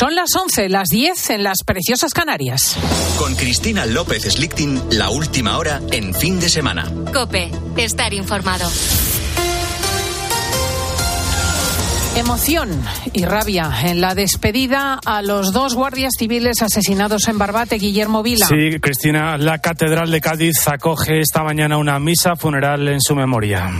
Son 0.00 0.14
las 0.14 0.30
11, 0.34 0.70
las 0.70 0.88
10 0.88 1.28
en 1.28 1.42
las 1.42 1.58
preciosas 1.62 2.14
Canarias. 2.14 2.74
Con 3.18 3.34
Cristina 3.34 3.84
López 3.84 4.22
Slichting, 4.22 4.80
la 4.92 5.10
última 5.10 5.58
hora 5.58 5.78
en 5.92 6.14
fin 6.14 6.40
de 6.40 6.48
semana. 6.48 6.90
Cope, 7.12 7.50
estar 7.76 8.14
informado. 8.14 8.66
Emoción 12.16 12.82
y 13.12 13.26
rabia 13.26 13.70
en 13.84 14.00
la 14.00 14.14
despedida 14.14 14.98
a 15.04 15.20
los 15.20 15.52
dos 15.52 15.74
guardias 15.74 16.14
civiles 16.18 16.62
asesinados 16.62 17.28
en 17.28 17.36
Barbate, 17.36 17.76
Guillermo 17.76 18.22
Vila. 18.22 18.46
Sí, 18.46 18.80
Cristina, 18.80 19.36
la 19.36 19.58
Catedral 19.58 20.10
de 20.10 20.22
Cádiz 20.22 20.66
acoge 20.66 21.20
esta 21.20 21.42
mañana 21.42 21.76
una 21.76 21.98
misa 21.98 22.36
funeral 22.36 22.88
en 22.88 23.02
su 23.02 23.14
memoria. 23.14 23.70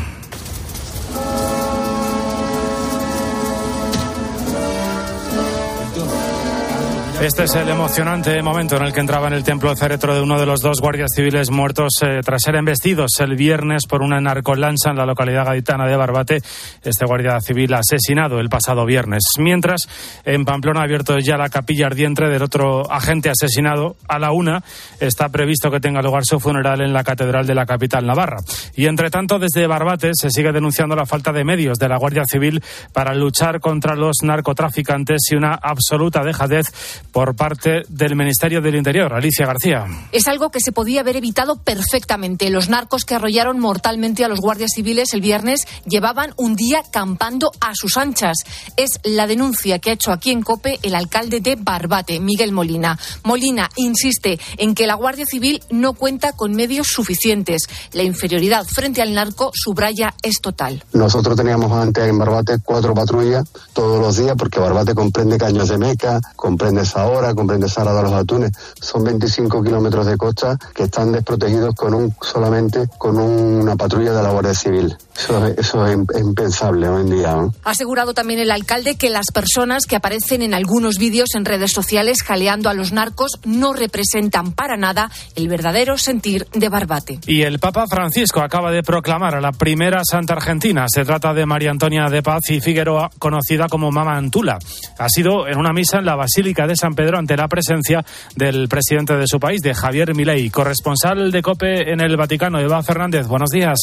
Este 7.20 7.44
es 7.44 7.54
el 7.54 7.68
emocionante 7.68 8.42
momento 8.42 8.76
en 8.76 8.82
el 8.82 8.94
que 8.94 9.00
entraba 9.00 9.26
en 9.26 9.34
el 9.34 9.44
templo 9.44 9.76
féretro 9.76 10.14
de 10.14 10.22
uno 10.22 10.40
de 10.40 10.46
los 10.46 10.62
dos 10.62 10.80
guardias 10.80 11.10
civiles 11.14 11.50
muertos 11.50 11.92
eh, 12.00 12.20
tras 12.24 12.40
ser 12.42 12.56
embestidos 12.56 13.10
el 13.20 13.36
viernes 13.36 13.82
por 13.86 14.00
una 14.00 14.22
narcolancha 14.22 14.88
en 14.88 14.96
la 14.96 15.04
localidad 15.04 15.44
gaditana 15.44 15.86
de 15.86 15.96
Barbate. 15.96 16.40
Este 16.82 17.04
guardia 17.04 17.38
civil 17.42 17.74
asesinado 17.74 18.40
el 18.40 18.48
pasado 18.48 18.86
viernes. 18.86 19.22
Mientras, 19.38 19.86
en 20.24 20.46
Pamplona 20.46 20.80
ha 20.80 20.84
abierto 20.84 21.18
ya 21.18 21.36
la 21.36 21.50
capilla 21.50 21.88
ardiente 21.88 22.26
del 22.26 22.42
otro 22.42 22.90
agente 22.90 23.28
asesinado. 23.28 23.96
A 24.08 24.18
la 24.18 24.32
una 24.32 24.64
está 24.98 25.28
previsto 25.28 25.70
que 25.70 25.78
tenga 25.78 26.00
lugar 26.00 26.24
su 26.24 26.40
funeral 26.40 26.80
en 26.80 26.94
la 26.94 27.04
catedral 27.04 27.46
de 27.46 27.54
la 27.54 27.66
capital 27.66 28.06
navarra. 28.06 28.38
Y 28.76 28.86
entre 28.86 29.10
tanto, 29.10 29.38
desde 29.38 29.66
Barbate 29.66 30.12
se 30.14 30.30
sigue 30.30 30.52
denunciando 30.52 30.96
la 30.96 31.04
falta 31.04 31.32
de 31.32 31.44
medios 31.44 31.78
de 31.78 31.88
la 31.88 31.98
Guardia 31.98 32.24
Civil 32.24 32.62
para 32.94 33.14
luchar 33.14 33.60
contra 33.60 33.94
los 33.94 34.22
narcotraficantes 34.22 35.20
y 35.30 35.34
una 35.34 35.52
absoluta 35.52 36.24
dejadez 36.24 36.64
por 37.12 37.34
parte 37.34 37.82
del 37.88 38.16
Ministerio 38.16 38.60
del 38.60 38.76
Interior. 38.76 39.12
Alicia 39.12 39.46
García. 39.46 39.86
Es 40.12 40.28
algo 40.28 40.50
que 40.50 40.60
se 40.60 40.72
podía 40.72 41.00
haber 41.00 41.16
evitado 41.16 41.56
perfectamente. 41.56 42.50
Los 42.50 42.68
narcos 42.68 43.04
que 43.04 43.14
arrollaron 43.14 43.58
mortalmente 43.58 44.24
a 44.24 44.28
los 44.28 44.40
guardias 44.40 44.72
civiles 44.74 45.12
el 45.12 45.20
viernes 45.20 45.66
llevaban 45.86 46.32
un 46.36 46.56
día 46.56 46.82
campando 46.92 47.50
a 47.60 47.74
sus 47.74 47.96
anchas. 47.96 48.38
Es 48.76 48.90
la 49.04 49.26
denuncia 49.26 49.78
que 49.78 49.90
ha 49.90 49.94
hecho 49.94 50.12
aquí 50.12 50.30
en 50.30 50.42
COPE 50.42 50.78
el 50.82 50.94
alcalde 50.94 51.40
de 51.40 51.56
Barbate, 51.56 52.20
Miguel 52.20 52.52
Molina. 52.52 52.98
Molina 53.24 53.68
insiste 53.76 54.38
en 54.56 54.74
que 54.74 54.86
la 54.86 54.94
Guardia 54.94 55.26
Civil 55.26 55.62
no 55.70 55.94
cuenta 55.94 56.32
con 56.32 56.52
medios 56.52 56.88
suficientes. 56.88 57.62
La 57.92 58.02
inferioridad 58.02 58.64
frente 58.66 59.02
al 59.02 59.14
narco, 59.14 59.50
subraya, 59.54 60.14
es 60.22 60.40
total. 60.40 60.84
Nosotros 60.92 61.36
teníamos 61.36 61.72
antes 61.72 62.04
en 62.04 62.18
Barbate 62.18 62.58
cuatro 62.64 62.94
patrullas 62.94 63.48
todos 63.72 64.00
los 64.00 64.16
días 64.16 64.34
porque 64.36 64.60
Barbate 64.60 64.94
comprende 64.94 65.38
Caños 65.38 65.68
de 65.68 65.78
Meca, 65.78 66.20
comprende 66.36 66.84
ahora, 67.00 67.34
comprende 67.34 67.68
Sara 67.68 67.92
de 67.94 68.02
los 68.02 68.12
Atunes. 68.12 68.52
Son 68.80 69.04
25 69.04 69.62
kilómetros 69.62 70.06
de 70.06 70.16
costa 70.16 70.58
que 70.74 70.84
están 70.84 71.12
desprotegidos 71.12 71.74
con 71.74 71.94
un 71.94 72.14
solamente 72.20 72.88
con 72.98 73.18
una 73.18 73.76
patrulla 73.76 74.12
de 74.12 74.22
la 74.22 74.30
Guardia 74.30 74.54
Civil. 74.54 74.96
Eso, 75.14 75.86
es 75.86 76.02
impensable 76.18 76.88
hoy 76.88 77.02
en 77.02 77.10
día. 77.10 77.34
Ha 77.64 77.70
asegurado 77.70 78.14
también 78.14 78.40
el 78.40 78.50
alcalde 78.50 78.96
que 78.96 79.10
las 79.10 79.26
personas 79.32 79.86
que 79.86 79.96
aparecen 79.96 80.42
en 80.42 80.54
algunos 80.54 80.96
vídeos 80.98 81.34
en 81.34 81.44
redes 81.44 81.72
sociales 81.72 82.22
jaleando 82.22 82.70
a 82.70 82.74
los 82.74 82.92
narcos 82.92 83.38
no 83.44 83.72
representan 83.72 84.52
para 84.52 84.76
nada 84.76 85.10
el 85.34 85.48
verdadero 85.48 85.98
sentir 85.98 86.46
de 86.52 86.68
Barbate. 86.68 87.20
Y 87.26 87.42
el 87.42 87.58
Papa 87.58 87.86
Francisco 87.88 88.40
acaba 88.40 88.70
de 88.70 88.82
proclamar 88.82 89.34
a 89.34 89.40
la 89.40 89.52
primera 89.52 90.02
santa 90.04 90.34
argentina. 90.34 90.86
Se 90.88 91.04
trata 91.04 91.34
de 91.34 91.46
María 91.46 91.70
Antonia 91.70 92.08
de 92.08 92.22
Paz 92.22 92.50
y 92.50 92.60
Figueroa, 92.60 93.10
conocida 93.18 93.68
como 93.68 93.90
Mama 93.90 94.16
Antula. 94.16 94.58
Ha 94.98 95.08
sido 95.08 95.46
en 95.48 95.58
una 95.58 95.72
misa 95.72 95.98
en 95.98 96.06
la 96.06 96.16
Basílica 96.16 96.66
de 96.66 96.76
San 96.76 96.89
Pedro 96.94 97.18
ante 97.18 97.36
la 97.36 97.48
presencia 97.48 98.04
del 98.36 98.68
presidente 98.68 99.16
de 99.16 99.26
su 99.26 99.38
país, 99.40 99.60
de 99.60 99.74
Javier 99.74 100.14
Milei. 100.14 100.50
Corresponsal 100.50 101.30
de 101.30 101.42
COPE 101.42 101.92
en 101.92 102.00
el 102.00 102.16
Vaticano, 102.16 102.58
Eva 102.60 102.82
Fernández. 102.82 103.26
Buenos 103.26 103.50
días. 103.50 103.78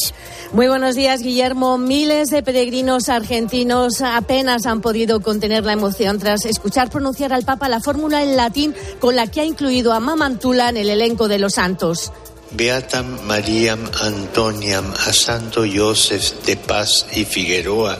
Muy 0.52 0.68
buenos 0.68 0.94
días, 0.94 1.22
Guillermo, 1.22 1.78
miles 1.78 2.28
de 2.28 2.42
peregrinos 2.42 3.08
argentinos 3.08 4.00
apenas 4.00 4.66
han 4.66 4.80
podido 4.80 5.20
contener 5.20 5.64
la 5.64 5.72
emoción 5.72 6.18
tras 6.18 6.44
escuchar 6.44 6.90
pronunciar 6.90 7.32
al 7.32 7.44
Papa 7.44 7.68
la 7.68 7.80
fórmula 7.80 8.22
en 8.22 8.36
latín 8.36 8.74
con 8.98 9.16
la 9.16 9.26
que 9.26 9.40
ha 9.40 9.44
incluido 9.44 9.92
a 9.92 10.00
Mamantula 10.00 10.68
en 10.68 10.76
el 10.76 10.90
elenco 10.90 11.28
de 11.28 11.38
los 11.38 11.54
santos. 11.54 12.12
Beatam 12.50 13.26
Mariam 13.26 13.80
Antoniam 14.00 14.92
a 15.06 15.12
Santo 15.12 15.64
Joseph 15.66 16.44
de 16.46 16.56
Paz 16.56 17.06
y 17.12 17.24
Figueroa, 17.24 17.98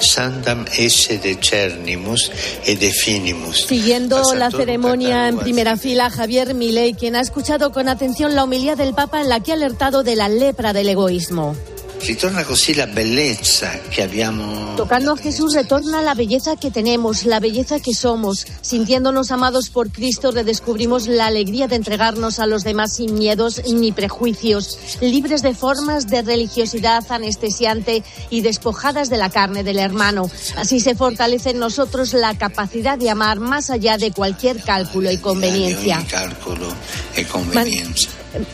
Santam 0.00 0.64
esse 0.76 1.18
de 1.18 1.36
Cernimus 1.36 2.30
e 2.64 2.76
de 2.76 2.90
Finimus. 2.90 3.66
Siguiendo 3.66 4.34
la 4.34 4.50
ceremonia 4.50 5.28
en 5.28 5.38
primera 5.38 5.76
fila, 5.76 6.08
Javier 6.08 6.54
Milei, 6.54 6.94
quien 6.94 7.14
ha 7.14 7.20
escuchado 7.20 7.72
con 7.72 7.88
atención 7.88 8.34
la 8.34 8.44
homilía 8.44 8.74
del 8.74 8.94
Papa 8.94 9.20
en 9.20 9.28
la 9.28 9.40
que 9.40 9.52
ha 9.52 9.54
alertado 9.54 10.02
de 10.02 10.16
la 10.16 10.28
lepra 10.28 10.72
del 10.72 10.88
egoísmo. 10.88 11.54
Ritorna 12.02 12.44
così 12.44 12.74
la 12.74 12.86
bellezza 12.86 13.78
che 13.90 14.02
abbiamo. 14.02 14.74
Tocando 14.74 15.12
a 15.12 15.16
Jesús 15.18 15.54
retorna 15.54 16.00
la 16.00 16.14
belleza 16.14 16.56
que 16.56 16.70
tenemos, 16.70 17.24
la 17.24 17.40
belleza 17.40 17.78
que 17.78 17.94
somos. 17.94 18.46
Sintiéndonos 18.62 19.30
amados 19.30 19.68
por 19.68 19.90
Cristo, 19.90 20.30
redescubrimos 20.30 21.06
la 21.06 21.26
alegría 21.26 21.68
de 21.68 21.76
entregarnos 21.76 22.38
a 22.38 22.46
los 22.46 22.64
demás 22.64 22.94
sin 22.94 23.14
miedos 23.14 23.60
ni 23.70 23.92
prejuicios, 23.92 24.78
libres 25.02 25.42
de 25.42 25.54
formas 25.54 26.08
de 26.08 26.22
religiosidad 26.22 27.04
anestesiante 27.10 28.02
y 28.30 28.40
despojadas 28.40 29.10
de 29.10 29.18
la 29.18 29.28
carne 29.28 29.62
del 29.62 29.78
hermano. 29.78 30.30
Así 30.56 30.80
se 30.80 30.94
fortalece 30.94 31.50
en 31.50 31.58
nosotros 31.58 32.14
la 32.14 32.36
capacidad 32.38 32.96
de 32.96 33.10
amar 33.10 33.40
más 33.40 33.68
allá 33.68 33.98
de 33.98 34.10
cualquier 34.10 34.62
cálculo 34.62 35.10
y 35.10 35.18
conveniencia. 35.18 36.02
Cálculo 36.08 36.66
y 37.14 37.24
conveniencia. 37.24 38.10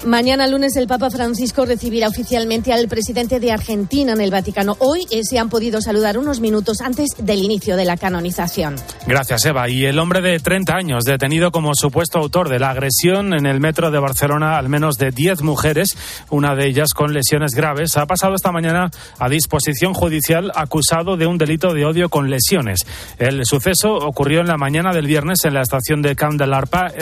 Mañana 0.06 0.46
lunes 0.46 0.74
el 0.76 0.86
Papa 0.86 1.10
Francisco 1.10 1.66
recibirá 1.66 2.08
oficialmente 2.08 2.72
al 2.72 2.88
presidente 2.88 3.35
de 3.40 3.52
Argentina 3.52 4.12
en 4.12 4.20
el 4.20 4.30
Vaticano. 4.30 4.76
Hoy 4.78 5.06
eh, 5.10 5.20
se 5.22 5.38
han 5.38 5.48
podido 5.48 5.80
saludar 5.80 6.18
unos 6.18 6.40
minutos 6.40 6.80
antes 6.80 7.10
del 7.18 7.42
inicio 7.42 7.76
de 7.76 7.84
la 7.84 7.96
canonización. 7.96 8.76
Gracias, 9.06 9.44
Eva. 9.44 9.68
Y 9.68 9.84
el 9.84 9.98
hombre 9.98 10.20
de 10.20 10.38
30 10.38 10.74
años, 10.74 11.04
detenido 11.04 11.50
como 11.50 11.74
supuesto 11.74 12.18
autor 12.18 12.48
de 12.48 12.58
la 12.58 12.70
agresión 12.70 13.34
en 13.34 13.46
el 13.46 13.60
metro 13.60 13.90
de 13.90 13.98
Barcelona, 13.98 14.58
al 14.58 14.68
menos 14.68 14.98
de 14.98 15.10
10 15.10 15.42
mujeres, 15.42 15.96
una 16.30 16.54
de 16.54 16.66
ellas 16.66 16.94
con 16.94 17.12
lesiones 17.12 17.52
graves, 17.54 17.96
ha 17.96 18.06
pasado 18.06 18.34
esta 18.34 18.52
mañana 18.52 18.90
a 19.18 19.28
disposición 19.28 19.94
judicial 19.94 20.50
acusado 20.54 21.16
de 21.16 21.26
un 21.26 21.38
delito 21.38 21.72
de 21.72 21.84
odio 21.84 22.08
con 22.08 22.30
lesiones. 22.30 22.80
El 23.18 23.44
suceso 23.44 23.94
ocurrió 23.94 24.40
en 24.40 24.48
la 24.48 24.56
mañana 24.56 24.92
del 24.92 25.06
viernes 25.06 25.44
en 25.44 25.54
la 25.54 25.62
estación 25.62 26.02
de 26.02 26.16
Camp 26.16 26.40
de 26.40 26.46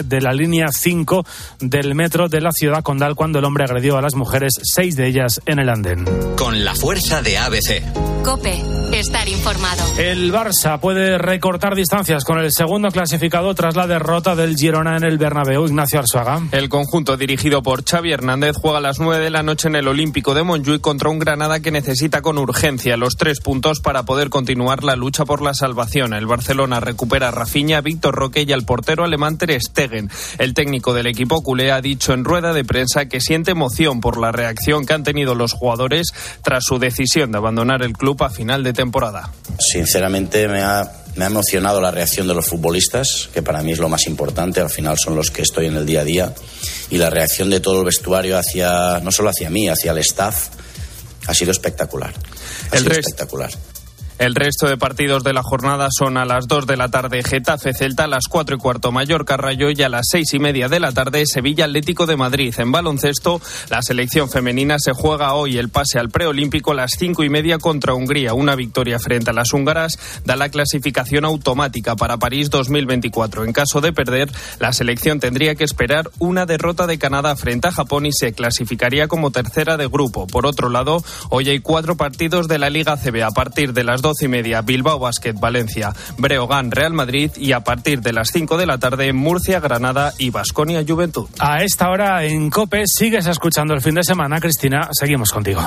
de 0.05 0.21
la 0.21 0.33
línea 0.33 0.69
5 0.69 1.25
del 1.61 1.95
metro 1.95 2.28
de 2.28 2.41
la 2.41 2.51
ciudad 2.53 2.83
condal 2.83 3.15
cuando 3.15 3.39
el 3.39 3.45
hombre 3.45 3.65
agredió 3.65 3.97
a 3.97 4.03
las 4.03 4.15
mujeres, 4.15 4.55
seis 4.62 4.97
de 4.97 5.06
ellas 5.06 5.41
en 5.47 5.59
el 5.59 5.69
andén. 5.69 6.05
Con 6.37 6.65
la 6.65 6.75
fuerza 6.75 7.23
de 7.23 7.39
ABC. 7.39 7.83
Cope, 8.25 8.59
estar 8.93 9.29
informado. 9.29 9.85
El 9.99 10.33
Barça 10.33 10.81
puede 10.81 11.19
recortar 11.19 11.75
distancias 11.75 12.25
con 12.25 12.39
el 12.39 12.51
segundo 12.53 12.89
clasificado 12.89 13.55
tras 13.55 13.77
la 13.77 13.87
derrota 13.87 14.34
del 14.34 14.57
Girona 14.57 14.97
en 14.97 15.05
el 15.05 15.19
Bernabéu. 15.19 15.67
Ignacio 15.67 15.99
Arzuaga. 15.99 16.41
El 16.51 16.71
conjunto 16.71 17.19
dirigido 17.19 17.63
por 17.63 17.84
Xavi 17.84 18.13
Hernández 18.13 18.57
juega 18.57 18.79
a 18.79 18.81
las 18.81 18.99
nueve 18.99 19.23
de 19.23 19.29
la 19.29 19.43
noche 19.43 19.69
en 19.69 19.77
el 19.77 19.89
Olímpico 19.89 20.33
de 20.33 20.43
Montjuic 20.43 20.81
contra 20.81 21.11
un 21.11 21.19
Granada 21.19 21.61
que 21.61 21.71
necesita 21.71 22.23
con 22.23 22.39
urgencia 22.39 22.97
los 22.97 23.17
tres 23.17 23.41
puntos 23.41 23.81
para 23.81 24.05
poder 24.05 24.31
continuar 24.31 24.84
la 24.84 24.97
lucha 24.97 25.27
por 25.27 25.43
la 25.43 25.53
salvación. 25.53 26.15
El 26.15 26.27
Barcelona 26.27 26.81
recupera 26.81 27.29
a 27.29 27.31
Rafinha, 27.31 27.83
Víctor 27.83 28.15
Roque 28.15 28.45
y 28.49 28.53
al 28.53 28.65
portero 28.65 29.05
alemán 29.05 29.37
Ter 29.37 29.61
Stegen. 29.61 30.11
El 30.39 30.55
técnico 30.55 30.95
del 30.95 31.09
equipo 31.09 31.43
culé 31.43 31.73
ha 31.73 31.83
dicho 31.83 32.15
en 32.15 32.25
rueda 32.25 32.55
de 32.55 32.65
prensa 32.65 33.05
que 33.07 33.21
siente 33.21 33.51
emoción 33.51 34.01
por 34.01 34.19
la 34.19 34.33
reacción 34.33 34.87
que 34.87 34.95
han 34.95 35.05
tenido 35.05 35.34
los 35.34 35.53
jugadores 35.53 36.14
tras 36.43 36.65
su 36.65 36.78
decisión 36.78 37.33
de 37.33 37.39
abandonar 37.39 37.83
el 37.83 37.93
club 37.93 38.22
a 38.22 38.31
final 38.31 38.63
de 38.63 38.72
temporada. 38.72 39.33
Sinceramente 39.59 40.49
me 40.49 40.63
ha, 40.63 40.91
me 41.16 41.25
ha 41.25 41.28
emocionado 41.28 41.81
la 41.81 41.91
reacción 41.91 42.27
de 42.27 42.34
los 42.34 42.47
futbolistas, 42.47 43.28
que 43.33 43.43
para 43.43 43.63
mí 43.63 43.72
es 43.72 43.78
lo 43.78 43.89
más 43.89 44.07
importante, 44.07 44.61
al 44.61 44.71
final 44.71 44.97
son 44.99 45.16
los 45.16 45.31
que 45.31 45.43
estoy 45.43 45.66
en 45.66 45.77
el 45.77 45.87
día 45.87 46.01
a 46.01 46.05
día, 46.05 46.34
y 46.91 46.99
la 46.99 47.11
reacción 47.11 47.51
de 47.51 47.61
todo 47.61 47.81
el 47.81 47.84
vestuario 47.84 48.39
hacia, 48.39 49.01
no 49.01 49.13
solo 49.13 49.31
hacia 49.31 49.51
mí, 49.51 49.69
hacia 49.69 49.93
el 49.93 49.99
staff, 49.99 50.49
ha 51.27 51.34
sido 51.34 51.53
espectacular. 51.53 52.13
Ha 52.71 52.77
El 52.77 52.83
sido 52.83 52.95
espectacular. 52.95 53.51
El 54.24 54.34
resto 54.34 54.66
de 54.66 54.78
partidos 54.78 55.22
de 55.22 55.34
la 55.34 55.42
jornada 55.42 55.88
son 55.91 56.16
a 56.16 56.24
las 56.24 56.48
2 56.48 56.66
de 56.66 56.78
la 56.78 56.88
tarde 56.88 57.22
Getafe 57.22 57.74
Celta, 57.74 58.04
a 58.04 58.06
las 58.06 58.24
4 58.26 58.56
y 58.56 58.59
cuarto 58.59 58.91
Mallorca 58.91 59.36
Rayo 59.36 59.68
y 59.68 59.82
a 59.82 59.91
las 59.91 60.06
6 60.10 60.32
y 60.32 60.38
media 60.38 60.71
de 60.71 60.80
la 60.80 60.92
tarde 60.92 61.26
Sevilla 61.26 61.66
Atlético 61.66 62.06
de 62.06 62.16
Madrid. 62.16 62.54
En 62.56 62.72
baloncesto, 62.72 63.42
la 63.68 63.82
selección 63.82 64.30
femenina 64.30 64.76
se 64.78 64.94
juega 64.94 65.34
hoy 65.34 65.59
el 65.59 65.68
pase 65.68 65.98
al 65.98 66.09
preolímpico 66.09 66.71
a 66.71 66.74
las 66.74 66.92
5 66.98 67.22
y 67.22 67.28
media 67.28 67.59
contra 67.59 67.92
Hungría. 67.92 68.32
Una 68.32 68.54
victoria 68.54 68.98
frente 68.98 69.28
a 69.28 69.34
las 69.34 69.53
húngaras 69.53 69.98
da 70.24 70.36
la 70.36 70.48
clasificación 70.48 71.26
automática 71.26 71.94
para 71.94 72.16
París 72.16 72.48
2024. 72.48 73.44
En 73.44 73.53
caso 73.53 73.82
de 73.82 73.92
perder, 73.92 74.32
la 74.59 74.72
selección 74.72 75.21
tendría 75.21 75.54
que 75.54 75.65
esperar 75.65 76.09
una 76.18 76.47
derrota 76.47 76.86
de 76.86 76.97
Canadá 76.97 77.36
frente 77.36 77.68
a 77.68 77.72
Japón 77.72 78.06
y 78.06 78.12
se 78.15 78.32
clasificaría 78.32 79.06
como 79.06 79.32
tercera 79.32 79.76
de 79.76 79.86
grupo. 79.86 80.26
Por 80.26 80.47
otro 80.47 80.71
lado, 80.71 81.04
hoy 81.28 81.50
hay 81.50 81.60
cuatro 81.60 81.98
partidos 81.98 82.48
de 82.48 82.59
la 82.59 82.71
Liga 82.71 82.97
CB. 82.97 83.22
A 83.22 83.32
partir 83.32 83.74
de 83.74 83.84
las 83.84 84.00
doce 84.15 84.27
y 84.27 84.28
media 84.28 84.63
Bilbao 84.63 85.01
Basket 85.01 85.33
Valencia, 85.33 85.93
Breogán 86.19 86.71
Real 86.71 86.93
Madrid 86.93 87.33
y 87.37 87.51
a 87.51 87.61
partir 87.61 88.01
de 88.01 88.13
las 88.13 88.31
5 88.31 88.57
de 88.57 88.66
la 88.66 88.78
tarde 88.78 89.13
Murcia 89.13 89.59
Granada 89.59 90.13
y 90.19 90.31
Basconia 90.31 90.84
Juventud. 90.87 91.28
A 91.41 91.65
esta 91.65 91.91
hora 91.91 92.25
en 92.25 92.49
COPE 92.49 92.84
sigues 92.87 93.27
escuchando 93.27 93.75
el 93.75 93.81
fin 93.81 93.97
de 93.97 94.05
semana, 94.05 94.39
Cristina. 94.39 94.89
Seguimos 94.93 95.33
contigo. 95.33 95.66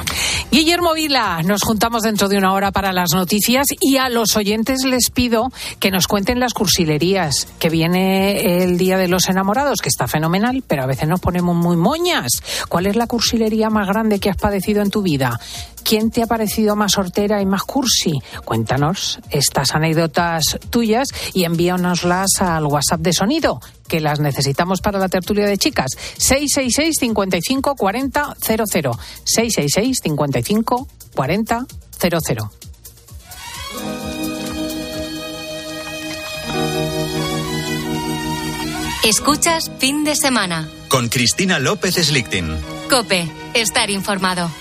Guillermo 0.50 0.94
Vila, 0.94 1.42
nos 1.44 1.64
juntamos 1.64 2.04
dentro 2.04 2.30
de 2.30 2.38
una 2.38 2.54
hora 2.54 2.72
para 2.72 2.94
las 2.94 3.12
noticias 3.14 3.68
y 3.82 3.98
a 3.98 4.08
los 4.08 4.38
oyentes 4.38 4.86
les 4.86 5.10
pido 5.10 5.52
que 5.80 5.92
nos 5.92 6.08
cuenten 6.08 6.40
las 6.40 6.54
cursilerías, 6.54 7.50
que 7.60 7.70
viene 7.70 8.64
el 8.64 8.78
Día 8.78 8.98
de 8.98 9.10
los 9.10 9.28
Enamorados, 9.28 9.82
que 9.82 9.90
está 9.90 10.08
fenomenal, 10.08 10.64
pero 10.66 10.84
a 10.84 10.88
veces 10.88 11.10
nos 11.10 11.20
ponemos 11.20 11.56
muy 11.56 11.76
moñas. 11.76 12.32
¿Cuál 12.70 12.86
es 12.86 12.96
la 12.96 13.08
cursilería 13.08 13.70
más 13.70 13.88
grande 13.88 14.20
que 14.20 14.30
has 14.30 14.38
padecido 14.38 14.82
en 14.82 14.90
tu 14.90 15.02
vida? 15.02 15.38
¿Quién 15.88 16.12
te 16.12 16.22
ha 16.22 16.28
parecido 16.28 16.76
más 16.76 16.92
sortera 16.92 17.42
y 17.42 17.46
más 17.46 17.64
cursi? 17.64 18.20
Cuéntanos 18.44 19.20
estas 19.30 19.74
anécdotas 19.74 20.60
tuyas 20.70 21.08
y 21.34 21.46
envíanoslas 21.46 22.42
al 22.42 22.66
WhatsApp 22.66 23.00
de 23.00 23.14
sonido, 23.14 23.62
que 23.88 24.02
las 24.02 24.20
necesitamos 24.20 24.82
para 24.82 25.00
la 25.00 25.08
tertulia 25.08 25.46
de 25.46 25.58
chicas. 25.58 25.92
666 26.18 26.94
55 27.00 27.76
40 27.76 28.36
00. 28.38 29.00
666 29.24 29.98
55 30.04 30.88
40 31.16 31.66
00. 31.98 32.52
Escuchas 39.06 39.72
fin 39.80 40.04
de 40.04 40.18
semana. 40.18 40.68
Con 40.90 41.08
Cristina 41.08 41.60
López 41.60 41.96
Slichting. 41.96 42.58
Cope, 42.90 43.32
estar 43.54 43.90
informado. 43.90 44.52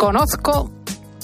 Desconozco 0.00 0.70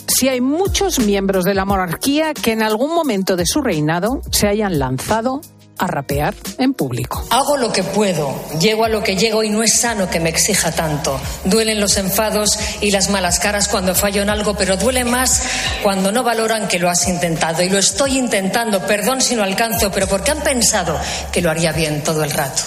si 0.07 0.29
hay 0.29 0.43
muchos 0.43 0.99
miembros 0.99 1.47
de 1.47 1.55
la 1.55 1.65
monarquía 1.65 2.35
que 2.35 2.53
en 2.53 2.63
algún 2.63 2.95
momento 2.95 3.35
de 3.35 3.47
su 3.47 3.63
reinado 3.63 4.21
se 4.31 4.49
hayan 4.49 4.79
lanzado 4.79 5.41
a 5.79 5.87
rapear 5.87 6.35
en 6.59 6.75
público. 6.75 7.25
Hago 7.31 7.57
lo 7.57 7.73
que 7.73 7.83
puedo, 7.83 8.35
llego 8.61 8.85
a 8.85 8.91
lo 8.91 9.03
que 9.03 9.17
llego 9.17 9.43
y 9.43 9.49
no 9.49 9.63
es 9.63 9.81
sano 9.81 10.11
que 10.11 10.21
me 10.21 10.29
exija 10.29 10.73
tanto. 10.73 11.19
Duelen 11.45 11.81
los 11.81 11.97
enfados 11.97 12.59
y 12.83 12.91
las 12.91 13.09
malas 13.09 13.41
caras 13.41 13.69
cuando 13.69 13.95
fallo 13.95 14.21
en 14.21 14.29
algo, 14.29 14.55
pero 14.55 14.77
duele 14.77 15.07
más 15.07 15.43
cuando 15.83 16.13
no 16.13 16.23
valoran 16.23 16.69
que 16.69 16.79
lo 16.79 16.91
has 16.91 17.09
intentado. 17.09 17.63
Y 17.63 17.71
lo 17.71 17.79
estoy 17.79 18.19
intentando, 18.19 18.87
perdón 18.87 19.23
si 19.23 19.37
no 19.37 19.43
alcanzo, 19.43 19.91
pero 19.91 20.07
porque 20.07 20.33
han 20.33 20.43
pensado 20.43 21.01
que 21.33 21.41
lo 21.41 21.51
haría 21.51 21.73
bien 21.73 22.05
todo 22.05 22.23
el 22.23 22.31
rato. 22.31 22.63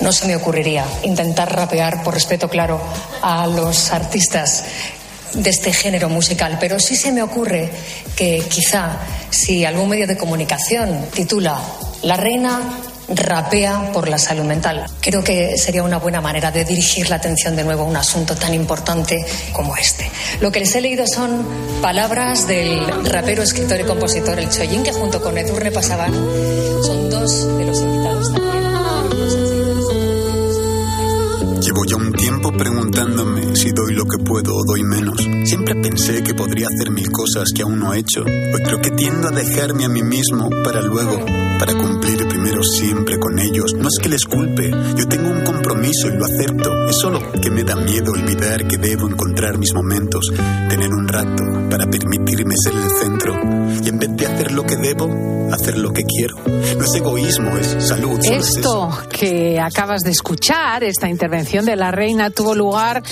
No 0.00 0.12
se 0.12 0.26
me 0.26 0.36
ocurriría 0.36 0.84
intentar 1.04 1.50
rapear, 1.54 2.02
por 2.02 2.12
respeto 2.12 2.48
claro, 2.50 2.78
a 3.22 3.46
los 3.46 3.90
artistas 3.92 4.64
de 5.34 5.50
este 5.50 5.72
género 5.72 6.08
musical, 6.08 6.56
pero 6.60 6.78
sí 6.78 6.96
se 6.96 7.12
me 7.12 7.22
ocurre 7.22 7.70
que 8.14 8.42
quizá 8.48 8.98
si 9.30 9.64
algún 9.64 9.88
medio 9.88 10.06
de 10.06 10.16
comunicación 10.16 11.06
titula 11.14 11.60
La 12.02 12.16
reina 12.16 12.60
rapea 13.08 13.92
por 13.92 14.08
la 14.08 14.18
salud 14.18 14.44
mental, 14.44 14.84
creo 15.00 15.22
que 15.22 15.56
sería 15.56 15.82
una 15.82 15.98
buena 15.98 16.20
manera 16.20 16.50
de 16.50 16.64
dirigir 16.64 17.08
la 17.08 17.16
atención 17.16 17.54
de 17.54 17.64
nuevo 17.64 17.82
a 17.82 17.86
un 17.86 17.96
asunto 17.96 18.34
tan 18.34 18.52
importante 18.54 19.24
como 19.52 19.76
este. 19.76 20.10
Lo 20.40 20.50
que 20.50 20.60
les 20.60 20.74
he 20.74 20.80
leído 20.80 21.06
son 21.06 21.46
palabras 21.80 22.48
del 22.48 22.86
rapero, 23.04 23.42
escritor 23.42 23.80
y 23.80 23.84
compositor 23.84 24.38
El 24.38 24.50
Chollín, 24.50 24.82
que 24.82 24.92
junto 24.92 25.20
con 25.20 25.38
Edurne 25.38 25.70
pasaban, 25.70 26.12
son 26.12 27.10
dos 27.10 27.58
de 27.58 27.64
los 27.64 27.95
si 33.54 33.72
doy 33.72 33.94
lo 33.94 34.06
que 34.06 34.16
puedo 34.16 34.56
o 34.56 34.64
doy 34.64 34.82
menos. 34.82 35.28
Siempre 35.44 35.74
pensé 35.74 36.22
que 36.22 36.32
podría 36.32 36.68
hacer 36.68 36.90
mil 36.90 37.10
cosas 37.10 37.50
que 37.54 37.60
aún 37.62 37.78
no 37.78 37.92
he 37.92 37.98
hecho. 37.98 38.22
Hoy 38.22 38.62
creo 38.64 38.80
que 38.80 38.90
tiendo 38.90 39.28
a 39.28 39.32
dejarme 39.32 39.84
a 39.84 39.88
mí 39.90 40.02
mismo 40.02 40.48
para 40.64 40.80
luego, 40.80 41.22
para 41.58 41.74
cumplir 41.74 42.25
primero 42.56 42.62
siempre 42.62 43.18
con 43.18 43.38
ellos. 43.38 43.74
No 43.74 43.88
es 43.88 43.98
que 44.00 44.08
les 44.08 44.24
culpe, 44.24 44.70
yo 44.70 45.08
tengo 45.08 45.30
un 45.30 45.44
compromiso 45.44 46.08
y 46.08 46.16
lo 46.16 46.24
acepto. 46.24 46.88
Es 46.88 46.96
solo 46.96 47.20
que 47.40 47.50
me 47.50 47.64
da 47.64 47.76
miedo 47.76 48.12
olvidar 48.12 48.66
que 48.66 48.76
debo 48.78 49.08
encontrar 49.08 49.58
mis 49.58 49.74
momentos, 49.74 50.32
tener 50.68 50.88
un 50.90 51.06
rato 51.08 51.44
para 51.70 51.86
permitirme 51.86 52.54
ser 52.56 52.74
el 52.74 52.90
centro. 52.90 53.34
Y 53.84 53.88
en 53.88 53.98
vez 53.98 54.16
de 54.16 54.26
hacer 54.26 54.52
lo 54.52 54.62
que 54.62 54.76
debo, 54.76 55.08
hacer 55.52 55.78
lo 55.78 55.92
que 55.92 56.02
quiero. 56.04 56.36
No 56.46 56.84
es 56.84 56.94
egoísmo, 56.94 57.56
es 57.58 57.76
salud. 57.86 58.20
solo 58.22 58.36
es. 58.36 58.56
Esto 58.56 58.90
que 59.10 59.60
acabas 59.60 60.02
de 60.02 60.10
escuchar, 60.10 60.84
esta 60.84 61.08
intervención 61.08 61.64
de 61.64 61.76
la 61.76 61.90
reina, 61.90 62.30
tuvo 62.30 62.54
lugar 62.54 63.02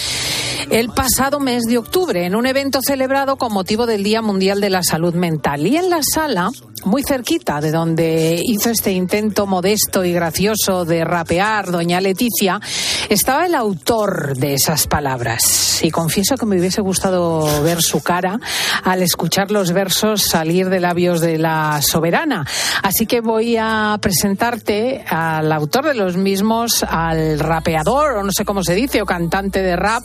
el 0.70 0.88
pasado 0.91 1.41
mes 1.41 1.64
de 1.64 1.79
octubre 1.79 2.25
en 2.25 2.35
un 2.35 2.46
evento 2.46 2.81
celebrado 2.82 3.37
con 3.37 3.52
motivo 3.52 3.87
del 3.87 4.02
Día 4.02 4.23
Mundial 4.23 4.61
de 4.61 4.70
la 4.70 4.82
Salud 4.82 5.14
Mental. 5.14 5.67
Y 5.67 5.76
en 5.76 5.91
la 5.91 6.00
sala, 6.02 6.50
muy 6.85 7.02
cerquita 7.02 7.61
de 7.61 7.70
donde 7.70 8.41
hizo 8.44 8.70
este 8.70 8.93
intento 8.93 9.34
modesto 9.43 10.05
y 10.05 10.13
gracioso 10.13 10.85
de 10.85 11.05
rapear 11.05 11.71
doña 11.71 12.01
Leticia, 12.01 12.61
estaba 13.09 13.47
el 13.47 13.55
autor 13.55 14.37
de 14.37 14.55
esas 14.55 14.87
palabras. 14.87 15.81
Y 15.82 15.91
confieso 15.91 16.37
que 16.37 16.47
me 16.47 16.58
hubiese 16.58 16.81
gustado 16.81 17.63
ver 17.63 17.82
su 17.82 18.01
cara 18.03 18.39
al 18.85 19.03
escuchar 19.03 19.51
los 19.51 19.73
versos 19.73 20.23
salir 20.23 20.69
de 20.70 20.81
labios 20.81 21.20
de 21.20 21.39
la 21.39 21.82
soberana. 21.82 22.47
Así 22.82 23.06
que 23.06 23.20
voy 23.20 23.56
a 23.58 23.99
presentarte 24.01 25.05
al 25.08 25.53
autor 25.53 25.87
de 25.87 25.94
los 25.94 26.17
mismos, 26.17 26.85
al 26.85 27.39
rapeador, 27.39 28.19
o 28.19 28.23
no 28.23 28.31
sé 28.32 28.44
cómo 28.44 28.63
se 28.63 28.75
dice, 28.75 29.03
o 29.03 29.06
cantante 29.06 29.63
de 29.63 29.77
rap, 29.77 30.05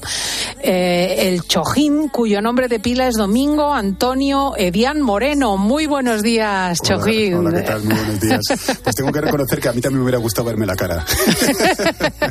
eh, 0.62 1.30
el 1.30 1.44
Chojín, 1.44 2.10
cuyo 2.10 2.42
nombre 2.42 2.68
de 2.68 2.80
pila 2.80 3.08
es 3.08 3.16
Domingo 3.16 3.74
Antonio 3.74 4.54
Edián 4.58 5.02
Moreno. 5.02 5.58
Muy 5.58 5.86
buenos 5.86 6.24
días, 6.24 6.82
Chojín. 6.82 7.36
Hola, 7.36 7.60
¿qué 7.60 7.62
tal? 7.62 7.84
Muy 7.84 7.96
buenos 7.96 8.20
días. 8.20 8.42
Pues 8.84 8.96
tengo 8.96 9.12
que 9.12 9.19
reconocer 9.22 9.60
que 9.60 9.70
a 9.70 9.74
mí 9.74 9.82
también 9.82 10.00
me 10.00 10.04
hubiera 10.06 10.20
gustado 10.20 10.48
verme 10.48 10.66
la 10.66 10.76
cara. 10.76 11.06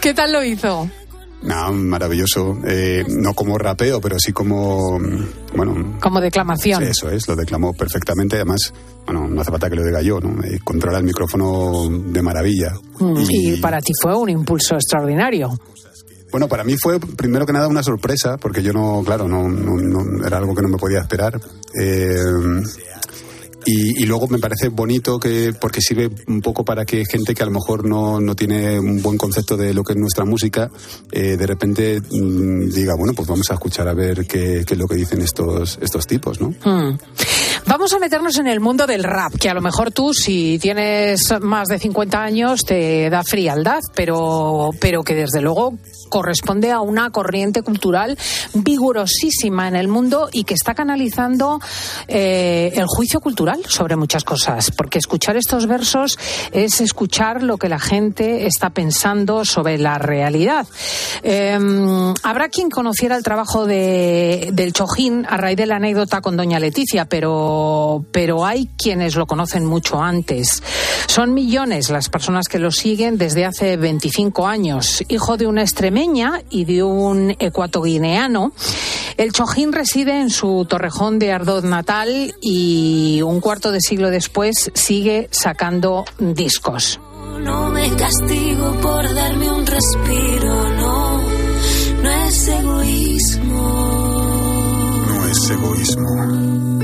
¿Qué 0.00 0.14
tal 0.14 0.32
lo 0.32 0.44
hizo? 0.44 0.88
No, 1.42 1.72
maravilloso. 1.72 2.56
Eh, 2.64 3.04
no 3.08 3.34
como 3.34 3.58
rapeo, 3.58 4.00
pero 4.00 4.16
sí 4.18 4.32
como, 4.32 4.98
mm, 4.98 5.26
bueno... 5.56 5.98
Como 6.00 6.20
declamación. 6.20 6.82
Eso 6.84 7.10
es, 7.10 7.26
lo 7.26 7.34
declamó 7.34 7.72
perfectamente. 7.74 8.36
Además, 8.36 8.72
bueno, 9.06 9.26
no 9.26 9.40
hace 9.40 9.50
falta 9.50 9.68
que 9.68 9.76
lo 9.76 9.84
diga 9.84 10.02
yo, 10.02 10.20
¿no? 10.20 10.42
Eh, 10.44 10.60
controla 10.62 10.98
el 10.98 11.04
micrófono 11.04 11.88
de 11.88 12.22
maravilla. 12.22 12.72
Mm, 13.00 13.16
Y 13.28 13.56
para 13.56 13.80
ti 13.80 13.92
fue 14.00 14.16
un 14.16 14.28
impulso 14.30 14.76
extraordinario. 14.76 15.50
Bueno, 16.30 16.48
para 16.48 16.64
mí 16.64 16.76
fue 16.80 16.98
primero 17.00 17.44
que 17.44 17.52
nada 17.52 17.68
una 17.68 17.82
sorpresa, 17.82 18.38
porque 18.38 18.62
yo 18.62 18.72
no, 18.72 19.02
claro, 19.04 19.28
no, 19.28 19.48
no- 19.48 19.76
no- 19.76 20.26
era 20.26 20.38
algo 20.38 20.54
que 20.54 20.62
no 20.62 20.68
me 20.68 20.78
podía 20.78 21.00
esperar. 21.00 21.38
Eh, 21.78 22.14
y, 23.64 24.02
y 24.02 24.06
luego 24.06 24.28
me 24.28 24.38
parece 24.38 24.68
bonito 24.68 25.18
que, 25.18 25.52
porque 25.58 25.80
sirve 25.80 26.10
un 26.26 26.40
poco 26.40 26.64
para 26.64 26.84
que 26.84 27.04
gente 27.04 27.34
que 27.34 27.42
a 27.42 27.46
lo 27.46 27.52
mejor 27.52 27.84
no, 27.84 28.20
no 28.20 28.34
tiene 28.34 28.78
un 28.78 29.02
buen 29.02 29.18
concepto 29.18 29.56
de 29.56 29.74
lo 29.74 29.84
que 29.84 29.92
es 29.92 29.98
nuestra 29.98 30.24
música, 30.24 30.70
eh, 31.10 31.36
de 31.36 31.46
repente 31.46 32.00
mm, 32.00 32.70
diga, 32.70 32.94
bueno, 32.96 33.12
pues 33.14 33.28
vamos 33.28 33.50
a 33.50 33.54
escuchar 33.54 33.88
a 33.88 33.94
ver 33.94 34.26
qué, 34.26 34.64
qué 34.66 34.74
es 34.74 34.78
lo 34.78 34.86
que 34.86 34.96
dicen 34.96 35.20
estos, 35.22 35.78
estos 35.80 36.06
tipos, 36.06 36.40
¿no? 36.40 36.50
Mm. 36.64 36.98
Vamos 37.66 37.92
a 37.92 37.98
meternos 37.98 38.38
en 38.38 38.48
el 38.48 38.60
mundo 38.60 38.86
del 38.86 39.04
rap, 39.04 39.34
que 39.38 39.48
a 39.48 39.54
lo 39.54 39.60
mejor 39.60 39.92
tú, 39.92 40.12
si 40.12 40.58
tienes 40.60 41.32
más 41.40 41.68
de 41.68 41.78
50 41.78 42.22
años, 42.22 42.64
te 42.64 43.08
da 43.08 43.22
frialdad, 43.22 43.80
pero, 43.94 44.70
pero 44.80 45.02
que 45.02 45.14
desde 45.14 45.40
luego 45.40 45.74
corresponde 46.08 46.70
a 46.70 46.80
una 46.80 47.10
corriente 47.10 47.62
cultural 47.62 48.18
vigorosísima 48.54 49.68
en 49.68 49.76
el 49.76 49.88
mundo 49.88 50.28
y 50.32 50.44
que 50.44 50.54
está 50.54 50.74
canalizando 50.74 51.60
eh, 52.08 52.72
el 52.74 52.86
juicio 52.86 53.20
cultural 53.20 53.60
sobre 53.66 53.96
muchas 53.96 54.24
cosas. 54.24 54.70
Porque 54.70 54.98
escuchar 54.98 55.36
estos 55.36 55.66
versos 55.66 56.18
es 56.52 56.80
escuchar 56.80 57.42
lo 57.42 57.58
que 57.58 57.68
la 57.68 57.80
gente 57.80 58.46
está 58.46 58.70
pensando 58.70 59.44
sobre 59.44 59.78
la 59.78 59.98
realidad. 59.98 60.66
Eh, 61.22 61.58
habrá 62.22 62.48
quien 62.48 62.70
conociera 62.70 63.16
el 63.16 63.22
trabajo 63.22 63.66
de, 63.66 64.50
del 64.52 64.72
Chojín 64.72 65.26
a 65.28 65.36
raíz 65.36 65.56
de 65.56 65.66
la 65.66 65.76
anécdota 65.76 66.20
con 66.20 66.36
doña 66.36 66.58
Leticia, 66.58 67.06
pero, 67.06 68.04
pero 68.12 68.44
hay 68.44 68.70
quienes 68.76 69.16
lo 69.16 69.26
conocen 69.26 69.64
mucho 69.64 70.00
antes. 70.00 70.62
Son 71.06 71.34
millones 71.34 71.90
las 71.90 72.08
personas 72.08 72.48
que 72.48 72.58
lo 72.58 72.70
siguen 72.70 73.18
desde 73.18 73.44
hace 73.44 73.76
25 73.76 74.46
años. 74.46 75.04
Hijo 75.08 75.36
de 75.36 75.46
una 75.46 75.62
extremeña 75.92 76.42
y 76.48 76.64
de 76.64 76.82
un 76.82 77.36
ecuatoguineano, 77.38 78.52
el 79.18 79.32
Chojín 79.32 79.72
reside 79.72 80.20
en 80.20 80.30
su 80.30 80.64
torrejón 80.66 81.18
de 81.18 81.32
Ardoz 81.32 81.64
natal 81.64 82.34
y 82.40 83.20
un 83.22 83.40
cuarto 83.40 83.72
de 83.72 83.80
siglo 83.80 84.10
después 84.10 84.70
sigue 84.74 85.28
sacando 85.30 86.04
discos. 86.18 86.98
No 87.40 87.68
me 87.70 87.90
castigo 87.90 88.72
por 88.80 89.14
darme 89.14 89.50
un 89.50 89.66
respiro, 89.66 90.68
no, 90.76 91.20
no 92.02 92.10
es 92.26 92.48
egoísmo. 92.48 93.52
No 95.08 95.26
es 95.26 95.50
egoísmo. 95.50 96.81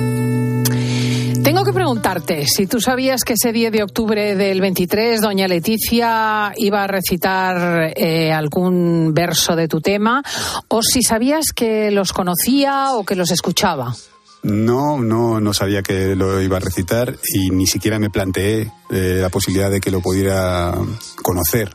Preguntarte 1.88 2.47
si 2.47 2.66
tú 2.66 2.83
sabías 2.83 3.25
que 3.25 3.33
ese 3.33 3.50
10 3.50 3.73
de 3.73 3.83
octubre 3.83 4.37
del 4.37 4.61
23 4.61 5.23
doña 5.23 5.49
Leticia 5.49 6.52
iba 6.59 6.85
a 6.85 6.87
recitar 6.87 7.95
eh, 7.97 8.30
algún 8.30 9.14
verso 9.14 9.57
de 9.57 9.68
tu 9.68 9.80
tema 9.80 10.23
o 10.68 10.83
si 10.83 11.02
sabías 11.02 11.54
que 11.54 11.90
los 11.90 12.12
conocía 12.12 12.92
o 12.92 13.07
que 13.07 13.14
los 13.14 13.30
escuchaba. 13.30 13.97
No, 14.42 15.00
no, 15.00 15.40
no 15.40 15.54
sabía 15.54 15.83
que 15.83 16.14
lo 16.14 16.42
iba 16.42 16.59
a 16.59 16.61
recitar 16.61 17.16
y 17.33 17.49
ni 17.49 17.66
siquiera 17.66 17.99
me 17.99 18.11
planteé 18.11 18.71
eh, 18.90 19.21
la 19.23 19.30
posibilidad 19.30 19.71
de 19.71 19.80
que 19.80 19.90
lo 19.90 20.02
pudiera 20.02 20.75
conocer. 21.23 21.75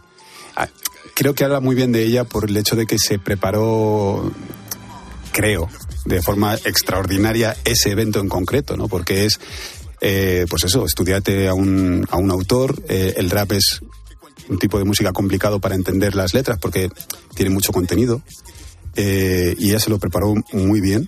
Ah, 0.55 0.67
creo 1.15 1.33
que 1.33 1.43
habla 1.43 1.59
muy 1.59 1.73
bien 1.73 1.91
de 1.91 2.03
ella 2.03 2.23
por 2.23 2.47
el 2.47 2.55
hecho 2.55 2.75
de 2.75 2.85
que 2.85 2.99
se 2.99 3.17
preparó, 3.17 4.31
creo, 5.31 5.69
de 6.05 6.21
forma 6.21 6.55
extraordinaria 6.55 7.55
ese 7.65 7.91
evento 7.91 8.19
en 8.19 8.29
concreto, 8.29 8.77
¿no? 8.77 8.87
Porque 8.87 9.25
es, 9.25 9.39
eh, 10.05 10.45
pues 10.49 10.65
eso, 10.65 10.85
estudiarte 10.85 11.47
a 11.47 11.53
un, 11.53 12.05
a 12.11 12.17
un 12.17 12.29
autor, 12.29 12.83
eh, 12.89 13.13
el 13.15 13.29
rap 13.29 13.53
es 13.53 13.79
un 14.49 14.59
tipo 14.59 14.77
de 14.77 14.83
música 14.83 15.13
complicado 15.13 15.59
para 15.59 15.75
entender 15.75 16.13
las 16.13 16.33
letras 16.33 16.59
porque 16.59 16.89
tiene 17.33 17.51
mucho 17.51 17.71
contenido 17.71 18.21
eh, 18.97 19.55
y 19.57 19.69
ella 19.69 19.79
se 19.79 19.89
lo 19.89 19.99
preparó 19.99 20.33
muy 20.51 20.81
bien. 20.81 21.07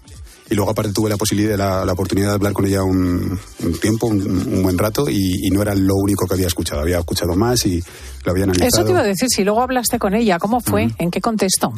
Y 0.49 0.55
luego 0.55 0.71
aparte 0.71 0.93
tuve 0.93 1.09
la 1.09 1.17
posibilidad, 1.17 1.57
la, 1.57 1.83
la 1.83 1.93
oportunidad 1.93 2.29
de 2.29 2.33
hablar 2.35 2.53
con 2.53 2.67
ella 2.67 2.83
un, 2.83 3.37
un 3.63 3.79
tiempo, 3.79 4.05
un, 4.07 4.21
un, 4.21 4.63
buen 4.63 4.77
rato, 4.77 5.09
y, 5.09 5.39
y, 5.47 5.49
no 5.49 5.61
era 5.63 5.73
lo 5.73 5.95
único 5.95 6.27
que 6.27 6.35
había 6.35 6.45
escuchado. 6.45 6.81
Había 6.81 6.99
escuchado 6.99 7.35
más 7.35 7.65
y 7.65 7.83
lo 8.23 8.31
había 8.31 8.43
analizado. 8.43 8.67
Eso 8.67 8.85
te 8.85 8.91
iba 8.91 8.99
a 9.01 9.03
decir, 9.03 9.27
si 9.27 9.43
luego 9.43 9.61
hablaste 9.61 9.97
con 9.97 10.13
ella, 10.13 10.37
¿cómo 10.37 10.61
fue? 10.61 10.85
Uh 10.85 10.89
-huh. 10.89 10.95
¿En 10.99 11.09
qué 11.11 11.19
contexto? 11.19 11.73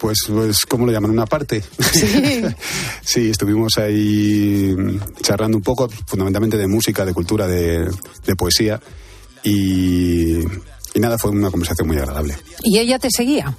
Pues, 0.00 0.18
pues, 0.28 0.64
¿cómo 0.66 0.86
lo 0.86 0.92
llaman? 0.92 1.10
Una 1.10 1.26
parte. 1.26 1.62
Sí. 1.92 2.42
sí, 3.02 3.30
estuvimos 3.30 3.76
ahí 3.76 4.74
charlando 5.20 5.58
un 5.58 5.62
poco, 5.62 5.90
fundamentalmente 6.06 6.56
de 6.56 6.66
música, 6.66 7.04
de 7.04 7.12
cultura, 7.12 7.46
de, 7.46 7.86
de 8.24 8.36
poesía. 8.36 8.80
Y, 9.42 10.38
y, 10.38 11.00
nada, 11.00 11.18
fue 11.18 11.30
una 11.30 11.50
conversación 11.50 11.86
muy 11.86 11.98
agradable. 11.98 12.34
¿Y 12.62 12.78
ella 12.78 12.98
te 12.98 13.10
seguía? 13.10 13.54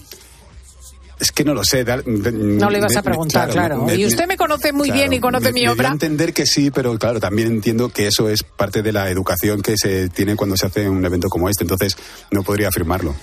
Es 1.19 1.31
que 1.31 1.43
no 1.43 1.53
lo 1.53 1.63
sé. 1.63 1.83
De, 1.83 2.01
de, 2.01 2.31
no 2.31 2.71
le 2.71 2.81
vas 2.81 2.95
a 2.95 3.03
preguntar, 3.03 3.47
me, 3.47 3.53
claro. 3.53 3.85
Me, 3.85 3.95
y 3.95 4.05
usted 4.07 4.25
me 4.25 4.35
conoce 4.35 4.73
muy 4.73 4.87
claro, 4.87 4.99
bien 4.99 5.13
y 5.13 5.19
conoce 5.19 5.53
mi 5.53 5.67
obra. 5.67 5.89
entender 5.89 6.33
que 6.33 6.47
sí, 6.47 6.71
pero 6.71 6.97
claro, 6.97 7.19
también 7.19 7.49
entiendo 7.49 7.89
que 7.89 8.07
eso 8.07 8.27
es 8.27 8.41
parte 8.41 8.81
de 8.81 8.91
la 8.91 9.11
educación 9.11 9.61
que 9.61 9.75
se 9.77 10.09
tiene 10.09 10.35
cuando 10.35 10.57
se 10.57 10.65
hace 10.65 10.89
un 10.89 11.05
evento 11.05 11.29
como 11.29 11.47
este. 11.49 11.63
Entonces, 11.63 11.95
no 12.31 12.41
podría 12.41 12.69
afirmarlo. 12.69 13.13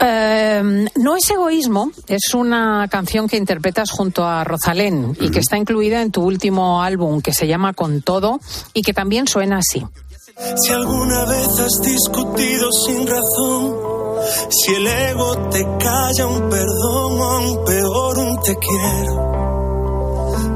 Uh, 0.00 0.86
no 0.96 1.14
es 1.16 1.30
egoísmo, 1.30 1.90
es 2.08 2.32
una 2.32 2.88
canción 2.88 3.28
que 3.28 3.36
interpretas 3.36 3.90
junto 3.90 4.24
a 4.24 4.44
Rosalén 4.44 5.04
uh 5.04 5.08
-huh. 5.12 5.26
y 5.26 5.30
que 5.30 5.40
está 5.40 5.58
incluida 5.58 6.00
en 6.00 6.10
tu 6.10 6.22
último 6.22 6.82
álbum 6.82 7.20
que 7.20 7.34
se 7.34 7.46
llama 7.46 7.74
Con 7.74 8.00
Todo 8.00 8.40
y 8.72 8.80
que 8.80 8.94
también 8.94 9.28
suena 9.28 9.58
así. 9.58 9.84
Si 10.56 10.72
alguna 10.72 11.24
vez 11.26 11.48
has 11.58 11.82
discutido 11.82 12.72
sin 12.86 13.06
razón, 13.06 13.76
si 14.48 14.74
el 14.74 14.86
ego 14.86 15.36
te 15.50 15.62
calla 15.78 16.26
un 16.26 16.48
perdón 16.48 17.20
o 17.20 17.24
aún 17.24 17.64
peor 17.66 18.18
un 18.18 18.40
te 18.40 18.56
quiero, 18.56 19.14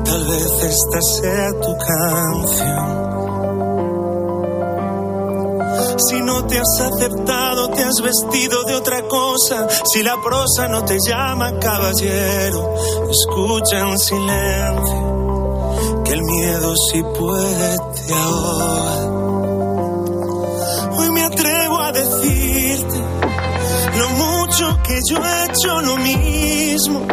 tal 0.04 0.26
vez 0.26 0.64
esta 0.64 1.00
sea 1.02 1.50
tu 1.60 1.76
canción. 1.76 3.13
Si 5.96 6.20
no 6.20 6.44
te 6.46 6.58
has 6.58 6.80
aceptado, 6.80 7.68
te 7.68 7.84
has 7.84 8.00
vestido 8.02 8.64
de 8.64 8.74
otra 8.74 9.02
cosa. 9.02 9.68
Si 9.92 10.02
la 10.02 10.20
prosa 10.20 10.66
no 10.68 10.84
te 10.84 10.96
llama 11.06 11.56
caballero, 11.60 12.74
escucha 13.08 13.78
en 13.78 13.98
silencio 13.98 15.14
que 16.04 16.12
el 16.12 16.22
miedo 16.22 16.74
si 16.90 17.00
puede 17.02 17.76
te 18.06 18.12
ahoga. 18.12 19.10
Hoy 20.98 21.10
me 21.10 21.22
atrevo 21.22 21.78
a 21.80 21.92
decirte 21.92 23.00
lo 23.98 24.08
mucho 24.10 24.76
que 24.82 24.98
yo 25.08 25.18
he 25.24 25.44
hecho 25.44 25.80
lo 25.80 25.96
mismo, 25.98 27.06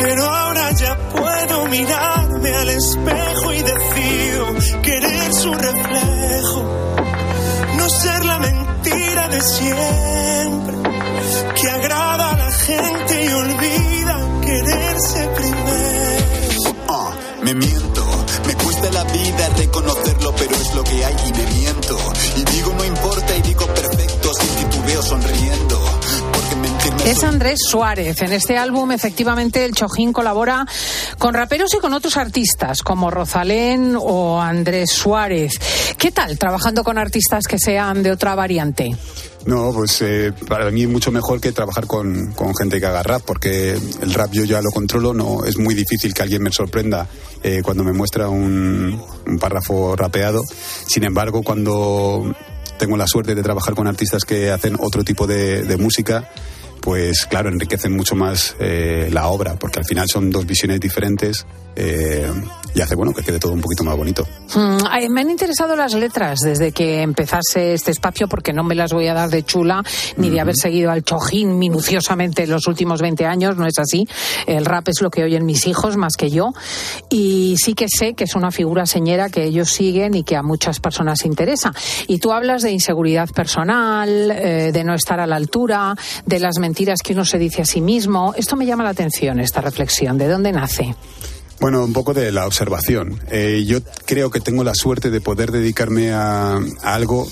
pero 0.00 0.24
ahora 0.24 0.72
ya 0.72 0.96
puedo 1.10 1.66
mirarme 1.66 2.54
al 2.54 2.68
espejo 2.70 3.52
y 3.52 3.62
decido 3.62 4.46
querer 4.82 5.34
su 5.34 5.52
reflejo 5.52 6.17
de 9.28 9.42
siempre, 9.42 10.76
que 11.54 11.70
agrada 11.70 12.30
a 12.30 12.36
la 12.36 12.50
gente 12.52 13.24
y 13.24 13.28
olvida 13.28 14.40
quererse 14.42 15.28
primero. 15.36 16.74
Oh, 16.88 17.10
me 17.42 17.54
miento, 17.54 18.04
me 18.46 18.54
cuesta 18.54 18.90
la 18.90 19.04
vida 19.04 19.48
reconocerlo, 19.56 20.34
pero 20.36 20.54
es 20.54 20.74
lo 20.74 20.84
que 20.84 21.04
hay 21.04 21.16
y 21.26 21.32
me 21.32 21.46
miento. 21.46 21.98
Y 22.36 22.44
digo 22.44 22.72
no 22.74 22.84
importa 22.84 23.36
y 23.36 23.42
digo 23.42 23.66
perfecto 23.66 24.30
sin 24.34 24.48
titubeo 24.56 25.02
sonriendo. 25.02 25.97
Es 27.08 27.24
Andrés 27.24 27.60
Suárez. 27.66 28.20
En 28.20 28.34
este 28.34 28.58
álbum, 28.58 28.92
efectivamente, 28.92 29.64
el 29.64 29.72
Chojín 29.72 30.12
colabora 30.12 30.66
con 31.16 31.32
raperos 31.32 31.72
y 31.72 31.78
con 31.78 31.94
otros 31.94 32.18
artistas, 32.18 32.82
como 32.82 33.10
Rosalén 33.10 33.96
o 33.98 34.38
Andrés 34.38 34.90
Suárez. 34.90 35.54
¿Qué 35.96 36.10
tal 36.10 36.38
trabajando 36.38 36.84
con 36.84 36.98
artistas 36.98 37.44
que 37.48 37.58
sean 37.58 38.02
de 38.02 38.10
otra 38.10 38.34
variante? 38.34 38.94
No, 39.46 39.72
pues 39.72 40.02
eh, 40.02 40.34
para 40.48 40.70
mí 40.70 40.82
es 40.82 40.88
mucho 40.90 41.10
mejor 41.10 41.40
que 41.40 41.50
trabajar 41.50 41.86
con, 41.86 42.34
gente 42.58 42.78
que 42.78 42.84
haga 42.84 43.02
rap, 43.02 43.22
porque 43.24 43.70
el 43.70 44.12
rap 44.12 44.30
yo 44.32 44.44
ya 44.44 44.60
lo 44.60 44.70
controlo, 44.70 45.14
no 45.14 45.46
es 45.46 45.56
muy 45.56 45.74
difícil 45.74 46.12
que 46.12 46.20
alguien 46.20 46.42
me 46.42 46.52
sorprenda 46.52 47.06
eh, 47.42 47.62
cuando 47.64 47.84
me 47.84 47.94
muestra 47.94 48.28
un, 48.28 49.02
un 49.26 49.38
párrafo 49.38 49.96
rapeado. 49.96 50.42
Sin 50.86 51.04
embargo, 51.04 51.42
cuando 51.42 52.34
tengo 52.78 52.98
la 52.98 53.06
suerte 53.06 53.34
de 53.34 53.42
trabajar 53.42 53.74
con 53.74 53.86
artistas 53.86 54.26
que 54.26 54.50
hacen 54.50 54.76
otro 54.78 55.02
tipo 55.04 55.26
de 55.26 55.74
música, 55.78 56.28
pues 56.88 57.26
claro, 57.26 57.50
enriquecen 57.50 57.92
mucho 57.92 58.14
más 58.14 58.56
eh, 58.58 59.10
la 59.12 59.28
obra, 59.28 59.56
porque 59.56 59.78
al 59.78 59.84
final 59.84 60.06
son 60.10 60.30
dos 60.30 60.46
visiones 60.46 60.80
diferentes 60.80 61.44
eh, 61.76 62.32
y 62.74 62.80
hace 62.80 62.94
bueno 62.94 63.12
que 63.12 63.22
quede 63.22 63.38
todo 63.38 63.52
un 63.52 63.60
poquito 63.60 63.84
más 63.84 63.96
bonito. 63.96 64.26
Mm, 64.54 65.12
me 65.12 65.20
han 65.20 65.30
interesado 65.30 65.76
las 65.76 65.94
letras 65.94 66.40
desde 66.40 66.72
que 66.72 67.02
empezase 67.02 67.74
este 67.74 67.90
espacio, 67.90 68.28
porque 68.28 68.52
no 68.52 68.64
me 68.64 68.74
las 68.74 68.92
voy 68.92 69.08
a 69.08 69.14
dar 69.14 69.30
de 69.30 69.44
chula 69.44 69.82
ni 70.16 70.30
de 70.30 70.40
haber 70.40 70.56
seguido 70.56 70.90
al 70.90 71.02
chojín 71.02 71.58
minuciosamente 71.58 72.44
en 72.44 72.50
los 72.50 72.66
últimos 72.66 73.00
20 73.00 73.26
años, 73.26 73.56
no 73.56 73.66
es 73.66 73.78
así. 73.78 74.06
El 74.46 74.64
rap 74.64 74.88
es 74.88 75.00
lo 75.02 75.10
que 75.10 75.24
oyen 75.24 75.44
mis 75.44 75.66
hijos 75.66 75.96
más 75.96 76.16
que 76.16 76.30
yo. 76.30 76.52
Y 77.08 77.56
sí 77.58 77.74
que 77.74 77.86
sé 77.88 78.14
que 78.14 78.24
es 78.24 78.34
una 78.34 78.50
figura 78.50 78.86
señera 78.86 79.28
que 79.28 79.44
ellos 79.44 79.70
siguen 79.70 80.14
y 80.14 80.22
que 80.22 80.36
a 80.36 80.42
muchas 80.42 80.80
personas 80.80 81.24
interesa. 81.24 81.72
Y 82.06 82.18
tú 82.18 82.32
hablas 82.32 82.62
de 82.62 82.72
inseguridad 82.72 83.28
personal, 83.30 84.30
eh, 84.30 84.70
de 84.72 84.84
no 84.84 84.94
estar 84.94 85.20
a 85.20 85.26
la 85.26 85.36
altura, 85.36 85.94
de 86.26 86.38
las 86.38 86.58
mentiras 86.58 87.00
que 87.02 87.12
uno 87.12 87.24
se 87.24 87.38
dice 87.38 87.62
a 87.62 87.64
sí 87.64 87.80
mismo. 87.80 88.34
Esto 88.36 88.56
me 88.56 88.66
llama 88.66 88.84
la 88.84 88.90
atención, 88.90 89.40
esta 89.40 89.60
reflexión. 89.60 90.18
¿De 90.18 90.28
dónde 90.28 90.52
nace? 90.52 90.94
Bueno, 91.60 91.84
un 91.84 91.92
poco 91.92 92.14
de 92.14 92.30
la 92.30 92.46
observación. 92.46 93.20
Eh, 93.30 93.64
yo 93.66 93.80
creo 94.04 94.30
que 94.30 94.40
tengo 94.40 94.62
la 94.62 94.74
suerte 94.74 95.10
de 95.10 95.20
poder 95.20 95.50
dedicarme 95.50 96.12
a, 96.12 96.60
algo 96.82 97.28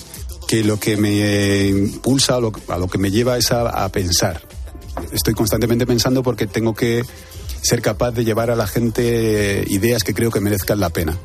que 0.48 0.64
lo 0.64 0.80
que 0.80 0.96
me 0.96 1.66
impulsa, 1.68 2.36
a 2.36 2.40
lo, 2.40 2.52
a 2.68 2.78
lo 2.78 2.88
que 2.88 2.98
me 2.98 3.10
lleva 3.10 3.38
es 3.38 3.52
a, 3.52 3.84
a, 3.84 3.88
pensar. 3.90 4.42
Estoy 5.12 5.34
constantemente 5.34 5.86
pensando 5.86 6.22
porque 6.24 6.46
tengo 6.46 6.74
que 6.74 7.02
ser 7.62 7.82
capaz 7.82 8.12
de 8.12 8.24
llevar 8.24 8.50
a 8.50 8.56
la 8.56 8.66
gente 8.66 9.64
ideas 9.68 10.02
que 10.02 10.14
creo 10.14 10.30
que 10.30 10.40
merezcan 10.40 10.80
la 10.80 10.90
pena. 10.90 11.16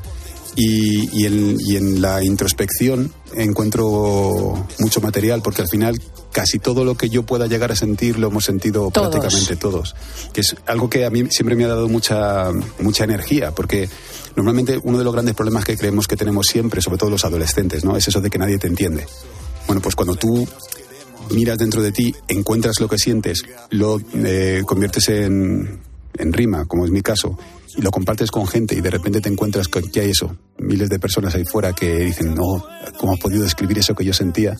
Y, 0.54 1.08
y, 1.18 1.26
en, 1.26 1.56
y 1.60 1.76
en 1.76 2.02
la 2.02 2.22
introspección 2.22 3.12
encuentro 3.34 4.66
mucho 4.78 5.00
material 5.00 5.42
porque 5.42 5.62
al 5.62 5.68
final 5.68 6.00
casi 6.32 6.58
todo 6.58 6.84
lo 6.84 6.96
que 6.96 7.10
yo 7.10 7.24
pueda 7.24 7.46
llegar 7.46 7.72
a 7.72 7.76
sentir 7.76 8.18
lo 8.18 8.28
hemos 8.28 8.44
sentido 8.44 8.90
Todos. 8.92 9.10
prácticamente 9.10 9.56
todos. 9.56 9.94
Que 10.32 10.40
es 10.40 10.56
algo 10.66 10.88
que 10.88 11.04
a 11.04 11.10
mí 11.10 11.26
siempre 11.30 11.56
me 11.56 11.64
ha 11.64 11.68
dado 11.68 11.88
mucha, 11.88 12.50
mucha 12.80 13.04
energía 13.04 13.52
porque 13.52 13.88
normalmente 14.36 14.80
uno 14.82 14.98
de 14.98 15.04
los 15.04 15.12
grandes 15.12 15.34
problemas 15.34 15.64
que 15.64 15.76
creemos 15.76 16.06
que 16.06 16.16
tenemos 16.16 16.46
siempre, 16.46 16.80
sobre 16.80 16.98
todo 16.98 17.10
los 17.10 17.24
adolescentes, 17.24 17.84
¿no? 17.84 17.96
es 17.96 18.08
eso 18.08 18.20
de 18.20 18.30
que 18.30 18.38
nadie 18.38 18.58
te 18.58 18.66
entiende. 18.66 19.06
Bueno, 19.66 19.80
pues 19.80 19.94
cuando 19.94 20.16
tú 20.16 20.46
miras 21.30 21.58
dentro 21.58 21.82
de 21.82 21.92
ti, 21.92 22.14
encuentras 22.28 22.80
lo 22.80 22.88
que 22.88 22.98
sientes, 22.98 23.42
lo 23.70 24.00
eh, 24.14 24.62
conviertes 24.66 25.08
en, 25.08 25.80
en 26.18 26.32
rima, 26.32 26.64
como 26.66 26.84
es 26.84 26.90
mi 26.90 27.02
caso, 27.02 27.38
y 27.76 27.80
lo 27.80 27.90
compartes 27.90 28.30
con 28.30 28.46
gente 28.46 28.74
y 28.74 28.80
de 28.80 28.90
repente 28.90 29.20
te 29.20 29.28
encuentras 29.28 29.68
con 29.68 29.88
que 29.90 30.00
hay 30.00 30.10
eso, 30.10 30.36
miles 30.58 30.88
de 30.88 30.98
personas 30.98 31.34
ahí 31.34 31.44
fuera 31.44 31.72
que 31.72 31.98
dicen, 32.00 32.34
no, 32.34 32.64
¿cómo 33.02 33.14
has 33.14 33.18
podido 33.18 33.42
describir 33.42 33.78
eso 33.78 33.96
que 33.96 34.04
yo 34.04 34.12
sentía? 34.12 34.56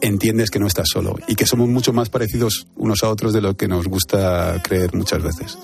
Entiendes 0.00 0.50
que 0.50 0.58
no 0.58 0.66
estás 0.66 0.88
solo 0.90 1.16
y 1.26 1.34
que 1.34 1.46
somos 1.46 1.68
mucho 1.68 1.92
más 1.92 2.08
parecidos 2.08 2.66
unos 2.76 3.02
a 3.02 3.08
otros 3.08 3.32
de 3.32 3.40
lo 3.40 3.56
que 3.56 3.68
nos 3.68 3.86
gusta 3.86 4.60
creer 4.62 4.94
muchas 4.94 5.22
veces. 5.22 5.58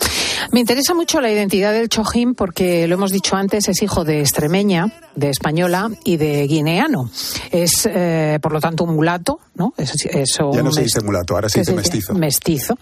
Me 0.52 0.60
interesa 0.60 0.94
mucho 0.94 1.20
la 1.20 1.30
identidad 1.30 1.72
del 1.72 1.88
Chojín 1.88 2.34
porque, 2.34 2.86
lo 2.86 2.94
hemos 2.94 3.10
dicho 3.12 3.36
antes, 3.36 3.68
es 3.68 3.82
hijo 3.82 4.04
de 4.04 4.20
extremeña, 4.20 4.92
de 5.14 5.30
española 5.30 5.90
y 6.04 6.16
de 6.16 6.46
guineano. 6.46 7.10
Es, 7.50 7.88
eh, 7.90 8.38
por 8.42 8.52
lo 8.52 8.60
tanto, 8.60 8.84
un 8.84 8.94
mulato, 8.94 9.40
¿no? 9.54 9.72
Es, 9.76 9.94
es 10.06 10.38
un 10.40 10.52
Ya 10.52 10.62
no 10.62 10.72
se 10.72 10.82
dice 10.82 11.00
mulato, 11.00 11.34
ahora 11.34 11.48
se 11.48 11.54
¿Qué 11.54 11.60
dice 11.60 11.74
mestizo. 11.74 12.14
Mestizo. 12.14 12.78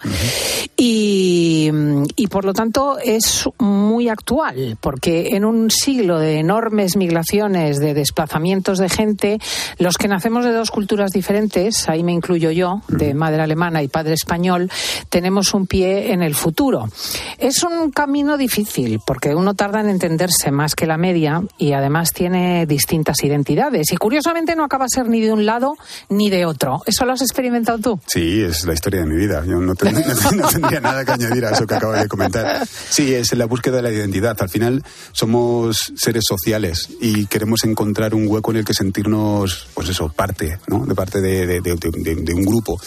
y, 0.75 1.71
y, 2.15 2.27
por 2.27 2.45
lo 2.45 2.53
tanto 2.53 2.97
es 2.99 3.47
muy 3.59 4.09
actual, 4.09 4.77
porque 4.81 5.35
en 5.35 5.45
un 5.45 5.71
siglo 5.71 6.19
de 6.19 6.39
enormes 6.39 6.97
migraciones, 6.97 7.79
de 7.79 7.93
desplazamientos 7.93 8.77
de 8.77 8.89
gente, 8.89 9.39
los 9.77 9.97
que 9.97 10.07
nacemos 10.07 10.43
de 10.43 10.51
dos 10.51 10.71
culturas 10.71 11.11
diferentes, 11.11 11.44
ahí 11.87 12.03
me 12.03 12.11
incluyo 12.11 12.51
yo, 12.51 12.81
de 12.87 13.13
madre 13.13 13.41
alemana 13.41 13.81
y 13.83 13.87
padre 13.87 14.13
español, 14.13 14.69
tenemos 15.09 15.53
un 15.53 15.67
pie 15.67 16.11
en 16.13 16.21
el 16.21 16.35
futuro. 16.35 16.89
Es 17.37 17.63
un 17.63 17.91
camino 17.91 18.37
difícil, 18.37 18.99
porque 19.05 19.35
uno 19.35 19.53
tarda 19.53 19.81
en 19.81 19.89
entenderse 19.89 20.51
más 20.51 20.75
que 20.75 20.85
la 20.85 20.97
media 20.97 21.41
y 21.57 21.73
además 21.73 22.11
tiene 22.13 22.65
distintas 22.65 23.23
identidades. 23.23 23.91
Y 23.91 23.97
curiosamente 23.97 24.55
no 24.55 24.63
acaba 24.63 24.85
a 24.85 24.89
ser 24.89 25.07
ni 25.07 25.21
de 25.21 25.31
un 25.31 25.45
lado 25.45 25.75
ni 26.09 26.29
de 26.29 26.45
otro. 26.45 26.81
¿Eso 26.85 27.05
lo 27.05 27.13
has 27.13 27.21
experimentado 27.21 27.77
tú? 27.79 27.99
Sí, 28.07 28.41
es 28.41 28.65
la 28.65 28.73
historia 28.73 29.01
de 29.01 29.05
mi 29.07 29.15
vida. 29.15 29.43
Yo 29.45 29.59
no, 29.59 29.75
ten- 29.75 29.93
no- 30.23 30.31
no 30.31 30.47
tendría 30.49 30.79
nada 30.79 31.05
que 31.05 31.11
añadir 31.11 31.45
a 31.45 31.51
eso 31.51 31.65
que 31.67 31.75
acabas 31.75 32.01
de 32.01 32.07
comentar. 32.07 32.65
Sí, 32.89 33.13
es 33.13 33.33
la 33.33 33.45
búsqueda 33.45 33.77
de 33.77 33.81
la 33.83 33.91
identidad. 33.91 34.35
Al 34.39 34.49
final 34.49 34.83
somos 35.11 35.93
seres 35.95 36.23
sociales 36.27 36.89
y 37.01 37.25
queremos 37.27 37.63
encontrar 37.63 38.13
un 38.15 38.27
hueco 38.27 38.51
en 38.51 38.57
el 38.57 38.65
que 38.65 38.73
sentirnos, 38.73 39.67
pues 39.73 39.89
eso, 39.89 40.09
parte, 40.09 40.59
¿no? 40.67 40.85
De 40.85 40.95
parte 40.95 41.21
de, 41.21 41.34
de- 41.45 42.33
un 42.33 42.43
grupo. 42.45 42.79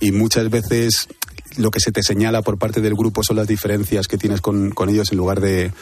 Y 0.00 0.12
muchas 0.12 0.48
veces 0.50 1.08
lo 1.56 1.70
que 1.70 1.80
se 1.80 1.90
te 1.92 2.02
señala 2.02 2.42
por 2.42 2.58
parte 2.58 2.80
del 2.80 2.94
grupo 2.94 3.22
son 3.22 3.36
las 3.36 3.48
diferencias 3.48 4.06
que 4.06 4.18
tienes 4.18 4.40
con, 4.40 4.70
con 4.70 4.88
ellos 4.88 5.10
en 5.12 5.18
lugar 5.18 5.40
de 5.40 5.72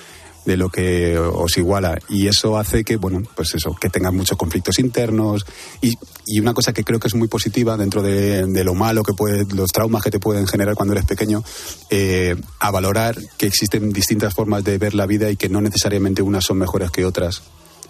de 0.45 0.59
lo 0.59 0.69
que 0.69 1.17
os 1.19 1.57
iguala. 1.57 1.99
Y 2.11 2.27
eso 2.29 2.59
hace 2.59 2.85
que 2.85 2.97
bueno 2.97 3.23
pues 3.35 3.55
eso 3.55 3.75
que 3.81 3.89
tengan 3.89 4.15
muchos 4.15 4.37
conflictos 4.37 4.79
internos. 4.79 5.47
Y, 5.81 5.95
y 6.27 6.39
una 6.39 6.53
cosa 6.53 6.75
que 6.75 6.85
creo 6.85 7.01
que 7.01 7.09
es 7.09 7.15
muy 7.15 7.29
positiva 7.29 7.79
dentro 7.79 8.03
de, 8.03 8.45
de 8.45 8.63
lo 8.63 8.75
malo 8.75 9.03
que 9.03 9.15
puede 9.15 9.47
los 9.55 9.71
traumas 9.71 10.03
que 10.03 10.11
te 10.11 10.21
pueden 10.21 10.47
generar 10.47 10.75
cuando 10.75 10.93
eres 10.93 11.07
pequeño 11.07 11.43
eh, 11.89 12.37
a 12.61 12.71
valorar 12.71 13.17
que 13.39 13.47
existen 13.47 13.91
distintas 13.91 14.35
formas 14.35 14.63
de 14.65 14.77
ver 14.77 14.93
la 14.93 15.07
vida 15.07 15.31
y 15.31 15.37
que 15.37 15.49
no 15.49 15.63
necesariamente 15.63 16.21
unas 16.21 16.45
son 16.45 16.59
mejores 16.59 16.91
que 16.91 17.07
otras 17.07 17.41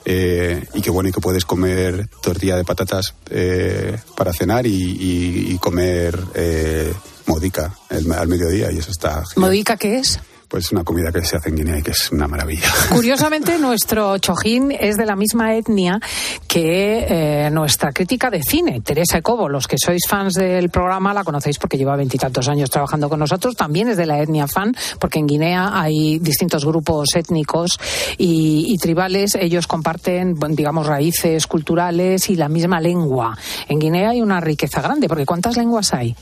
eh, 0.04 0.64
y 0.74 0.80
que 0.82 0.90
bueno 0.90 1.08
y 1.08 1.12
que 1.12 1.20
puedes 1.20 1.44
comer 1.44 2.08
tortilla 2.22 2.56
de 2.56 2.64
patatas 2.64 3.14
eh, 3.30 3.96
para 4.16 4.32
cenar 4.32 4.66
y, 4.66 5.56
comer 5.60 6.18
eh, 6.34 6.92
modica 7.26 7.74
el- 7.90 8.12
al 8.12 8.28
mediodía 8.28 8.70
y 8.70 8.78
eso 8.78 8.90
está 8.90 9.24
genial. 9.26 9.50
¿Modica 9.50 9.76
qué 9.76 9.98
es? 9.98 10.18
Pues 10.54 10.70
una 10.70 10.84
comida 10.84 11.10
que 11.10 11.24
se 11.24 11.36
hace 11.36 11.48
en 11.48 11.56
Guinea 11.56 11.78
y 11.78 11.82
que 11.82 11.90
es 11.90 12.12
una 12.12 12.28
maravilla 12.28 12.68
Curiosamente, 12.88 13.58
nuestro 13.58 14.18
chojín 14.18 14.70
es 14.70 14.96
de 14.96 15.04
la 15.04 15.16
misma 15.16 15.56
etnia 15.56 15.98
que 16.46 17.06
eh, 17.08 17.50
nuestra 17.50 17.90
crítica 17.90 18.30
de 18.30 18.40
cine, 18.40 18.80
Teresa 18.80 19.18
Ecobo. 19.18 19.48
Los 19.48 19.66
que 19.66 19.74
sois 19.84 20.02
fans 20.08 20.34
del 20.34 20.70
programa 20.70 21.12
la 21.12 21.24
conocéis 21.24 21.58
porque 21.58 21.76
lleva 21.76 21.96
veintitantos 21.96 22.48
años 22.48 22.70
trabajando 22.70 23.08
con 23.08 23.18
nosotros. 23.18 23.56
También 23.56 23.88
es 23.88 23.96
de 23.96 24.06
la 24.06 24.20
etnia 24.20 24.46
fan, 24.46 24.72
porque 25.00 25.18
en 25.18 25.26
Guinea 25.26 25.72
hay 25.72 26.20
distintos 26.20 26.64
grupos 26.64 27.08
étnicos 27.16 27.76
y, 28.16 28.66
y 28.68 28.78
tribales. 28.78 29.34
Ellos 29.34 29.66
comparten, 29.66 30.36
digamos, 30.50 30.86
raíces 30.86 31.48
culturales 31.48 32.30
y 32.30 32.36
la 32.36 32.48
misma 32.48 32.78
lengua. 32.80 33.36
En 33.68 33.80
Guinea 33.80 34.10
hay 34.10 34.22
una 34.22 34.38
riqueza 34.38 34.80
grande, 34.80 35.08
porque 35.08 35.26
¿cuántas 35.26 35.56
lenguas 35.56 35.92
hay? 35.92 36.14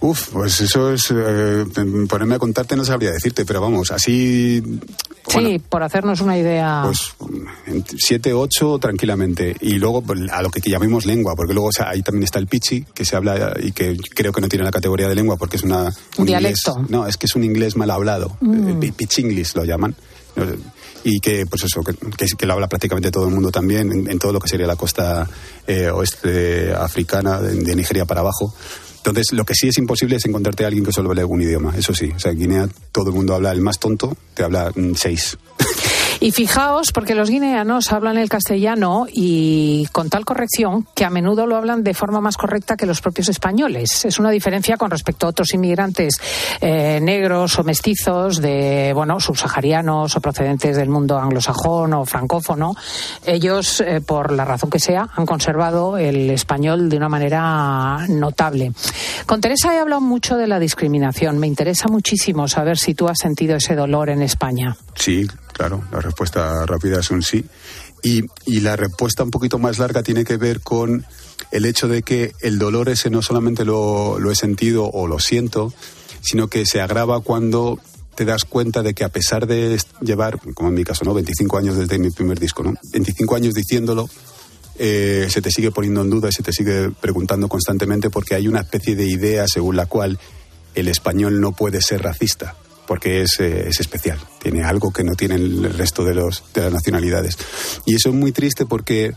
Uf, 0.00 0.28
pues 0.30 0.60
eso 0.62 0.92
es. 0.92 1.12
eh, 1.14 1.64
ponerme 2.08 2.36
a 2.36 2.38
contarte 2.38 2.74
no 2.74 2.84
sabría 2.84 3.10
decirte, 3.10 3.44
pero 3.44 3.60
vamos, 3.60 3.90
así. 3.90 4.62
sí, 5.28 5.60
por 5.68 5.82
hacernos 5.82 6.20
una 6.22 6.38
idea. 6.38 6.82
Pues 6.84 7.14
siete, 7.98 8.32
ocho 8.32 8.78
tranquilamente. 8.78 9.54
Y 9.60 9.74
luego 9.74 10.00
pues, 10.00 10.20
a 10.30 10.40
lo 10.40 10.50
que 10.50 10.60
llamemos 10.60 11.04
lengua, 11.04 11.34
porque 11.36 11.52
luego 11.52 11.68
o 11.68 11.72
sea, 11.72 11.90
ahí 11.90 12.02
también 12.02 12.24
está 12.24 12.38
el 12.38 12.46
pichi, 12.46 12.84
que 12.94 13.04
se 13.04 13.14
habla 13.14 13.54
y 13.62 13.72
que 13.72 13.96
creo 14.14 14.32
que 14.32 14.40
no 14.40 14.48
tiene 14.48 14.64
la 14.64 14.70
categoría 14.70 15.08
de 15.08 15.14
lengua 15.14 15.36
porque 15.36 15.56
es 15.56 15.62
una. 15.64 15.92
Un 16.16 16.26
dialecto. 16.26 16.84
no, 16.88 17.06
es 17.06 17.18
que 17.18 17.26
es 17.26 17.36
un 17.36 17.44
inglés 17.44 17.76
mal 17.76 17.90
hablado. 17.90 18.36
Mm. 18.40 18.82
Eh, 18.82 18.92
pitch 18.96 19.18
English 19.18 19.54
lo 19.54 19.64
llaman. 19.64 19.94
Y 21.02 21.18
que, 21.20 21.44
pues 21.46 21.64
eso, 21.64 21.82
que, 21.82 21.94
que, 22.36 22.46
lo 22.46 22.52
habla 22.52 22.68
prácticamente 22.68 23.10
todo 23.10 23.26
el 23.26 23.34
mundo 23.34 23.50
también, 23.50 23.90
en, 23.90 24.10
en 24.10 24.18
todo 24.18 24.32
lo 24.32 24.40
que 24.40 24.48
sería 24.48 24.66
la 24.66 24.76
costa 24.76 25.28
eh, 25.66 25.88
oeste 25.88 26.72
africana, 26.74 27.40
de, 27.40 27.54
de 27.54 27.74
Nigeria 27.74 28.04
para 28.04 28.20
abajo. 28.20 28.54
Entonces, 29.00 29.32
lo 29.32 29.44
que 29.44 29.54
sí 29.54 29.68
es 29.68 29.78
imposible 29.78 30.16
es 30.16 30.26
encontrarte 30.26 30.64
a 30.64 30.66
alguien 30.66 30.84
que 30.84 30.92
solo 30.92 31.10
hable 31.10 31.24
un 31.24 31.40
idioma, 31.40 31.74
eso 31.76 31.94
sí. 31.94 32.12
O 32.14 32.18
sea, 32.18 32.32
en 32.32 32.38
Guinea 32.38 32.68
todo 32.92 33.08
el 33.08 33.16
mundo 33.16 33.34
habla, 33.34 33.50
el 33.50 33.62
más 33.62 33.78
tonto 33.78 34.16
te 34.34 34.44
habla 34.44 34.72
mm, 34.74 34.94
seis. 34.94 35.38
Y 36.22 36.32
fijaos, 36.32 36.92
porque 36.92 37.14
los 37.14 37.30
guineanos 37.30 37.92
hablan 37.92 38.18
el 38.18 38.28
castellano 38.28 39.06
y 39.10 39.86
con 39.90 40.10
tal 40.10 40.26
corrección 40.26 40.86
que 40.94 41.06
a 41.06 41.10
menudo 41.10 41.46
lo 41.46 41.56
hablan 41.56 41.82
de 41.82 41.94
forma 41.94 42.20
más 42.20 42.36
correcta 42.36 42.76
que 42.76 42.84
los 42.84 43.00
propios 43.00 43.30
españoles. 43.30 44.04
Es 44.04 44.18
una 44.18 44.30
diferencia 44.30 44.76
con 44.76 44.90
respecto 44.90 45.26
a 45.26 45.30
otros 45.30 45.54
inmigrantes 45.54 46.14
eh, 46.60 47.00
negros 47.00 47.58
o 47.58 47.64
mestizos, 47.64 48.42
de 48.42 48.92
bueno, 48.94 49.18
subsaharianos 49.18 50.14
o 50.14 50.20
procedentes 50.20 50.76
del 50.76 50.90
mundo 50.90 51.18
anglosajón 51.18 51.94
o 51.94 52.04
francófono. 52.04 52.74
Ellos, 53.24 53.80
eh, 53.80 54.02
por 54.02 54.30
la 54.32 54.44
razón 54.44 54.68
que 54.68 54.78
sea, 54.78 55.08
han 55.16 55.24
conservado 55.24 55.96
el 55.96 56.28
español 56.28 56.90
de 56.90 56.98
una 56.98 57.08
manera 57.08 58.06
notable. 58.10 58.72
Con 59.24 59.40
Teresa 59.40 59.74
he 59.74 59.78
hablado 59.78 60.02
mucho 60.02 60.36
de 60.36 60.46
la 60.46 60.58
discriminación. 60.58 61.38
Me 61.38 61.46
interesa 61.46 61.88
muchísimo 61.88 62.46
saber 62.46 62.76
si 62.76 62.92
tú 62.92 63.08
has 63.08 63.18
sentido 63.18 63.56
ese 63.56 63.74
dolor 63.74 64.10
en 64.10 64.20
España. 64.20 64.76
Sí, 64.94 65.26
claro, 65.60 65.84
la 65.92 66.00
respuesta 66.00 66.64
rápida 66.64 67.00
es 67.00 67.10
un 67.10 67.22
sí. 67.22 67.44
Y, 68.02 68.22
y 68.46 68.60
la 68.60 68.76
respuesta 68.76 69.24
un 69.24 69.30
poquito 69.30 69.58
más 69.58 69.78
larga 69.78 70.02
tiene 70.02 70.24
que 70.24 70.38
ver 70.38 70.62
con 70.62 71.04
el 71.50 71.66
hecho 71.66 71.86
de 71.86 72.02
que 72.02 72.32
el 72.40 72.58
dolor 72.58 72.88
ese 72.88 73.10
no 73.10 73.20
solamente 73.20 73.66
lo, 73.66 74.18
lo 74.18 74.30
he 74.30 74.34
sentido 74.34 74.86
o 74.86 75.06
lo 75.06 75.18
siento, 75.18 75.70
sino 76.22 76.48
que 76.48 76.64
se 76.64 76.80
agrava 76.80 77.20
cuando 77.20 77.78
te 78.14 78.24
das 78.24 78.46
cuenta 78.46 78.82
de 78.82 78.94
que 78.94 79.04
a 79.04 79.10
pesar 79.10 79.46
de 79.46 79.78
llevar, 80.00 80.40
como 80.54 80.70
en 80.70 80.76
mi 80.76 80.84
caso, 80.84 81.04
¿no? 81.04 81.12
25 81.12 81.58
años 81.58 81.76
desde 81.76 81.98
mi 81.98 82.10
primer 82.10 82.40
disco, 82.40 82.62
¿no? 82.62 82.72
25 82.94 83.36
años 83.36 83.52
diciéndolo, 83.52 84.08
eh, 84.78 85.26
se 85.28 85.42
te 85.42 85.50
sigue 85.50 85.72
poniendo 85.72 86.00
en 86.00 86.08
duda 86.08 86.30
y 86.30 86.32
se 86.32 86.42
te 86.42 86.54
sigue 86.54 86.90
preguntando 87.02 87.48
constantemente 87.48 88.08
porque 88.08 88.34
hay 88.34 88.48
una 88.48 88.60
especie 88.60 88.96
de 88.96 89.04
idea 89.04 89.44
según 89.46 89.76
la 89.76 89.84
cual 89.84 90.18
el 90.74 90.88
español 90.88 91.38
no 91.38 91.52
puede 91.52 91.82
ser 91.82 92.00
racista 92.00 92.56
porque 92.90 93.22
es, 93.22 93.38
eh, 93.38 93.68
es 93.68 93.78
especial, 93.78 94.18
tiene 94.42 94.64
algo 94.64 94.90
que 94.92 95.04
no 95.04 95.14
tienen 95.14 95.38
el 95.40 95.72
resto 95.74 96.02
de, 96.02 96.12
los, 96.12 96.42
de 96.52 96.62
las 96.62 96.72
nacionalidades. 96.72 97.38
Y 97.86 97.94
eso 97.94 98.08
es 98.08 98.16
muy 98.16 98.32
triste 98.32 98.66
porque 98.66 99.12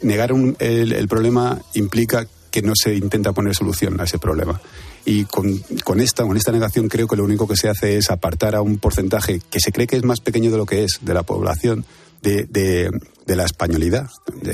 negar 0.00 0.32
un- 0.32 0.56
el, 0.60 0.92
el 0.94 1.08
problema 1.08 1.60
implica 1.74 2.26
que 2.50 2.62
no 2.62 2.72
se 2.74 2.94
intenta 2.94 3.32
poner 3.34 3.54
solución 3.54 4.00
a 4.00 4.04
ese 4.04 4.18
problema. 4.18 4.62
Y 5.04 5.26
con, 5.26 5.58
con 5.84 6.00
esta, 6.00 6.22
con 6.24 6.38
esta 6.38 6.52
negación 6.52 6.88
creo 6.88 7.06
que 7.06 7.16
lo 7.16 7.24
único 7.24 7.46
que 7.46 7.56
se 7.56 7.68
hace 7.68 7.98
es 7.98 8.08
apartar 8.08 8.54
a 8.54 8.62
un 8.62 8.78
porcentaje 8.78 9.42
que 9.50 9.60
se 9.60 9.72
cree 9.72 9.86
que 9.86 9.96
es 9.96 10.04
más 10.04 10.20
pequeño 10.20 10.50
de 10.50 10.56
lo 10.56 10.64
que 10.64 10.84
es 10.84 11.00
de 11.02 11.12
la 11.12 11.22
población 11.22 11.84
de, 12.22 12.44
de- 12.44 12.90
de 13.26 13.36
la 13.36 13.44
españolidad. 13.44 14.08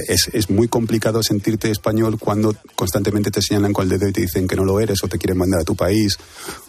Es, 0.08 0.28
es 0.32 0.50
muy 0.50 0.66
complicado 0.66 1.22
sentirte 1.22 1.70
español 1.70 2.18
cuando 2.18 2.56
constantemente 2.74 3.30
te 3.30 3.40
señalan 3.40 3.72
con 3.72 3.84
el 3.84 3.88
dedo 4.00 4.08
y 4.08 4.12
te 4.12 4.22
dicen 4.22 4.48
que 4.48 4.56
no 4.56 4.64
lo 4.64 4.80
eres 4.80 4.98
o 5.04 5.06
te 5.06 5.16
quieren 5.16 5.38
mandar 5.38 5.60
a 5.60 5.64
tu 5.64 5.76
país 5.76 6.18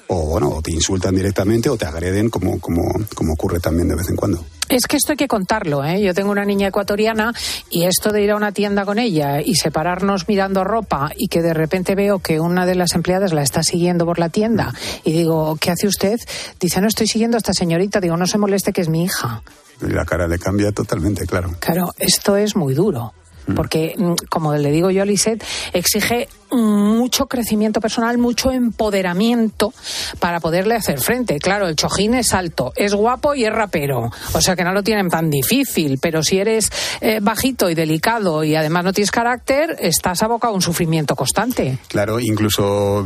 o 0.05 0.23
bueno, 0.27 0.49
o 0.49 0.61
te 0.61 0.69
insultan 0.71 1.15
directamente 1.15 1.67
o 1.67 1.77
te 1.77 1.85
agreden 1.87 2.29
como, 2.29 2.59
como, 2.59 2.83
como 3.15 3.33
ocurre 3.33 3.59
también 3.59 3.87
de 3.87 3.95
vez 3.95 4.07
en 4.07 4.15
cuando. 4.17 4.45
Es 4.69 4.85
que 4.85 4.97
esto 4.97 5.13
hay 5.13 5.17
que 5.17 5.27
contarlo, 5.27 5.83
¿eh? 5.83 5.99
Yo 5.99 6.13
tengo 6.13 6.29
una 6.29 6.45
niña 6.45 6.67
ecuatoriana 6.67 7.33
y 7.71 7.85
esto 7.85 8.11
de 8.11 8.21
ir 8.23 8.29
a 8.29 8.35
una 8.35 8.51
tienda 8.51 8.85
con 8.85 8.99
ella 8.99 9.41
y 9.41 9.55
separarnos 9.55 10.27
mirando 10.27 10.63
ropa 10.63 11.09
y 11.17 11.27
que 11.27 11.41
de 11.41 11.55
repente 11.55 11.95
veo 11.95 12.19
que 12.19 12.39
una 12.39 12.67
de 12.67 12.75
las 12.75 12.93
empleadas 12.93 13.33
la 13.33 13.41
está 13.41 13.63
siguiendo 13.63 14.05
por 14.05 14.19
la 14.19 14.29
tienda 14.29 14.75
y 15.03 15.11
digo, 15.11 15.57
¿qué 15.59 15.71
hace 15.71 15.87
usted? 15.87 16.19
Dice, 16.59 16.81
no 16.81 16.87
estoy 16.87 17.07
siguiendo 17.07 17.35
a 17.37 17.39
esta 17.39 17.53
señorita. 17.53 17.99
Digo, 17.99 18.15
no 18.15 18.27
se 18.27 18.37
moleste 18.37 18.73
que 18.73 18.81
es 18.81 18.89
mi 18.89 19.05
hija. 19.05 19.41
La 19.81 20.05
cara 20.05 20.27
le 20.27 20.39
cambia 20.39 20.71
totalmente, 20.71 21.25
claro. 21.25 21.55
Claro, 21.59 21.93
esto 21.97 22.35
es 22.37 22.55
muy 22.55 22.73
duro. 22.73 23.13
Porque, 23.53 23.93
mm, 23.97 24.13
como 24.29 24.55
le 24.55 24.71
digo 24.71 24.89
yo 24.89 25.03
a 25.03 25.05
Lisette, 25.05 25.43
exige 25.73 26.27
mucho 26.51 27.27
crecimiento 27.27 27.81
personal, 27.81 28.17
mucho 28.17 28.51
empoderamiento 28.51 29.73
para 30.19 30.39
poderle 30.39 30.75
hacer 30.75 30.99
frente. 30.99 31.37
Claro, 31.39 31.67
el 31.67 31.75
chojín 31.75 32.13
es 32.13 32.33
alto, 32.33 32.71
es 32.75 32.93
guapo 32.93 33.35
y 33.35 33.45
es 33.45 33.51
rapero. 33.51 34.09
O 34.33 34.41
sea 34.41 34.55
que 34.55 34.63
no 34.63 34.71
lo 34.71 34.83
tienen 34.83 35.09
tan 35.09 35.29
difícil. 35.29 35.99
Pero 36.01 36.23
si 36.23 36.39
eres 36.39 36.71
eh, 37.01 37.19
bajito 37.21 37.69
y 37.69 37.75
delicado 37.75 38.43
y 38.43 38.55
además 38.55 38.85
no 38.85 38.93
tienes 38.93 39.11
carácter, 39.11 39.75
estás 39.79 40.23
abocado 40.23 40.53
a 40.53 40.55
un 40.55 40.61
sufrimiento 40.61 41.15
constante. 41.15 41.79
Claro, 41.87 42.19
incluso 42.19 43.05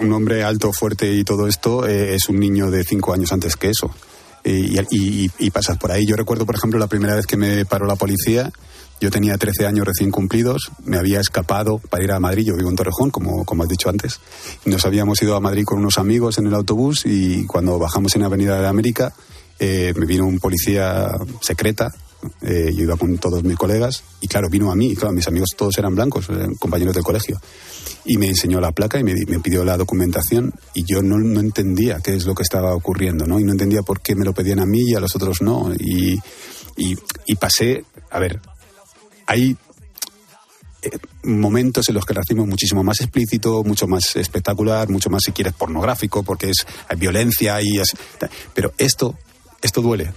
un 0.00 0.12
hombre 0.12 0.44
alto, 0.44 0.72
fuerte 0.72 1.10
y 1.12 1.24
todo 1.24 1.46
esto 1.46 1.86
eh, 1.86 2.14
es 2.14 2.28
un 2.28 2.38
niño 2.38 2.70
de 2.70 2.84
cinco 2.84 3.12
años 3.12 3.32
antes 3.32 3.56
que 3.56 3.70
eso. 3.70 3.90
Y, 4.42 4.78
y, 4.90 5.30
y 5.38 5.50
pasas 5.50 5.76
por 5.76 5.92
ahí. 5.92 6.06
Yo 6.06 6.16
recuerdo, 6.16 6.46
por 6.46 6.56
ejemplo, 6.56 6.78
la 6.78 6.86
primera 6.86 7.14
vez 7.14 7.26
que 7.26 7.36
me 7.36 7.64
paró 7.66 7.86
la 7.86 7.96
policía 7.96 8.50
yo 9.00 9.10
tenía 9.10 9.38
13 9.38 9.66
años 9.66 9.86
recién 9.86 10.10
cumplidos, 10.10 10.70
me 10.84 10.98
había 10.98 11.20
escapado 11.20 11.78
para 11.78 12.04
ir 12.04 12.12
a 12.12 12.20
Madrid, 12.20 12.44
yo 12.44 12.56
vivo 12.56 12.68
en 12.68 12.76
Torrejón, 12.76 13.10
como, 13.10 13.46
como 13.46 13.62
has 13.62 13.68
dicho 13.68 13.88
antes. 13.88 14.20
Nos 14.66 14.84
habíamos 14.84 15.22
ido 15.22 15.34
a 15.34 15.40
Madrid 15.40 15.64
con 15.64 15.78
unos 15.78 15.96
amigos 15.96 16.36
en 16.36 16.46
el 16.46 16.54
autobús 16.54 17.06
y 17.06 17.46
cuando 17.46 17.78
bajamos 17.78 18.14
en 18.14 18.20
la 18.20 18.26
Avenida 18.26 18.60
de 18.60 18.68
América 18.68 19.14
eh, 19.58 19.94
me 19.96 20.04
vino 20.04 20.26
un 20.26 20.38
policía 20.38 21.12
secreta, 21.40 21.90
eh, 22.42 22.72
yo 22.74 22.84
iba 22.84 22.96
con 22.96 23.16
todos 23.18 23.42
mis 23.44 23.56
colegas 23.56 24.02
y 24.20 24.28
claro, 24.28 24.48
vino 24.48 24.70
a 24.70 24.76
mí, 24.76 24.94
mis 25.12 25.28
amigos 25.28 25.50
todos 25.56 25.76
eran 25.78 25.94
blancos, 25.94 26.28
eran 26.28 26.54
compañeros 26.54 26.94
del 26.94 27.04
colegio. 27.04 27.40
Y 28.04 28.16
me 28.16 28.28
enseñó 28.28 28.60
la 28.60 28.72
placa 28.72 28.98
y 28.98 29.04
me, 29.04 29.14
pidió 29.40 29.64
la 29.64 29.76
documentación 29.76 30.52
y 30.74 30.84
yo 30.84 31.02
no, 31.02 31.16
entendía 31.40 32.00
qué 32.02 32.14
es 32.14 32.26
lo 32.26 32.34
que 32.34 32.42
estaba 32.42 32.74
ocurriendo, 32.74 33.26
¿no? 33.26 33.38
Y 33.40 33.44
no 33.44 33.52
entendía 33.52 33.82
por 33.82 34.00
qué 34.00 34.14
me 34.14 34.24
lo 34.24 34.32
pedían 34.32 34.60
a 34.60 34.66
mí 34.66 34.82
y 34.86 34.94
a 34.94 35.00
los 35.00 35.14
otros 35.16 35.42
no. 35.42 35.72
Y 35.78 37.36
pasé, 37.36 37.84
a 38.10 38.18
ver, 38.18 38.40
hay 39.26 39.56
eh, 40.82 40.98
momentos 41.24 41.88
en 41.88 41.94
los 41.94 42.06
que 42.06 42.14
el 42.14 42.16
racismo 42.16 42.44
es 42.44 42.48
muchísimo 42.48 42.82
más 42.82 43.00
explícito, 43.00 43.62
mucho 43.64 43.86
más 43.86 44.16
espectacular, 44.16 44.88
mucho 44.88 45.10
más, 45.10 45.22
si 45.24 45.32
quieres, 45.32 45.52
pornográfico, 45.52 46.22
porque 46.22 46.50
es 46.50 46.66
hay 46.88 46.96
violencia 46.96 47.60
y 47.60 47.78
es... 47.78 47.94
Pero 48.54 48.72
esto, 48.78 49.18
esto 49.60 49.82
duele. 49.82 50.12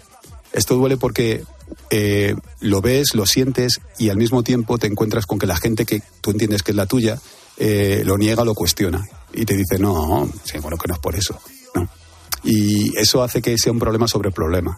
Esto 0.54 0.76
duele 0.76 0.96
porque 0.98 1.44
eh, 1.90 2.36
lo 2.60 2.82
ves, 2.82 3.14
lo 3.14 3.26
sientes 3.26 3.82
y 3.98 4.10
al 4.10 4.18
mismo 4.18 4.44
tiempo 4.44 4.78
te 4.78 4.88
encuentras 4.88 5.26
con 5.26 5.40
que 5.40 5.48
la 5.48 5.58
gente 5.58 5.86
que 5.86 6.02
tú 6.22 6.32
entiendes 6.32 6.64
que 6.64 6.72
es 6.72 6.78
la 6.78 6.86
tuya 6.86 7.20
eh, 7.58 8.04
lo 8.06 8.18
niega, 8.18 8.44
lo 8.44 8.56
cuestiona 8.56 9.04
y 9.34 9.46
te 9.46 9.56
dice, 9.56 9.80
no, 9.80 10.30
bueno, 10.62 10.78
que 10.78 10.88
no 10.88 10.94
es 10.94 11.00
por 11.00 11.16
eso. 11.16 11.40
¿no? 11.76 11.88
Y 12.44 12.98
eso 12.98 13.24
hace 13.24 13.42
que 13.42 13.58
sea 13.58 13.72
un 13.72 13.80
problema 13.80 14.08
sobre 14.08 14.32
problema. 14.32 14.78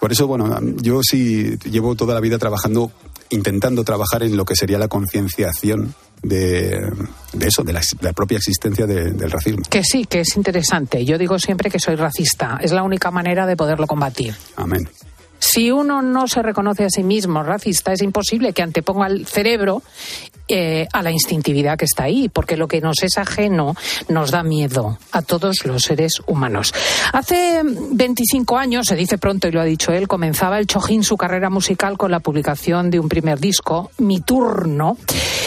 Por 0.00 0.12
eso, 0.12 0.26
bueno, 0.26 0.58
yo 0.76 1.00
sí 1.02 1.58
llevo 1.64 1.94
toda 1.94 2.14
la 2.14 2.20
vida 2.20 2.38
trabajando 2.38 2.90
intentando 3.30 3.84
trabajar 3.84 4.22
en 4.22 4.36
lo 4.36 4.44
que 4.44 4.56
sería 4.56 4.78
la 4.78 4.88
concienciación 4.88 5.94
de, 6.22 6.92
eso, 7.40 7.62
de 7.62 7.72
la, 7.72 8.12
propia 8.12 8.38
existencia 8.38 8.86
del 8.86 9.30
racismo. 9.30 9.62
Que 9.70 9.82
sí, 9.84 10.04
que 10.04 10.20
es 10.20 10.36
interesante. 10.36 11.04
Yo 11.04 11.16
digo 11.16 11.38
siempre 11.38 11.70
que 11.70 11.78
soy 11.78 11.96
racista. 11.96 12.58
Es 12.60 12.72
la 12.72 12.82
única 12.82 13.10
manera 13.10 13.46
de 13.46 13.56
poderlo 13.56 13.86
combatir. 13.86 14.34
Amén. 14.56 14.88
Si 15.40 15.70
uno 15.70 16.02
no 16.02 16.28
se 16.28 16.42
reconoce 16.42 16.84
a 16.84 16.90
sí 16.90 17.02
mismo 17.02 17.42
racista, 17.42 17.92
es 17.92 18.02
imposible 18.02 18.52
que 18.52 18.62
anteponga 18.62 19.06
el 19.06 19.26
cerebro 19.26 19.82
eh, 20.52 20.86
a 20.92 21.02
la 21.02 21.10
instintividad 21.10 21.78
que 21.78 21.86
está 21.86 22.04
ahí, 22.04 22.28
porque 22.28 22.56
lo 22.56 22.68
que 22.68 22.80
nos 22.80 23.02
es 23.02 23.16
ajeno 23.18 23.76
nos 24.08 24.32
da 24.32 24.42
miedo 24.42 24.98
a 25.12 25.22
todos 25.22 25.64
los 25.64 25.82
seres 25.82 26.14
humanos. 26.26 26.74
Hace 27.12 27.62
25 27.64 28.58
años, 28.58 28.86
se 28.86 28.96
dice 28.96 29.16
pronto 29.16 29.48
y 29.48 29.52
lo 29.52 29.60
ha 29.60 29.64
dicho 29.64 29.92
él, 29.92 30.08
comenzaba 30.08 30.58
el 30.58 30.66
Chojín 30.66 31.04
su 31.04 31.16
carrera 31.16 31.50
musical 31.50 31.96
con 31.96 32.10
la 32.10 32.20
publicación 32.20 32.90
de 32.90 32.98
un 32.98 33.08
primer 33.08 33.38
disco, 33.38 33.92
Mi 33.98 34.20
Turno. 34.20 34.98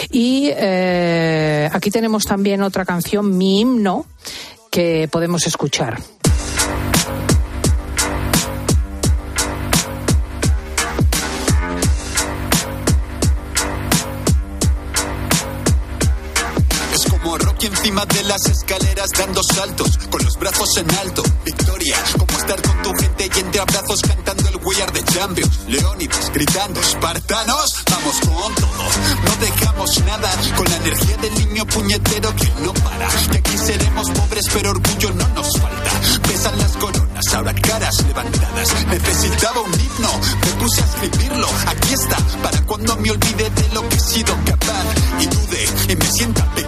Y 0.10 0.50
eh, 0.56 1.70
aquí 1.72 1.92
tenemos 1.92 2.24
también 2.24 2.62
otra 2.62 2.86
canción, 2.86 3.38
Mi 3.38 3.60
Himno, 3.60 4.06
que 4.72 5.08
podemos 5.12 5.46
escuchar. 5.46 6.00
Encima 17.84 18.06
de 18.06 18.24
las 18.24 18.46
escaleras 18.46 19.10
dando 19.18 19.44
saltos, 19.44 19.98
con 20.10 20.24
los 20.24 20.38
brazos 20.40 20.78
en 20.78 20.90
alto. 20.96 21.22
Victoria, 21.44 21.98
como 22.18 22.40
estar 22.40 22.62
con 22.62 22.82
tu 22.82 22.94
gente 22.94 23.30
y 23.36 23.40
entre 23.42 23.60
abrazos 23.60 24.00
cantando 24.08 24.48
el 24.48 24.56
We 24.64 24.82
Are 24.82 24.92
the 24.94 25.04
Champions. 25.12 25.60
Leónidas 25.68 26.32
gritando, 26.34 26.80
espartanos, 26.80 27.84
vamos 27.92 28.16
con 28.22 28.56
todo. 28.56 28.84
No 29.26 29.36
dejamos 29.42 30.00
nada, 30.06 30.32
con 30.56 30.70
la 30.70 30.78
energía 30.78 31.18
del 31.18 31.34
niño 31.34 31.66
puñetero 31.66 32.34
que 32.38 32.50
no 32.64 32.74
para. 32.74 33.10
Que 33.32 33.40
aquí 33.40 33.58
seremos 33.58 34.10
pobres, 34.12 34.46
pero 34.54 34.70
orgullo 34.70 35.12
no 35.16 35.28
nos 35.30 35.52
falta. 35.60 35.92
Pesan 36.26 36.58
las 36.60 36.72
coronas, 36.78 37.34
ahora 37.34 37.54
caras 37.54 38.02
levantadas. 38.08 38.70
Necesitaba 38.88 39.60
un 39.60 39.74
himno, 39.74 40.22
me 40.46 40.52
puse 40.62 40.82
a 40.82 40.86
escribirlo. 40.86 41.50
Aquí 41.68 41.94
está, 41.94 42.18
para 42.42 42.62
cuando 42.66 42.96
me 42.96 43.12
olvide 43.12 43.50
de 43.50 43.70
lo 43.74 43.90
que 43.90 43.98
he 43.98 44.00
sido 44.00 44.34
capaz. 44.46 44.86
Y 45.20 45.26
dude 45.26 45.68
y 45.90 45.96
me 45.98 46.06
sienta 46.06 46.46
pequeño. 46.46 46.63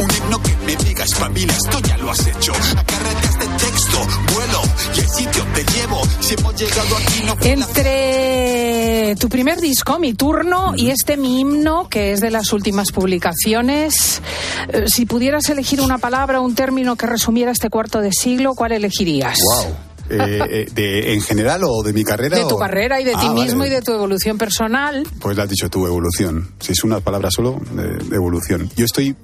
Un 0.00 0.08
himno 0.10 0.42
que 0.42 0.56
me 0.66 0.76
diga 0.76 1.04
espabila, 1.04 1.52
esto 1.52 1.78
ya 1.80 1.96
lo 1.98 2.10
has 2.10 2.26
hecho. 2.26 2.52
Acárrate 2.76 3.26
este 3.28 3.46
texto, 3.66 3.98
vuelo 4.34 4.62
y 4.96 5.00
el 5.00 5.08
sitio 5.08 5.44
te 5.54 5.64
llevo. 5.72 6.02
Si 6.20 6.34
hemos 6.34 6.54
llegado 6.60 6.96
aquí 6.96 7.22
no 7.26 7.36
Entre 7.42 9.16
tu 9.20 9.28
primer 9.28 9.60
disco, 9.60 9.98
Mi 9.98 10.14
Turno, 10.14 10.74
y 10.76 10.90
este 10.90 11.16
Mi 11.16 11.40
Himno, 11.40 11.88
que 11.88 12.12
es 12.12 12.20
de 12.20 12.30
las 12.30 12.52
últimas 12.52 12.90
publicaciones, 12.92 14.22
eh, 14.68 14.84
si 14.86 15.06
pudieras 15.06 15.48
elegir 15.50 15.80
una 15.80 15.98
palabra, 15.98 16.40
un 16.40 16.54
término 16.54 16.96
que 16.96 17.06
resumiera 17.06 17.52
este 17.52 17.68
cuarto 17.70 18.00
de 18.00 18.12
siglo, 18.12 18.54
¿cuál 18.54 18.72
elegirías? 18.72 19.38
Wow. 19.40 19.74
Eh, 20.10 20.40
eh, 20.50 20.68
de, 20.74 21.14
¿En 21.14 21.22
general 21.22 21.62
o 21.64 21.82
de 21.82 21.92
mi 21.92 22.04
carrera? 22.04 22.36
De 22.36 22.44
tu 22.44 22.56
o... 22.56 22.58
carrera 22.58 23.00
y 23.00 23.04
de 23.04 23.14
Ah, 23.14 23.20
ti 23.20 23.28
vale. 23.28 23.40
mismo 23.44 23.64
y 23.64 23.70
de 23.70 23.80
tu 23.82 23.92
evolución 23.92 24.36
personal. 24.36 25.06
Pues 25.20 25.36
lo 25.36 25.42
has 25.42 25.48
dicho 25.48 25.70
tú, 25.70 25.86
evolución. 25.86 26.50
Si 26.60 26.72
es 26.72 26.84
una 26.84 27.00
palabra 27.00 27.30
solo, 27.30 27.60
de, 27.72 28.04
de 28.04 28.16
evolución. 28.16 28.68
Yo 28.76 28.84
estoy 28.84 29.14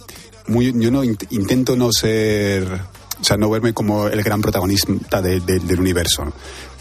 muy, 0.49 0.73
yo 0.79 0.91
no 0.91 1.05
int- 1.05 1.27
intento 1.31 1.77
no 1.77 1.93
ser, 1.93 2.65
o 3.21 3.25
sea, 3.25 3.37
no 3.37 3.49
verme 3.51 3.73
como 3.73 4.09
el 4.09 4.23
gran 4.23 4.41
protagonista 4.43 5.23
de- 5.23 5.41
de- 5.41 5.61
del 5.61 5.81
universo. 5.81 6.33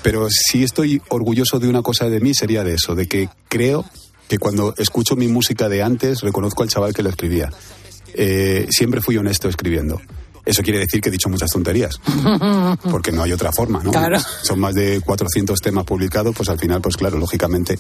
Pero 0.04 0.28
si 0.30 0.64
estoy 0.64 1.02
orgulloso 1.10 1.60
de 1.60 1.68
una 1.68 1.82
cosa 1.82 2.10
de 2.10 2.20
mí 2.20 2.34
sería 2.34 2.64
de 2.64 2.76
eso, 2.76 2.96
de 2.96 3.08
que 3.08 3.30
creo 3.50 3.86
que 4.28 4.38
cuando 4.38 4.74
escucho 4.78 5.16
mi 5.16 5.28
música 5.28 5.70
de 5.70 5.84
antes 5.84 6.22
reconozco 6.22 6.64
al 6.64 6.70
chaval 6.70 6.94
que 6.94 7.04
lo 7.04 7.10
escribía. 7.10 7.50
Eh, 8.14 8.68
siempre 8.70 9.02
fui 9.02 9.18
honesto 9.18 9.48
escribiendo. 9.50 10.02
Eso 10.48 10.64
quiere 10.64 10.80
decir 10.80 11.02
que 11.02 11.10
he 11.10 11.12
dicho 11.12 11.28
muchas 11.30 11.52
tonterías, 11.52 12.00
porque 12.90 13.12
no 13.12 13.24
hay 13.24 13.34
otra 13.34 13.52
forma, 13.52 13.84
¿no? 13.84 13.92
Claro. 13.92 14.18
Son 14.44 14.60
más 14.60 14.74
de 14.74 15.02
400 15.02 15.60
temas 15.60 15.84
publicados, 15.84 16.34
pues 16.36 16.48
al 16.48 16.58
final, 16.58 16.82
pues 16.82 16.96
claro, 16.96 17.18
lógicamente. 17.18 17.78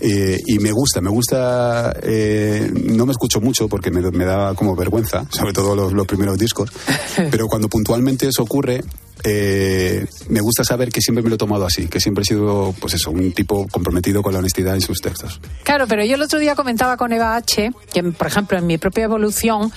Eh, 0.00 0.38
y 0.44 0.58
me 0.58 0.72
gusta, 0.72 1.00
me 1.00 1.10
gusta. 1.10 1.94
eh, 2.02 2.70
no 2.74 3.06
me 3.06 3.12
escucho 3.12 3.40
mucho 3.40 3.68
porque 3.68 3.90
me, 3.92 4.02
me 4.10 4.24
da 4.24 4.54
como 4.54 4.74
vergüenza, 4.74 5.24
sobre 5.30 5.52
todo 5.52 5.76
los, 5.76 5.92
los 5.92 6.06
primeros 6.06 6.36
discos. 6.36 6.70
Pero 7.30 7.46
cuando 7.46 7.68
puntualmente 7.68 8.26
eso 8.26 8.42
ocurre, 8.42 8.82
eh, 9.24 10.06
me 10.28 10.40
gusta 10.40 10.64
saber 10.64 10.90
que 10.90 11.00
siempre 11.00 11.22
me 11.22 11.28
lo 11.28 11.34
he 11.34 11.38
tomado 11.38 11.66
así, 11.66 11.88
que 11.88 12.00
siempre 12.00 12.22
he 12.22 12.24
sido, 12.24 12.74
pues 12.80 12.94
eso, 12.94 13.10
un 13.10 13.32
tipo 13.32 13.66
comprometido 13.70 14.22
con 14.22 14.32
la 14.32 14.38
honestidad 14.38 14.74
en 14.74 14.80
sus 14.80 15.00
textos. 15.00 15.40
Claro, 15.64 15.86
pero 15.86 16.04
yo 16.04 16.14
el 16.14 16.22
otro 16.22 16.38
día 16.38 16.54
comentaba 16.54 16.96
con 16.96 17.12
Eva 17.12 17.36
H. 17.36 17.70
que, 17.92 18.02
por 18.02 18.26
ejemplo, 18.26 18.58
en 18.58 18.66
mi 18.66 18.78
propia 18.78 19.04
evolución, 19.04 19.72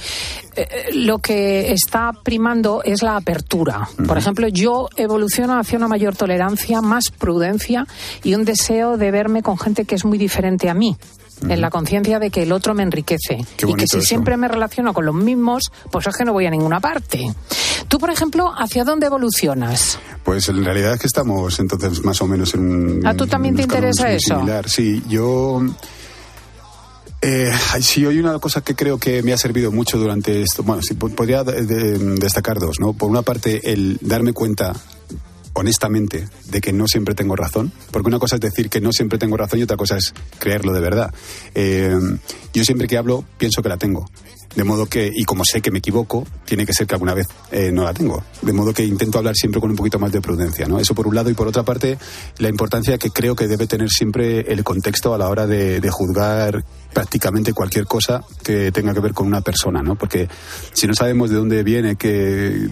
eh, 0.55 0.67
lo 0.93 1.19
que 1.19 1.71
está 1.71 2.11
primando 2.23 2.81
es 2.83 3.01
la 3.01 3.15
apertura. 3.15 3.89
Por 4.07 4.17
ejemplo, 4.17 4.47
yo 4.47 4.87
evoluciono 4.95 5.59
hacia 5.59 5.77
una 5.77 5.87
mayor 5.87 6.15
tolerancia, 6.15 6.81
más 6.81 7.11
prudencia 7.11 7.87
y 8.23 8.35
un 8.35 8.45
deseo 8.45 8.97
de 8.97 9.11
verme 9.11 9.43
con 9.43 9.57
gente 9.57 9.85
que 9.85 9.95
es 9.95 10.05
muy 10.05 10.17
diferente 10.17 10.69
a 10.69 10.73
mí. 10.73 10.97
En 11.49 11.61
la 11.61 11.69
conciencia 11.69 12.19
de 12.19 12.29
que 12.29 12.43
el 12.43 12.51
otro 12.51 12.73
me 12.73 12.83
enriquece. 12.83 13.37
Qué 13.57 13.69
y 13.69 13.73
que 13.75 13.87
si 13.87 13.97
eso. 13.97 14.01
siempre 14.07 14.37
me 14.37 14.47
relaciono 14.47 14.93
con 14.93 15.05
los 15.05 15.15
mismos, 15.15 15.71
pues 15.91 16.07
es 16.07 16.15
que 16.15 16.25
no 16.25 16.33
voy 16.33 16.45
a 16.45 16.49
ninguna 16.49 16.79
parte. 16.79 17.33
Tú, 17.87 17.99
por 17.99 18.09
ejemplo, 18.09 18.51
¿hacia 18.57 18.83
dónde 18.83 19.07
evolucionas? 19.07 19.99
Pues 20.23 20.47
en 20.49 20.63
realidad 20.63 20.93
es 20.93 20.99
que 20.99 21.07
estamos 21.07 21.59
entonces 21.59 22.03
más 22.03 22.21
o 22.21 22.27
menos 22.27 22.53
en. 22.53 23.05
¿A 23.05 23.13
tú 23.13 23.27
también 23.27 23.55
te 23.55 23.63
interesa 23.63 24.11
eso? 24.11 24.35
Similar. 24.35 24.69
Sí, 24.69 25.03
yo. 25.07 25.61
Eh, 27.21 27.51
sí, 27.79 28.05
hay 28.05 28.19
una 28.19 28.37
cosa 28.39 28.59
que 28.61 28.75
creo 28.75 28.97
que 28.97 29.23
me 29.23 29.31
ha 29.31 29.37
servido 29.37 29.71
mucho 29.71 29.97
durante 29.97 30.41
esto. 30.41 30.61
Bueno, 30.63 30.81
sí, 30.81 30.93
po- 30.95 31.07
podría 31.09 31.43
de- 31.45 31.65
de- 31.65 31.97
destacar 32.15 32.59
dos, 32.59 32.79
¿no? 32.81 32.91
Por 32.93 33.09
una 33.09 33.21
parte, 33.21 33.71
el 33.71 33.97
darme 34.01 34.33
cuenta 34.33 34.73
honestamente, 35.53 36.27
de 36.49 36.61
que 36.61 36.73
no 36.73 36.87
siempre 36.87 37.15
tengo 37.15 37.35
razón, 37.35 37.71
porque 37.91 38.07
una 38.07 38.19
cosa 38.19 38.35
es 38.35 38.41
decir 38.41 38.69
que 38.69 38.81
no 38.81 38.91
siempre 38.91 39.17
tengo 39.17 39.37
razón 39.37 39.59
y 39.59 39.63
otra 39.63 39.77
cosa 39.77 39.97
es 39.97 40.13
creerlo 40.39 40.73
de 40.73 40.79
verdad. 40.81 41.13
Eh, 41.55 41.95
yo 42.53 42.63
siempre 42.63 42.87
que 42.87 42.97
hablo 42.97 43.23
pienso 43.37 43.61
que 43.61 43.69
la 43.69 43.77
tengo. 43.77 44.05
De 44.55 44.63
modo 44.63 44.85
que, 44.85 45.11
y 45.11 45.23
como 45.23 45.43
sé 45.43 45.61
que 45.61 45.71
me 45.71 45.79
equivoco, 45.79 46.27
tiene 46.45 46.65
que 46.65 46.73
ser 46.73 46.85
que 46.85 46.93
alguna 46.93 47.15
vez 47.15 47.27
eh, 47.51 47.71
no 47.71 47.83
la 47.83 47.93
tengo. 47.93 48.23
De 48.43 48.53
modo 48.53 48.71
que 48.71 48.85
intento 48.85 49.17
hablar 49.17 49.35
siempre 49.35 49.59
con 49.59 49.71
un 49.71 49.75
poquito 49.75 49.97
más 49.97 50.11
de 50.11 50.21
prudencia, 50.21 50.67
¿no? 50.67 50.79
Eso 50.79 50.93
por 50.93 51.07
un 51.07 51.15
lado. 51.15 51.31
Y 51.31 51.33
por 51.33 51.47
otra 51.47 51.63
parte, 51.63 51.97
la 52.37 52.49
importancia 52.49 52.99
que 52.99 53.09
creo 53.09 53.35
que 53.35 53.47
debe 53.47 53.65
tener 53.65 53.89
siempre 53.89 54.41
el 54.41 54.63
contexto 54.63 55.13
a 55.13 55.17
la 55.17 55.27
hora 55.27 55.47
de, 55.47 55.81
de 55.81 55.89
juzgar 55.89 56.63
prácticamente 56.93 57.53
cualquier 57.53 57.85
cosa 57.85 58.23
que 58.43 58.71
tenga 58.71 58.93
que 58.93 58.99
ver 58.99 59.13
con 59.13 59.27
una 59.27 59.41
persona, 59.41 59.81
¿no? 59.81 59.95
Porque 59.95 60.29
si 60.73 60.87
no 60.87 60.93
sabemos 60.93 61.29
de 61.29 61.37
dónde 61.37 61.63
viene, 61.63 61.95
qué, 61.95 62.69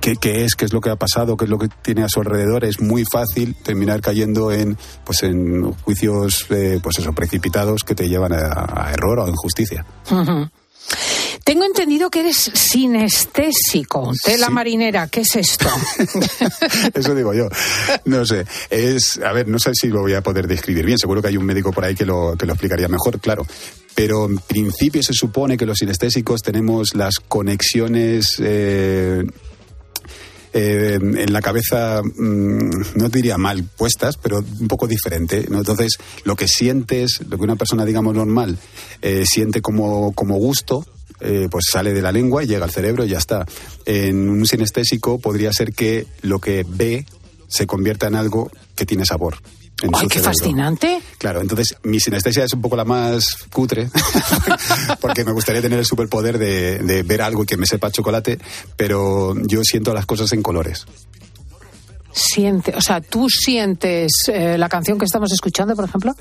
qué, 0.00 0.16
qué 0.16 0.44
es, 0.44 0.54
qué 0.54 0.64
es 0.64 0.72
lo 0.72 0.80
que 0.80 0.90
ha 0.90 0.96
pasado, 0.96 1.36
qué 1.36 1.44
es 1.44 1.50
lo 1.50 1.58
que 1.58 1.68
tiene 1.82 2.02
a 2.02 2.08
su 2.08 2.20
alrededor, 2.20 2.64
es 2.64 2.80
muy 2.80 3.04
fácil 3.10 3.54
terminar 3.54 4.00
cayendo 4.00 4.52
en, 4.52 4.76
pues 5.04 5.22
en 5.22 5.72
juicios, 5.72 6.46
eh, 6.50 6.80
pues 6.82 6.98
eso, 6.98 7.12
precipitados 7.12 7.82
que 7.84 7.94
te 7.94 8.08
llevan 8.08 8.32
a, 8.32 8.90
error 8.92 9.20
o 9.20 9.26
a 9.26 9.30
injusticia. 9.30 9.84
Tengo 11.44 11.64
entendido 11.64 12.10
que 12.10 12.20
eres 12.20 12.36
sinestésico. 12.54 14.12
Tela 14.24 14.46
Sí. 14.46 14.52
marinera, 14.52 15.08
¿qué 15.08 15.20
es 15.22 15.36
esto? 15.36 15.66
Eso 16.94 17.14
digo 17.14 17.34
yo. 17.34 17.48
No 18.04 18.24
sé. 18.26 18.44
Es, 18.68 19.18
a 19.24 19.32
ver, 19.32 19.48
no 19.48 19.58
sé 19.58 19.70
si 19.74 19.88
lo 19.88 20.00
voy 20.02 20.14
a 20.14 20.22
poder 20.22 20.46
describir 20.46 20.84
bien. 20.86 20.98
Seguro 20.98 21.22
que 21.22 21.28
hay 21.28 21.36
un 21.36 21.44
médico 21.46 21.72
por 21.72 21.84
ahí 21.84 21.94
que 21.94 22.04
lo, 22.06 22.36
que 22.38 22.46
lo 22.46 22.52
explicaría 22.52 22.88
mejor, 22.88 23.20
claro. 23.20 23.46
Pero 23.94 24.26
en 24.26 24.38
principio 24.38 25.02
se 25.02 25.12
supone 25.12 25.56
que 25.56 25.66
los 25.66 25.78
sinestésicos 25.78 26.42
tenemos 26.42 26.94
las 26.94 27.16
conexiones. 27.18 28.36
eh, 28.40 29.24
eh, 30.52 30.98
en 31.00 31.32
la 31.32 31.40
cabeza, 31.42 32.02
mm, 32.02 32.70
no 32.96 33.08
diría 33.08 33.38
mal 33.38 33.62
puestas, 33.76 34.16
pero 34.16 34.38
un 34.38 34.66
poco 34.66 34.88
diferente. 34.88 35.46
¿no? 35.48 35.58
Entonces, 35.58 35.96
lo 36.24 36.34
que 36.34 36.48
sientes, 36.48 37.20
lo 37.28 37.36
que 37.38 37.44
una 37.44 37.54
persona, 37.54 37.84
digamos, 37.84 38.14
normal, 38.16 38.58
eh, 39.00 39.22
siente 39.26 39.62
como, 39.62 40.12
como 40.12 40.36
gusto, 40.38 40.84
eh, 41.20 41.48
pues 41.50 41.66
sale 41.70 41.92
de 41.92 42.02
la 42.02 42.12
lengua 42.12 42.42
y 42.42 42.46
llega 42.46 42.64
al 42.64 42.70
cerebro 42.70 43.04
y 43.04 43.10
ya 43.10 43.18
está. 43.18 43.46
En 43.84 44.28
un 44.28 44.46
sinestésico 44.46 45.18
podría 45.18 45.52
ser 45.52 45.72
que 45.72 46.06
lo 46.22 46.38
que 46.38 46.64
ve 46.68 47.06
se 47.48 47.66
convierta 47.66 48.06
en 48.06 48.14
algo 48.14 48.50
que 48.74 48.86
tiene 48.86 49.04
sabor. 49.04 49.36
¡Ay, 49.82 50.08
qué 50.08 50.18
cerebro. 50.18 50.32
fascinante! 50.32 51.00
Claro, 51.18 51.40
entonces 51.40 51.76
mi 51.84 52.00
sinestesia 52.00 52.44
es 52.44 52.52
un 52.52 52.60
poco 52.60 52.76
la 52.76 52.84
más 52.84 53.46
cutre, 53.50 53.88
porque 55.00 55.24
me 55.24 55.32
gustaría 55.32 55.62
tener 55.62 55.78
el 55.78 55.86
superpoder 55.86 56.38
de, 56.38 56.78
de 56.80 57.02
ver 57.02 57.22
algo 57.22 57.44
y 57.44 57.46
que 57.46 57.56
me 57.56 57.66
sepa 57.66 57.90
chocolate, 57.90 58.38
pero 58.76 59.34
yo 59.46 59.62
siento 59.64 59.94
las 59.94 60.06
cosas 60.06 60.32
en 60.32 60.42
colores. 60.42 60.86
Siente, 62.12 62.74
o 62.74 62.80
sea, 62.80 63.00
tú 63.00 63.28
sientes 63.28 64.10
eh, 64.32 64.56
la 64.58 64.68
canción 64.68 64.98
que 64.98 65.04
estamos 65.04 65.30
escuchando, 65.32 65.76
por 65.76 65.84
ejemplo, 65.84 66.14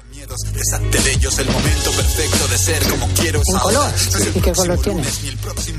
Es 0.55 0.73
ante 0.73 0.97
ellos 1.11 1.37
el 1.39 1.47
momento 1.47 1.91
perfecto 1.91 2.47
de 2.47 2.57
ser 2.57 2.83
como 2.83 3.07
quiero. 3.13 3.41
en 3.45 3.59
color. 3.59 3.91
¿Y 4.35 4.39
qué 4.39 4.51
color 4.51 4.77
tiene? 4.79 5.03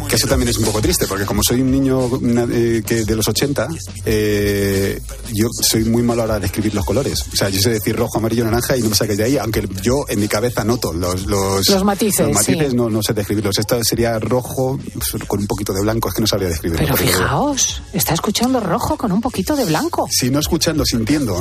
Que 0.08 0.16
eso 0.16 0.26
también 0.26 0.48
es 0.48 0.58
un 0.58 0.64
poco 0.64 0.80
triste, 0.80 1.06
porque 1.06 1.24
como 1.24 1.42
soy 1.42 1.60
un 1.60 1.70
niño 1.70 2.08
eh, 2.50 2.82
que 2.84 3.04
de 3.04 3.16
los 3.16 3.28
80, 3.28 3.68
eh, 4.04 5.00
yo 5.32 5.48
soy 5.52 5.84
muy 5.84 6.02
malo 6.02 6.22
a 6.22 6.26
la 6.26 6.32
hora 6.32 6.40
de 6.40 6.40
describir 6.42 6.74
los 6.74 6.84
colores. 6.84 7.24
O 7.32 7.36
sea, 7.36 7.48
yo 7.48 7.60
sé 7.60 7.70
decir 7.70 7.96
rojo, 7.96 8.18
amarillo, 8.18 8.44
naranja 8.44 8.76
y 8.76 8.82
no 8.82 8.90
me 8.90 8.96
saques 8.96 9.16
de 9.16 9.24
ahí, 9.24 9.38
aunque 9.38 9.68
yo 9.82 10.04
en 10.08 10.20
mi 10.20 10.28
cabeza 10.28 10.64
noto 10.64 10.92
los, 10.92 11.26
los, 11.26 11.68
Los 11.68 11.84
matices, 11.84 12.26
los 12.26 12.34
matices 12.34 12.70
sí. 12.70 12.76
no, 12.76 12.90
no 12.90 13.02
sé 13.02 13.12
describirlos. 13.12 13.58
Esto 13.58 13.78
sería 13.84 14.18
rojo 14.18 14.78
con 15.26 15.40
un 15.40 15.46
poquito 15.46 15.72
de 15.72 15.82
blanco, 15.82 16.08
es 16.08 16.14
que 16.14 16.20
no 16.20 16.26
sabría 16.26 16.48
describirlo. 16.48 16.86
Pero 16.86 16.96
fijaos, 16.96 17.82
está 17.92 18.14
escuchando 18.14 18.60
rojo 18.60 18.96
con 18.96 19.12
un 19.12 19.20
poquito 19.20 19.54
de 19.56 19.64
blanco. 19.64 19.99
Si 20.10 20.30
no 20.30 20.38
escuchando, 20.40 20.84
sintiendo. 20.84 21.40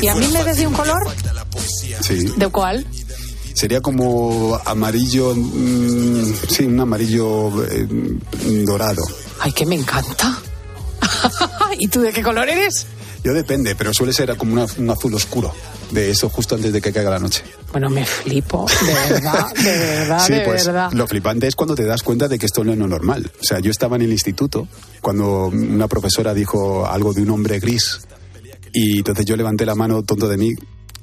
¿Y 0.00 0.06
a 0.08 0.14
mí 0.14 0.26
me 0.28 0.42
ves 0.44 0.56
de 0.58 0.66
un 0.66 0.74
color? 0.74 1.02
Sí. 2.02 2.32
¿De 2.36 2.48
cuál? 2.48 2.86
Sería 3.54 3.80
como 3.80 4.58
amarillo, 4.64 5.34
mm, 5.34 6.32
sí, 6.48 6.64
un 6.64 6.80
amarillo 6.80 7.64
eh, 7.64 7.86
dorado. 8.64 9.02
Ay, 9.40 9.52
que 9.52 9.66
me 9.66 9.74
encanta. 9.74 10.38
¿Y 11.78 11.88
tú 11.88 12.00
de 12.00 12.12
qué 12.12 12.22
color 12.22 12.48
eres? 12.48 12.86
Yo 13.24 13.34
depende, 13.34 13.74
pero 13.74 13.92
suele 13.92 14.12
ser 14.12 14.34
como 14.36 14.54
una- 14.54 14.66
un 14.78 14.90
azul 14.90 15.12
oscuro, 15.14 15.52
de 15.90 16.10
eso 16.10 16.28
justo 16.28 16.54
antes 16.54 16.72
de 16.72 16.80
que 16.80 16.92
caiga 16.92 17.10
la 17.10 17.18
noche. 17.18 17.42
Bueno, 17.72 17.90
me 17.90 18.04
flipo, 18.04 18.66
de 18.86 19.14
verdad, 19.14 19.54
de 19.54 19.78
verdad, 19.78 20.26
sí, 20.26 20.32
de 20.32 20.40
pues 20.40 20.66
verdad. 20.66 20.92
lo 20.92 21.06
flipante 21.06 21.46
es 21.46 21.54
cuando 21.54 21.74
te 21.74 21.84
das 21.84 22.02
cuenta 22.02 22.28
de 22.28 22.38
que 22.38 22.46
esto 22.46 22.64
no 22.64 22.72
es 22.72 22.78
lo 22.78 22.86
normal. 22.86 23.30
O 23.40 23.44
sea, 23.44 23.60
yo 23.60 23.70
estaba 23.70 23.96
en 23.96 24.02
el 24.02 24.12
instituto 24.12 24.68
cuando 25.00 25.46
una 25.46 25.88
profesora 25.88 26.34
dijo 26.34 26.86
algo 26.86 27.12
de 27.12 27.22
un 27.22 27.30
hombre 27.30 27.58
gris 27.60 28.00
y 28.72 28.98
entonces 28.98 29.24
yo 29.24 29.36
levanté 29.36 29.66
la 29.66 29.74
mano 29.74 30.02
tonto 30.02 30.28
de 30.28 30.36
mí 30.36 30.54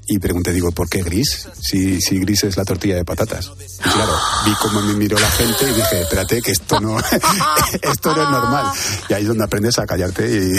y 0.08 0.20
pregunté, 0.20 0.54
digo, 0.54 0.72
¿por 0.72 0.90
qué 0.90 1.02
gris? 1.02 1.48
Si, 1.60 2.00
si 2.00 2.20
gris 2.20 2.44
es 2.46 2.56
la 2.58 2.64
tortilla 2.64 2.96
de 2.96 3.04
patatas. 3.06 3.52
Y 3.80 3.90
claro, 3.90 4.14
vi 4.46 4.54
cómo 4.62 4.82
me 4.82 4.94
miró 4.94 5.20
la 5.20 5.30
gente 5.32 5.66
y 5.70 5.74
dije, 5.74 6.02
espérate, 6.02 6.42
que 6.42 6.52
esto 6.52 6.80
no, 6.80 6.98
esto 7.82 8.16
no 8.16 8.24
es 8.24 8.30
normal. 8.30 8.68
Y 9.10 9.14
ahí 9.14 9.22
es 9.24 9.28
donde 9.28 9.44
aprendes 9.44 9.78
a 9.80 9.86
callarte 9.86 10.26
y, 10.26 10.58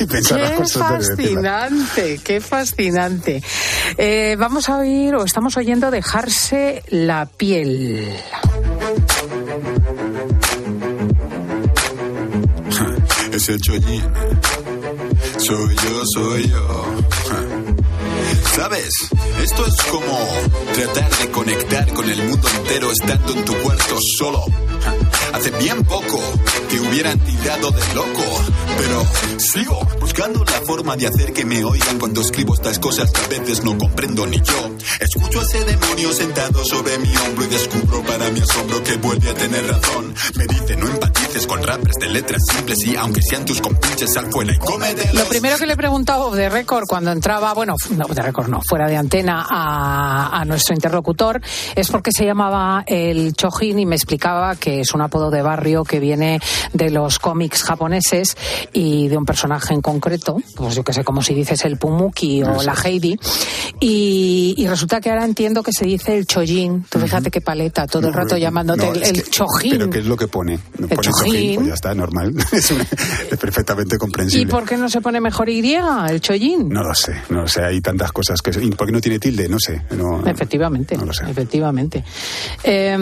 y 0.02 0.06
pensar 0.06 0.40
las 0.40 0.52
cosas 0.52 0.82
antes 0.82 1.08
de 1.08 1.16
fascinante, 1.16 2.20
qué 2.24 2.40
fascinante. 2.40 3.42
Eh, 3.96 4.36
vamos 4.38 4.68
a 4.68 4.78
oír 4.78 5.14
o 5.14 5.24
estamos 5.24 5.56
oyendo 5.56 5.90
dejarse 5.90 6.82
la 6.88 7.26
piel. 7.26 8.16
Es 13.32 13.48
el 13.48 13.60
chollín. 13.60 14.02
Soy 15.38 15.76
yo, 15.76 16.02
soy 16.14 16.48
yo. 16.48 16.89
¿Sabes? 18.54 18.90
Esto 19.42 19.66
es 19.66 19.74
como 19.90 20.18
tratar 20.74 21.10
de 21.18 21.30
conectar 21.30 21.92
con 21.92 22.08
el 22.08 22.22
mundo 22.24 22.48
entero 22.48 22.90
estando 22.90 23.32
en 23.32 23.44
tu 23.44 23.54
cuarto 23.58 23.96
solo. 24.18 24.44
Hace 25.32 25.50
bien 25.52 25.82
poco 25.84 26.20
te 26.68 26.80
hubieran 26.80 27.18
tirado 27.20 27.70
de 27.70 27.94
loco, 27.94 28.24
pero 28.78 29.06
sigo 29.38 29.78
buscando 30.00 30.44
la 30.44 30.60
forma 30.66 30.96
de 30.96 31.06
hacer 31.06 31.32
que 31.32 31.44
me 31.44 31.64
oigan 31.64 31.98
cuando 31.98 32.20
escribo 32.20 32.54
estas 32.54 32.78
cosas 32.78 33.10
que 33.10 33.20
a 33.20 33.38
veces 33.38 33.64
no 33.64 33.78
comprendo 33.78 34.26
ni 34.26 34.36
yo. 34.38 34.70
Escucho 35.00 35.40
a 35.40 35.42
ese 35.44 35.64
demonio 35.64 36.12
sentado 36.12 36.64
sobre 36.64 36.98
mi 36.98 37.16
hombro 37.16 37.44
y 37.44 37.48
descubro 37.48 38.02
para 38.02 38.28
mi 38.30 38.40
asombro 38.40 38.82
que 38.82 38.96
vuelve 38.96 39.30
a 39.30 39.34
tener 39.34 39.66
razón. 39.66 40.14
Me 40.36 40.46
dice 40.46 40.76
no 40.76 40.88
empatices 40.88 41.46
con 41.46 41.62
rappers 41.62 41.96
de 41.96 42.08
letras 42.08 42.42
simples 42.50 42.78
y 42.86 42.96
aunque 42.96 43.20
sean 43.22 43.44
tus 43.44 43.60
compinches 43.60 44.12
sal 44.12 44.26
fuera 44.30 44.52
y 44.52 44.58
cómete 44.58 45.10
Lo 45.14 45.24
primero 45.24 45.58
que 45.58 45.66
le 45.66 45.74
he 45.74 45.76
preguntado 45.76 46.30
de 46.32 46.48
récord 46.48 46.86
cuando 46.86 47.12
entraba, 47.12 47.54
bueno, 47.54 47.76
no, 47.96 48.06
de 48.06 48.22
récord 48.22 48.48
no, 48.48 48.60
fuera 48.68 48.88
de 48.88 48.96
antena 48.96 49.46
a, 49.48 50.40
a 50.40 50.44
nuestro 50.44 50.74
interlocutor, 50.74 51.40
es 51.74 51.88
porque 51.88 52.12
se 52.12 52.24
llamaba 52.24 52.84
el 52.86 53.34
Chojin 53.34 53.78
y 53.78 53.86
me 53.86 53.96
explicaba 53.96 54.56
que 54.56 54.69
es 54.78 54.94
un 54.94 55.00
apodo 55.02 55.30
de 55.32 55.42
barrio 55.42 55.82
que 55.82 55.98
viene 55.98 56.38
de 56.72 56.90
los 56.90 57.18
cómics 57.18 57.64
japoneses 57.64 58.36
y 58.72 59.08
de 59.08 59.16
un 59.16 59.24
personaje 59.24 59.74
en 59.74 59.80
concreto, 59.82 60.36
pues 60.54 60.76
yo 60.76 60.84
que 60.84 60.92
sé, 60.92 61.02
como 61.02 61.22
si 61.22 61.34
dices 61.34 61.64
el 61.64 61.76
Pumuki 61.78 62.42
o 62.44 62.62
la 62.62 62.74
Heidi, 62.74 63.18
y, 63.80 64.54
y 64.56 64.66
resulta 64.68 65.00
que 65.00 65.10
ahora 65.10 65.24
entiendo 65.24 65.62
que 65.62 65.72
se 65.72 65.84
dice 65.86 66.16
el 66.16 66.26
Chojin. 66.26 66.84
Tú 66.88 66.98
fíjate 67.00 67.30
qué 67.30 67.40
paleta, 67.40 67.86
todo 67.86 68.06
el 68.08 68.14
rato 68.14 68.36
llamándote 68.36 68.86
No, 68.86 68.92
el, 68.92 69.02
el 69.02 69.12
que- 69.24 69.30
Chojin. 69.30 69.70
Pero 69.72 69.90
¿qué 69.90 69.98
es 70.00 70.06
lo 70.06 70.16
que 70.16 70.28
pone? 70.28 70.58
No 70.78 70.86
El 70.86 70.96
pone 70.96 71.08
chojín. 71.10 71.54
pues 71.56 71.68
ya 71.68 71.74
está, 71.74 71.94
normal. 71.94 72.34
es, 72.52 72.70
una- 72.70 72.82
es 73.30 73.38
perfectamente 73.38 73.96
comprensible. 73.98 74.42
¿Y 74.42 74.46
por 74.46 74.64
qué 74.64 74.76
no 74.76 74.88
se 74.88 75.00
pone 75.00 75.20
mejor 75.20 75.48
Y, 75.48 75.60
el 75.74 76.20
Chojin? 76.20 76.68
No 76.68 76.82
lo 76.82 76.94
sé, 76.94 77.14
no 77.30 77.42
lo 77.42 77.48
sé, 77.48 77.62
hay 77.62 77.80
tantas 77.80 78.12
cosas 78.12 78.40
que... 78.42 78.50
¿y 78.62 78.70
¿Por 78.70 78.86
qué 78.86 78.92
no 78.92 79.00
tiene 79.00 79.18
tilde? 79.18 79.48
No 79.48 79.58
sé. 79.58 79.82
No, 79.90 80.26
Efectivamente, 80.26 80.96
efectivamente. 81.28 82.04
Eh, 82.64 82.96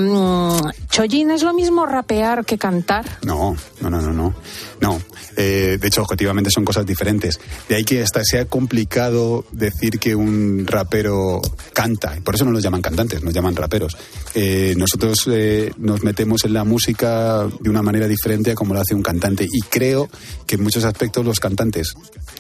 ¿Chojin 0.90 1.31
es 1.31 1.42
lo 1.42 1.52
mismo 1.52 1.58
rapear 1.87 2.44
que 2.44 2.59
cantar? 2.59 3.05
No, 3.25 3.57
no, 3.81 3.90
no, 3.90 4.01
no, 4.01 4.12
no. 4.12 4.35
No. 4.81 5.01
Eh, 5.37 5.79
de 5.81 5.88
hecho, 5.88 6.03
objetivamente 6.03 6.51
son 6.51 6.64
cosas 6.64 6.87
diferentes. 6.87 7.40
De 7.68 7.77
ahí 7.77 7.85
que 7.85 8.03
hasta 8.03 8.25
sea 8.25 8.47
complicado 8.47 9.44
decir 9.53 9.99
que 9.99 10.14
un 10.14 10.66
rapero 10.66 11.40
canta. 11.73 12.16
Por 12.25 12.35
eso 12.35 12.44
no 12.44 12.53
nos 12.53 12.62
llaman 12.62 12.83
cantantes, 12.83 13.23
nos 13.23 13.35
llaman 13.35 13.57
raperos. 13.57 13.97
Eh, 14.35 14.75
nosotros 14.77 15.29
eh, 15.31 15.73
nos 15.79 16.03
metemos 16.03 16.44
en 16.44 16.53
la 16.53 16.64
música 16.64 17.47
de 17.61 17.71
una 17.71 17.83
manera 17.83 18.07
diferente 18.07 18.53
a 18.53 18.55
como 18.55 18.75
lo 18.75 18.81
hace 18.81 18.94
un 18.94 19.03
cantante. 19.03 19.47
Y 19.51 19.61
creo 19.62 20.09
que 20.47 20.57
en 20.57 20.62
muchos 20.62 20.85
aspectos 20.85 21.25
los 21.25 21.40
cantantes, 21.40 21.94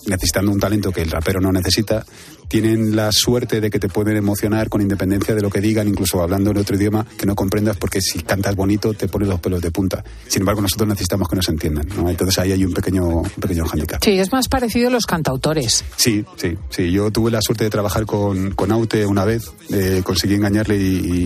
necesitando 0.06 0.50
un 0.50 0.60
talento 0.60 0.92
que 0.92 1.02
el 1.02 1.10
rapero 1.10 1.40
no 1.40 1.52
necesita, 1.52 2.04
tienen 2.48 2.96
la 2.96 3.12
suerte 3.12 3.60
de 3.60 3.70
que 3.70 3.78
te 3.78 3.88
pueden 3.88 4.16
emocionar 4.16 4.68
con 4.68 4.80
independencia 4.80 5.34
de 5.34 5.42
lo 5.42 5.50
que 5.50 5.60
digan, 5.60 5.86
incluso 5.88 6.22
hablando 6.22 6.50
en 6.50 6.58
otro 6.58 6.76
idioma 6.76 7.06
que 7.16 7.26
no 7.26 7.34
comprendas, 7.34 7.76
porque 7.76 8.00
si 8.00 8.20
cantas 8.20 8.56
bonito 8.56 8.94
te 8.94 9.06
pones 9.08 9.28
los 9.28 9.38
pelos 9.40 9.60
de 9.60 9.70
punta. 9.70 10.02
Sin 10.26 10.42
embargo, 10.42 10.60
nosotros 10.62 10.88
necesitamos 10.88 11.28
que 11.28 11.36
nos 11.36 11.48
entiendan. 11.48 11.86
¿no? 11.96 12.08
Entonces 12.08 12.38
ahí 12.38 12.52
hay 12.52 12.64
un 12.64 12.72
pequeño, 12.72 13.06
un 13.06 13.30
pequeño 13.30 13.64
handicap. 13.70 14.02
Sí, 14.02 14.18
es 14.18 14.32
más 14.32 14.48
parecido 14.48 14.88
a 14.88 14.90
los 14.90 15.06
cantautores. 15.06 15.84
Sí, 15.96 16.24
sí, 16.36 16.56
sí. 16.70 16.90
Yo 16.90 17.10
tuve 17.10 17.30
la 17.30 17.40
suerte 17.42 17.64
de 17.64 17.70
trabajar 17.70 18.06
con, 18.06 18.52
con 18.52 18.72
Aute 18.72 19.04
una 19.06 19.24
vez, 19.24 19.52
eh, 19.70 20.02
conseguí 20.04 20.34
engañarle 20.34 20.76
y, 20.78 20.82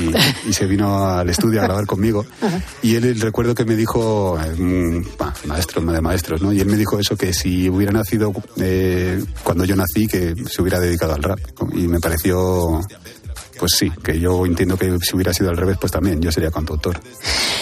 y- 0.09 0.11
y 0.49 0.53
se 0.53 0.67
vino 0.67 1.05
al 1.07 1.29
estudio 1.31 1.61
a 1.61 1.65
grabar 1.65 1.87
conmigo. 1.87 2.27
Y 2.83 2.97
él, 2.97 3.05
el 3.05 3.21
recuerdo 3.21 3.55
que 3.55 3.65
me 3.65 3.77
dijo, 3.77 4.37
eh, 4.41 5.03
bah, 5.19 5.33
maestro 5.47 5.81
de 5.83 6.01
maestros, 6.01 6.43
¿no? 6.43 6.53
Y 6.53 6.61
él 6.61 6.67
me 6.67 6.77
dijo 6.77 6.99
eso, 6.99 7.17
que 7.17 7.33
si 7.33 7.69
hubiera 7.69 7.93
nacido 7.93 8.33
eh, 8.57 9.23
cuando 9.45 9.65
yo 9.65 9.77
nací, 9.77 10.07
que 10.09 10.35
se 10.51 10.63
hubiera 10.63 10.81
dedicado 10.81 11.12
al 11.15 11.23
rap. 11.23 11.39
Y 11.75 11.89
me 11.89 12.01
pareció, 12.01 12.81
pues 13.59 13.73
sí, 13.79 13.91
que 14.03 14.19
yo 14.19 14.45
entiendo 14.47 14.77
que 14.77 14.99
si 15.01 15.15
hubiera 15.15 15.33
sido 15.33 15.51
al 15.51 15.57
revés, 15.57 15.77
pues 15.81 15.93
también 15.93 16.21
yo 16.21 16.33
sería 16.33 16.51
cantautor. 16.51 16.99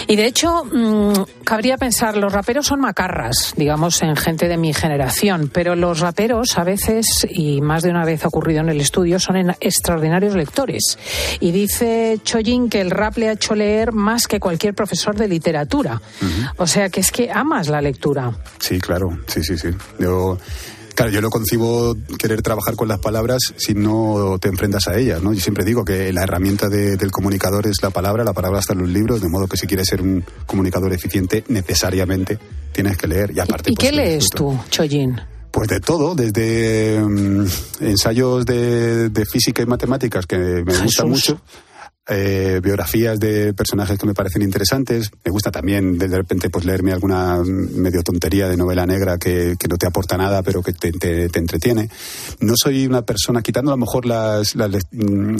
Y 0.06 0.16
de 0.16 0.26
hecho, 0.26 0.64
mm, 0.64 1.44
cabría 1.44 1.76
pensar, 1.76 2.16
los 2.16 2.32
raperos 2.32 2.66
son 2.66 2.80
macarras, 2.80 3.52
digamos, 3.56 4.02
en 4.02 4.16
gente 4.16 4.48
de 4.48 4.56
mi 4.56 4.72
generación, 4.72 5.50
pero 5.52 5.76
los 5.76 6.00
raperos 6.00 6.56
a 6.58 6.64
veces, 6.64 7.06
y 7.28 7.60
más 7.60 7.82
de 7.82 7.90
una 7.90 8.04
vez 8.04 8.24
ha 8.24 8.28
ocurrido 8.28 8.60
en 8.60 8.70
el 8.70 8.80
estudio, 8.80 9.20
son 9.20 9.36
en- 9.36 9.54
extraordinarios 9.60 10.34
lectores. 10.34 10.98
Y 11.38 11.52
dice 11.52 12.18
Chojin 12.24 12.68
que 12.70 12.80
el 12.80 12.90
rap 12.90 13.18
le 13.18 13.28
ha 13.28 13.32
hecho 13.32 13.54
leer 13.54 13.92
más 13.92 14.26
que 14.26 14.40
cualquier 14.40 14.74
profesor 14.74 15.14
de 15.14 15.28
literatura. 15.28 16.00
O 16.56 16.66
sea 16.66 16.88
que 16.88 17.00
es 17.00 17.12
que 17.12 17.30
amas 17.30 17.68
la 17.68 17.80
lectura. 17.80 18.32
Sí, 18.58 18.80
claro, 18.80 19.16
sí, 19.26 19.44
sí, 19.44 19.56
sí. 19.58 19.68
Yo, 19.98 20.38
claro, 21.02 21.12
yo 21.12 21.20
no 21.20 21.30
concibo 21.30 21.96
querer 22.18 22.42
trabajar 22.42 22.76
con 22.76 22.88
las 22.88 22.98
palabras 22.98 23.40
si 23.56 23.74
no 23.74 24.38
te 24.40 24.48
enfrentas 24.48 24.86
a 24.88 24.96
ellas, 24.98 25.22
¿no? 25.22 25.32
Yo 25.32 25.40
siempre 25.40 25.64
digo 25.64 25.84
que 25.84 26.12
la 26.12 26.22
herramienta 26.24 26.68
de- 26.68 26.96
del 26.96 27.10
comunicador 27.10 27.66
es 27.66 27.82
la 27.82 27.90
palabra, 27.90 28.22
la 28.24 28.32
palabra 28.32 28.60
está 28.60 28.72
en 28.74 28.80
los 28.80 28.88
libros, 28.88 29.20
de 29.20 29.28
modo 29.28 29.46
que 29.48 29.56
si 29.56 29.66
quieres 29.66 29.86
ser 29.88 30.02
un 30.02 30.24
comunicador 30.46 30.92
eficiente, 30.92 31.44
necesariamente 31.48 32.38
tienes 32.72 32.96
que 32.96 33.06
leer. 33.06 33.32
Y 33.34 33.40
aparte, 33.40 33.70
¿Y 33.70 33.74
pues, 33.74 33.88
qué 33.88 33.96
lees 33.96 34.26
tú, 34.34 34.58
Chojin? 34.70 35.20
Pues 35.50 35.68
de 35.68 35.80
todo, 35.80 36.14
desde 36.14 37.00
mm, 37.02 37.44
ensayos 37.80 38.44
de, 38.46 39.08
de 39.08 39.24
física 39.24 39.62
y 39.62 39.66
matemáticas 39.66 40.26
que 40.26 40.36
me 40.38 40.76
gustan 40.82 41.08
mucho, 41.08 41.40
eh, 42.10 42.60
biografías 42.62 43.18
de 43.20 43.54
personajes 43.54 43.98
que 43.98 44.06
me 44.06 44.14
parecen 44.14 44.42
interesantes. 44.42 45.10
Me 45.24 45.30
gusta 45.30 45.50
también 45.50 45.96
de 45.96 46.08
repente 46.08 46.50
pues 46.50 46.64
leerme 46.64 46.92
alguna 46.92 47.38
medio 47.44 48.02
tontería 48.02 48.48
de 48.48 48.56
novela 48.56 48.84
negra 48.86 49.16
que, 49.16 49.56
que 49.58 49.68
no 49.68 49.78
te 49.78 49.86
aporta 49.86 50.16
nada 50.16 50.42
pero 50.42 50.62
que 50.62 50.72
te, 50.72 50.92
te- 50.92 51.30
entretiene. 51.38 51.88
No 52.40 52.54
soy 52.56 52.86
una 52.86 53.02
persona, 53.02 53.40
quitando 53.42 53.70
a 53.70 53.74
lo 53.74 53.78
mejor 53.78 54.04
las, 54.06 54.54
las, 54.56 54.70
mm, 54.92 55.36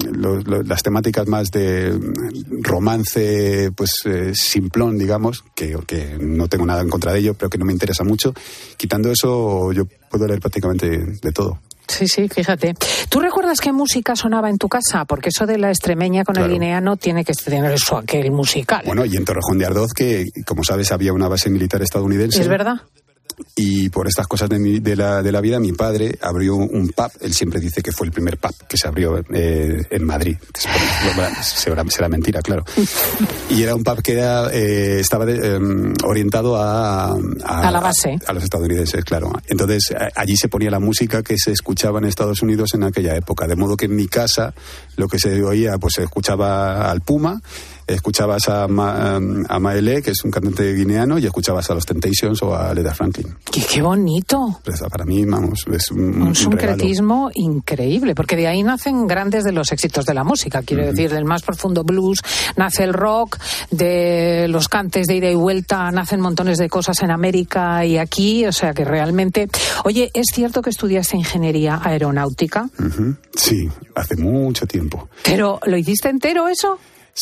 temáticas 0.82 1.26
más 1.26 1.50
de 1.50 1.92
mm, 1.92 2.62
romance 2.62 3.70
pues 3.74 3.90
eh, 4.06 4.32
simplón, 4.34 4.96
digamos, 4.96 5.44
que, 5.54 5.76
que 5.86 6.16
no 6.20 6.48
tengo 6.48 6.64
nada 6.66 6.80
en 6.82 6.88
contra 6.88 7.12
de 7.12 7.18
ello, 7.18 7.34
pero 7.34 7.50
que 7.50 7.58
no 7.58 7.64
me 7.64 7.72
interesa 7.72 8.04
mucho. 8.04 8.32
Quitando 8.76 9.10
eso, 9.10 9.72
yo 9.72 9.86
puedo 10.10 10.26
leer 10.26 10.40
prácticamente 10.40 10.88
de 11.20 11.32
todo. 11.32 11.58
Sí, 11.90 12.06
sí, 12.06 12.28
fíjate. 12.28 12.74
¿Tú 13.08 13.20
recuerdas 13.20 13.60
qué 13.60 13.72
música 13.72 14.14
sonaba 14.14 14.48
en 14.48 14.58
tu 14.58 14.68
casa? 14.68 15.04
Porque 15.04 15.30
eso 15.30 15.44
de 15.46 15.58
la 15.58 15.68
extremeña 15.70 16.24
con 16.24 16.36
el 16.36 16.42
Claro. 16.42 16.52
lineano 16.52 16.96
tiene 16.96 17.24
que 17.24 17.32
tener 17.32 17.72
eso 17.72 17.96
aquel 17.98 18.30
musical. 18.30 18.82
Bueno, 18.86 19.04
y 19.04 19.16
en 19.16 19.24
Torrejón 19.24 19.58
de 19.58 19.66
Ardoz, 19.66 19.92
que 19.92 20.26
como 20.46 20.62
sabes 20.64 20.92
había 20.92 21.12
una 21.12 21.26
base 21.28 21.50
militar 21.50 21.82
estadounidense. 21.82 22.40
¿Es 22.40 22.48
verdad? 22.48 22.76
Y 23.56 23.88
por 23.90 24.06
estas 24.08 24.26
cosas 24.26 24.48
de, 24.48 24.58
mi- 24.58 24.80
de 24.80 24.96
la, 24.96 25.22
de 25.22 25.32
la 25.32 25.40
vida, 25.40 25.58
mi 25.60 25.72
padre 25.72 26.18
abrió 26.22 26.56
un 26.56 26.88
pub. 26.88 27.10
Él 27.20 27.34
siempre 27.34 27.60
dice 27.60 27.82
que 27.82 27.92
fue 27.92 28.06
el 28.06 28.12
primer 28.12 28.38
pub 28.38 28.54
que 28.68 28.76
se 28.76 28.86
abrió 28.88 29.18
eh, 29.32 29.86
en 29.90 30.04
Madrid. 30.04 30.36
Será, 31.42 31.84
será 31.88 32.08
mentira, 32.08 32.40
claro. 32.42 32.64
Y 33.50 33.62
era 33.62 33.74
un 33.74 33.82
pub 33.84 34.02
que 34.02 34.12
era, 34.12 34.50
eh, 34.52 35.00
estaba 35.00 35.24
de- 35.26 35.54
em, 35.56 35.92
orientado 36.04 36.56
a, 36.56 37.12
A 37.44 37.70
la 37.70 37.80
base. 37.80 38.18
A, 38.26 38.32
los 38.32 38.44
estadounidenses, 38.44 39.04
claro. 39.04 39.32
Entonces, 39.48 39.90
a- 39.92 40.10
allí 40.20 40.36
se 40.36 40.48
ponía 40.48 40.70
la 40.70 40.80
música 40.80 41.22
que 41.22 41.36
se 41.38 41.52
escuchaba 41.52 41.98
en 41.98 42.04
Estados 42.06 42.42
Unidos 42.42 42.74
en 42.74 42.84
aquella 42.84 43.16
época. 43.16 43.46
De 43.46 43.56
modo 43.56 43.76
que 43.76 43.86
en 43.86 43.96
mi 43.96 44.06
casa 44.08 44.54
lo 44.96 45.08
que 45.08 45.18
se 45.18 45.42
oía, 45.42 45.78
pues 45.78 45.94
se 45.96 46.02
escuchaba 46.04 46.90
al 46.90 47.00
Puma, 47.00 47.40
escuchabas 47.94 48.48
a, 48.48 48.68
Ma, 48.68 49.16
a 49.16 49.58
Maele, 49.58 50.02
que 50.02 50.10
es 50.10 50.24
un 50.24 50.30
cantante 50.30 50.72
guineano, 50.74 51.18
y 51.18 51.26
escuchabas 51.26 51.70
a 51.70 51.74
los 51.74 51.86
Temptations 51.86 52.42
o 52.42 52.54
a 52.54 52.72
Leda 52.74 52.94
Franklin. 52.94 53.34
¡Qué, 53.50 53.62
qué 53.62 53.82
bonito! 53.82 54.60
Pues, 54.64 54.80
para 54.90 55.04
mí, 55.04 55.24
vamos, 55.24 55.64
es 55.72 55.90
un, 55.90 56.22
Un 56.22 56.34
increíble, 57.34 58.14
porque 58.14 58.36
de 58.36 58.46
ahí 58.46 58.62
nacen 58.62 59.06
grandes 59.06 59.44
de 59.44 59.52
los 59.52 59.72
éxitos 59.72 60.06
de 60.06 60.14
la 60.14 60.24
música. 60.24 60.62
Quiero 60.62 60.86
decir, 60.86 61.10
del 61.10 61.24
más 61.24 61.42
profundo 61.42 61.84
blues 61.84 62.20
nace 62.56 62.84
el 62.84 62.92
rock, 62.92 63.38
de 63.70 64.46
los 64.48 64.68
cantes 64.68 65.06
de 65.06 65.16
ida 65.16 65.30
y 65.30 65.34
vuelta 65.34 65.90
nacen 65.90 66.20
montones 66.20 66.58
de 66.58 66.68
cosas 66.68 67.02
en 67.02 67.10
América 67.10 67.84
y 67.84 67.98
aquí, 67.98 68.46
o 68.46 68.52
sea 68.52 68.72
que 68.72 68.84
realmente. 68.84 69.48
Oye, 69.84 70.10
¿es 70.14 70.26
cierto 70.32 70.62
que 70.62 70.70
estudiaste 70.70 71.16
ingeniería 71.16 71.80
aeronáutica? 71.82 72.68
Sí, 73.34 73.68
hace 73.94 74.16
mucho 74.16 74.66
tiempo. 74.66 75.08
¿Pero 75.24 75.60
lo 75.64 75.76
hiciste 75.76 76.08
entero 76.08 76.48
eso? 76.48 76.78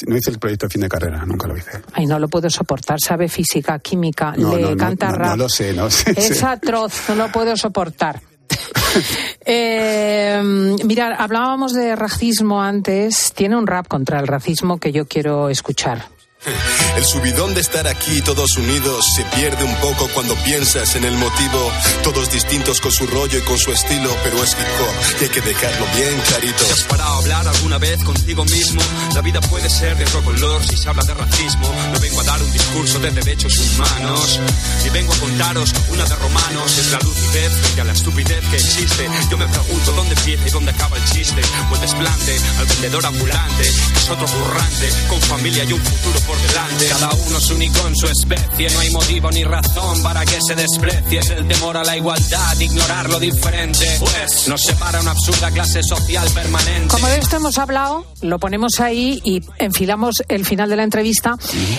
No 0.06 0.16
hice 0.16 0.30
el 0.30 0.38
proyecto 0.38 0.66
de 0.66 0.70
fin 0.70 0.80
de 0.82 0.88
carrera, 0.88 1.24
nunca 1.26 1.46
lo 1.46 1.56
hice. 1.56 1.70
Ay, 1.92 2.06
no 2.06 2.18
lo 2.18 2.28
puedo 2.28 2.48
soportar. 2.50 2.98
Sabe 3.00 3.28
física, 3.28 3.78
química, 3.78 4.34
No, 4.36 4.56
le 4.56 4.62
no, 4.62 4.76
canta 4.76 5.10
no, 5.10 5.16
rap. 5.16 5.28
no 5.30 5.36
lo 5.36 5.48
sé, 5.48 5.72
no 5.72 5.90
sé. 5.90 6.12
Es 6.16 6.42
atroz, 6.42 6.92
no 7.08 7.14
lo 7.16 7.32
puedo 7.32 7.56
soportar. 7.56 8.20
Eh, 9.50 10.42
mirad, 10.84 11.12
hablábamos 11.18 11.72
de 11.72 11.94
racismo 11.96 12.60
antes. 12.62 13.32
Tiene 13.34 13.56
un 13.56 13.66
rap 13.66 13.86
contra 13.88 14.20
el 14.20 14.26
racismo 14.26 14.78
que 14.78 14.92
yo 14.92 15.06
quiero 15.06 15.48
escuchar. 15.48 16.04
El 16.96 17.04
subidón 17.04 17.54
de 17.54 17.60
estar 17.60 17.86
aquí 17.88 18.20
todos 18.22 18.56
unidos 18.56 19.04
se 19.14 19.24
pierde 19.36 19.64
un 19.64 19.74
poco 19.76 20.08
cuando 20.14 20.34
piensas 20.36 20.94
en 20.94 21.04
el 21.04 21.16
motivo. 21.16 21.72
Todos 22.02 22.30
distintos 22.30 22.80
con 22.80 22.92
su 22.92 23.06
rollo 23.06 23.38
y 23.38 23.42
con 23.42 23.58
su 23.58 23.72
estilo, 23.72 24.14
pero 24.22 24.42
es 24.42 24.52
hip 24.52 24.58
hop 24.58 25.20
y 25.20 25.24
hay 25.24 25.30
que 25.30 25.40
dejarlo 25.40 25.86
bien 25.96 26.20
clarito. 26.26 26.64
¿Te 26.64 26.72
has 26.72 26.82
parado 26.84 27.14
a 27.14 27.18
hablar 27.18 27.48
alguna 27.48 27.78
vez 27.78 28.02
contigo 28.04 28.44
mismo? 28.44 28.80
La 29.14 29.20
vida 29.20 29.40
puede 29.40 29.68
ser 29.68 29.96
de 29.96 30.04
otro 30.04 30.22
color 30.22 30.64
si 30.64 30.76
se 30.76 30.88
habla 30.88 31.02
de 31.04 31.14
racismo. 31.14 31.72
No 31.92 32.00
vengo 32.00 32.20
a 32.20 32.24
dar 32.24 32.42
un 32.42 32.52
discurso 32.52 32.98
de 33.00 33.10
derechos 33.10 33.58
humanos, 33.58 34.40
ni 34.84 34.90
vengo 34.90 35.12
a 35.12 35.18
contaros 35.18 35.72
una 35.90 36.04
de 36.04 36.16
romanos. 36.16 36.78
Es 36.78 36.90
la 36.92 36.98
lucidez 37.00 37.52
frente 37.52 37.80
a 37.80 37.84
la 37.84 37.92
estupidez 37.92 38.44
que 38.48 38.56
existe. 38.56 39.08
Yo 39.30 39.38
me 39.38 39.46
pregunto 39.46 39.92
dónde 39.92 40.14
empieza 40.14 40.48
y 40.48 40.50
dónde 40.50 40.70
acaba 40.70 40.96
el 40.96 41.04
chiste. 41.04 41.40
El 41.72 41.80
desplante 41.80 42.36
al 42.58 42.66
vendedor 42.66 43.06
ambulante, 43.06 43.62
es 43.62 44.10
otro 44.10 44.26
currante, 44.26 44.88
con 45.08 45.20
familia 45.22 45.64
y 45.64 45.72
un 45.72 45.80
futuro 45.80 46.20
por 46.20 46.37
delante. 46.38 46.86
Cada 46.88 47.10
uno 47.26 47.38
es 47.38 47.50
único 47.50 47.86
en 47.86 47.96
su 47.96 48.06
especie, 48.06 48.70
no 48.70 48.80
hay 48.80 48.90
motivo 48.90 49.30
ni 49.30 49.44
razón 49.44 50.02
para 50.02 50.24
que 50.24 50.38
se 50.40 50.54
desprecie. 50.54 51.20
Es 51.20 51.30
el 51.30 51.46
temor 51.46 51.76
a 51.76 51.84
la 51.84 51.96
igualdad, 51.96 52.58
ignorar 52.58 53.10
lo 53.10 53.18
diferente. 53.18 53.86
Pues 54.00 54.48
nos 54.48 54.62
separa 54.62 55.00
una 55.00 55.12
absurda 55.12 55.50
clase 55.50 55.82
social 55.82 56.28
permanente. 56.34 56.88
Como 56.88 57.06
de 57.08 57.18
esto 57.18 57.36
hemos 57.36 57.58
hablado, 57.58 58.06
lo 58.22 58.38
ponemos 58.38 58.80
ahí 58.80 59.20
y 59.24 59.42
enfilamos 59.58 60.22
el 60.28 60.44
final 60.44 60.68
de 60.70 60.76
la 60.76 60.84
entrevista 60.84 61.36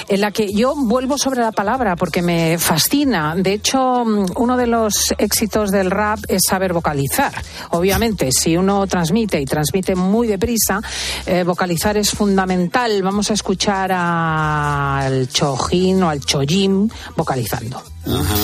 en 0.07 0.21
la 0.21 0.31
que 0.31 0.51
yo 0.53 0.75
vuelvo 0.75 1.17
sobre 1.17 1.41
la 1.41 1.51
palabra 1.51 1.95
porque 1.95 2.21
me 2.21 2.57
fascina. 2.57 3.35
De 3.35 3.53
hecho, 3.53 4.03
mm, 4.05 4.31
uno 4.35 4.57
de 4.57 4.67
los 4.67 5.13
éxitos 5.17 5.71
del 5.71 5.91
rap 5.91 6.19
es 6.27 6.41
saber 6.47 6.73
vocalizar. 6.73 7.33
Obviamente, 7.71 8.31
si 8.31 8.57
uno 8.57 8.85
transmite 8.87 9.39
y 9.39 9.45
transmite 9.45 9.95
muy 9.95 10.27
deprisa, 10.27 10.81
eh, 11.25 11.43
vocalizar 11.43 11.97
es 11.97 12.11
fundamental. 12.11 13.01
Vamos 13.03 13.29
a 13.31 13.33
escuchar 13.33 13.91
al 14.39 15.27
Chojín 15.29 16.03
o 16.03 16.09
al 16.09 16.19
Chojim 16.19 16.89
vocalizando. 17.15 17.81
Ajá. 18.05 18.35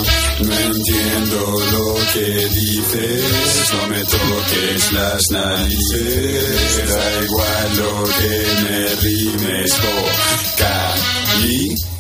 No 0.42 0.54
entiendo 0.54 1.40
lo 1.72 1.96
que 2.14 2.48
dices, 2.50 3.74
no 3.74 3.88
me 3.88 4.04
toques 4.04 4.92
las 4.94 5.24
narices, 5.32 6.90
da 6.90 7.24
igual 7.24 7.78
lo 7.78 8.04
que 8.04 8.34
me 8.64 8.96
rimes, 9.02 9.72
vocaliza. 10.58 11.95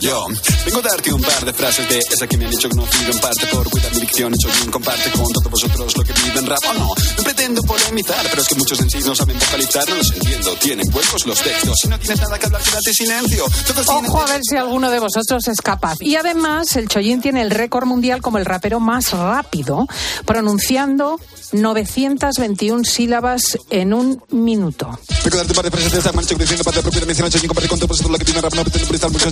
Yo 0.00 0.26
vengo 0.64 0.78
a 0.80 0.82
darte 0.82 1.12
un 1.12 1.20
par 1.20 1.44
de 1.44 1.52
frases 1.52 1.88
de 1.88 1.98
esa 1.98 2.26
que 2.26 2.36
me 2.36 2.46
han 2.46 2.52
hecho 2.52 2.68
conocido 2.68 3.12
en 3.12 3.18
parte 3.20 3.46
por 3.46 3.70
cuidar 3.70 3.94
mi 3.94 4.00
dicción. 4.00 4.34
Hecho 4.34 4.48
bien, 4.48 4.70
comparte 4.70 5.10
con 5.12 5.32
todos 5.32 5.50
vosotros 5.50 5.96
lo 5.96 6.04
que 6.04 6.12
viven 6.12 6.46
rap 6.46 6.62
o 6.68 6.74
no. 6.74 6.88
No 7.16 7.22
pretendo 7.22 7.62
polemizar, 7.62 8.26
pero 8.28 8.42
es 8.42 8.48
que 8.48 8.54
muchos 8.56 8.80
en 8.80 8.90
sí 8.90 8.98
no 9.04 9.14
saben 9.14 9.38
vocalizar, 9.38 9.88
no 9.88 9.96
los 9.96 10.10
entiendo. 10.10 10.54
Tienen 10.56 10.86
huecos 10.92 11.26
los 11.26 11.40
textos. 11.40 11.76
Si 11.80 11.88
no 11.88 11.98
tienes 11.98 12.20
nada 12.20 12.38
que 12.38 12.46
hablar, 12.46 12.62
quédate 12.62 12.92
silencio. 12.92 13.44
Todos 13.66 13.88
Ojo 13.88 14.20
a 14.20 14.26
ver 14.26 14.40
si 14.42 14.56
alguno 14.56 14.90
de 14.90 14.98
vosotros 14.98 15.46
es 15.46 15.60
capaz. 15.60 15.96
Y 16.00 16.16
además, 16.16 16.74
el 16.76 16.88
Chollín 16.88 17.20
tiene 17.20 17.42
el 17.42 17.50
récord 17.50 17.86
mundial 17.86 18.20
como 18.20 18.38
el 18.38 18.44
rapero 18.44 18.80
más 18.80 19.12
rápido, 19.12 19.86
pronunciando 20.26 21.20
921 21.52 22.84
sílabas 22.84 23.58
en 23.70 23.92
un 23.92 24.22
minuto. 24.30 24.98
Vengo 25.24 25.36
a 25.36 25.38
darte 25.38 25.52
un 25.52 25.56
par 25.56 25.64
de 25.64 25.70
frases 25.70 25.92
de 25.92 25.98
esa 26.00 26.12
mancha 26.12 26.34
que 26.34 26.42
diciendo 26.42 26.64
parte 26.64 26.82
propia 26.82 27.04
mencionar, 27.06 27.30
yo 27.30 27.40
comparte 27.46 27.68
con 27.68 27.78
todos 27.78 27.88
vosotros 27.88 28.12
lo 28.12 28.18
que 28.18 28.24
viven 28.24 28.42
rap, 28.42 28.54
no 28.54 28.62
pretendo 28.62 28.86
por 28.86 28.96
estar 28.96 29.10
mucho 29.10 29.30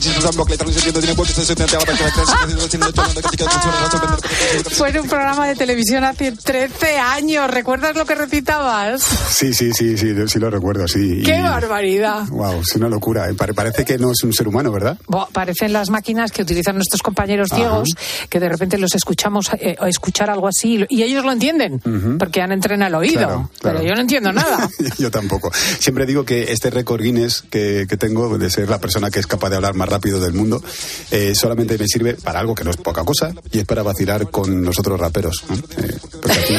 Fue 4.71 5.01
un 5.01 5.09
programa 5.09 5.47
de 5.47 5.57
televisión 5.57 6.05
hace 6.05 6.33
13 6.33 6.99
años. 6.99 7.51
¿Recuerdas 7.51 7.97
lo 7.97 8.05
que 8.05 8.15
recitabas? 8.15 9.03
Sí, 9.03 9.55
sí, 9.55 9.73
sí, 9.73 9.97
sí, 9.97 10.15
sí 10.27 10.39
lo 10.39 10.51
recuerdo, 10.51 10.87
sí. 10.89 11.23
¡Qué 11.25 11.41
barbaridad! 11.41 12.27
Wow, 12.29 12.61
es 12.61 12.77
una 12.77 12.89
locura. 12.89 13.29
¿eh? 13.31 13.35
Parece 13.35 13.85
que 13.85 13.99
no 13.99 14.13
es 14.13 14.23
un 14.23 14.33
ser 14.33 14.49
humano, 14.49 14.73
¿verdad? 14.73 14.99
parecen 15.33 15.73
las 15.73 15.91
máquinas 15.91 16.33
que 16.33 16.43
utilizan 16.43 16.75
nuestros 16.75 17.03
compañeros 17.03 17.49
ciegos, 17.55 17.89
que 18.29 18.41
de 18.41 18.49
repente 18.49 18.79
los 18.79 18.95
escuchamos 18.95 19.51
eh, 19.55 19.77
escuchar 19.87 20.31
algo 20.31 20.49
así 20.49 20.85
y 20.89 21.03
ellos 21.03 21.25
lo 21.25 21.33
entienden, 21.33 21.81
porque 22.19 22.43
han 22.43 22.53
entrenado 22.53 22.89
el 22.89 22.95
oído. 22.95 23.51
Pero 23.63 23.83
yo 23.83 23.95
no 23.95 24.01
entiendo 24.01 24.33
nada. 24.33 24.69
yo 24.99 25.11
tampoco. 25.11 25.51
Siempre 25.79 26.07
digo 26.07 26.25
que 26.25 26.53
este 26.53 26.71
récord 26.71 27.03
Guinness 27.03 27.43
que, 27.43 27.87
tengo 27.99 28.39
de 28.39 28.51
ser 28.51 28.69
la 28.71 28.79
persona 28.79 29.11
que 29.11 29.21
es 29.21 29.27
capaz 29.27 29.51
de 29.51 29.57
hablar 29.57 29.75
más 29.75 29.89
rápido 29.89 30.10
del 30.19 30.33
mundo, 30.33 30.63
eh, 31.11 31.35
solamente 31.35 31.79
me 31.79 31.87
sirve 31.87 32.15
para 32.15 32.41
algo 32.41 32.55
que 32.55 32.65
no 32.65 32.71
es 32.71 32.77
poca 32.79 33.05
cosa 33.05 33.33
y 33.53 33.59
es 33.59 33.65
para 33.67 33.83
vacilar 33.83 34.31
con 34.31 34.63
nosotros 34.63 34.99
raperos. 34.99 35.45
Eh, 35.77 35.99
porque, 36.21 36.59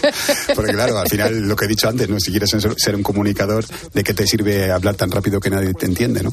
claro, 0.72 0.98
al 0.98 1.08
final 1.08 1.48
lo 1.48 1.56
que 1.56 1.64
he 1.64 1.68
dicho 1.68 1.88
antes, 1.88 2.08
¿no? 2.08 2.18
Si 2.20 2.30
quieres 2.30 2.50
ser 2.76 2.94
un 2.94 3.02
comunicador, 3.02 3.64
¿de 3.92 4.04
qué 4.04 4.14
te 4.14 4.26
sirve 4.26 4.70
hablar 4.70 4.94
tan 4.94 5.10
rápido 5.10 5.40
que 5.40 5.50
nadie 5.50 5.74
te 5.74 5.86
entiende, 5.86 6.22
no? 6.22 6.32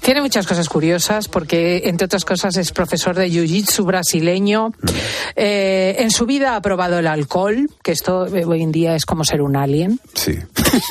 Tiene 0.00 0.20
muchas 0.20 0.46
cosas 0.46 0.68
curiosas 0.68 1.28
porque, 1.28 1.82
entre 1.84 2.06
otras 2.06 2.24
cosas, 2.24 2.56
es 2.56 2.72
profesor 2.72 3.16
de 3.16 3.28
jiu-jitsu 3.28 3.84
brasileño. 3.84 4.68
Mm. 4.68 4.88
Eh, 5.36 5.96
en 5.98 6.10
su 6.10 6.26
vida 6.26 6.56
ha 6.56 6.60
probado 6.60 6.98
el 6.98 7.06
alcohol, 7.06 7.68
que 7.82 7.92
esto 7.92 8.26
hoy 8.46 8.62
en 8.62 8.72
día 8.72 8.94
es 8.94 9.04
como 9.04 9.24
ser 9.24 9.42
un 9.42 9.56
alien. 9.56 10.00
Sí. 10.14 10.38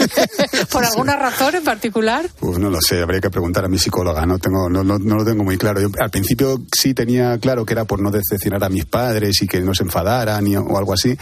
¿Por 0.71 0.85
alguna 0.85 1.15
razón 1.15 1.55
en 1.55 1.63
particular? 1.63 2.29
Pues 2.39 2.57
no 2.59 2.69
lo 2.69 2.81
sé, 2.81 3.01
habría 3.01 3.21
que 3.21 3.29
preguntar 3.29 3.65
a 3.65 3.67
mi 3.67 3.77
psicóloga, 3.77 4.25
no, 4.25 4.39
tengo, 4.39 4.69
no, 4.69 4.83
no, 4.83 4.97
lo 4.97 5.25
tengo 5.25 5.43
muy 5.43 5.57
claro. 5.57 5.81
Yo, 5.81 5.89
al 5.99 6.09
principio 6.09 6.61
sí 6.75 6.93
tenía 6.93 7.37
claro 7.39 7.65
que 7.65 7.73
era 7.73 7.85
por 7.85 8.01
no 8.01 8.11
decepcionar 8.11 8.63
a 8.63 8.69
mis 8.69 8.85
padres 8.85 9.41
y 9.41 9.47
que 9.47 9.61
no 9.61 9.73
se 9.73 9.83
enfadaran 9.83 10.43
o 10.55 10.77
algo 10.77 10.93
así. 10.93 11.17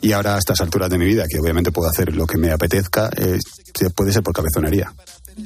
Y 0.00 0.12
ahora 0.12 0.36
a 0.36 0.38
estas 0.38 0.60
alturas 0.60 0.90
de 0.90 0.98
mi 0.98 1.06
vida, 1.06 1.24
que 1.28 1.38
obviamente 1.38 1.72
puedo 1.72 1.88
hacer 1.88 2.14
lo 2.14 2.26
que 2.26 2.38
me 2.38 2.50
apetezca, 2.50 3.10
eh, 3.16 3.38
puede 3.94 4.12
ser 4.12 4.22
por 4.22 4.32
cabezonería. 4.32 4.92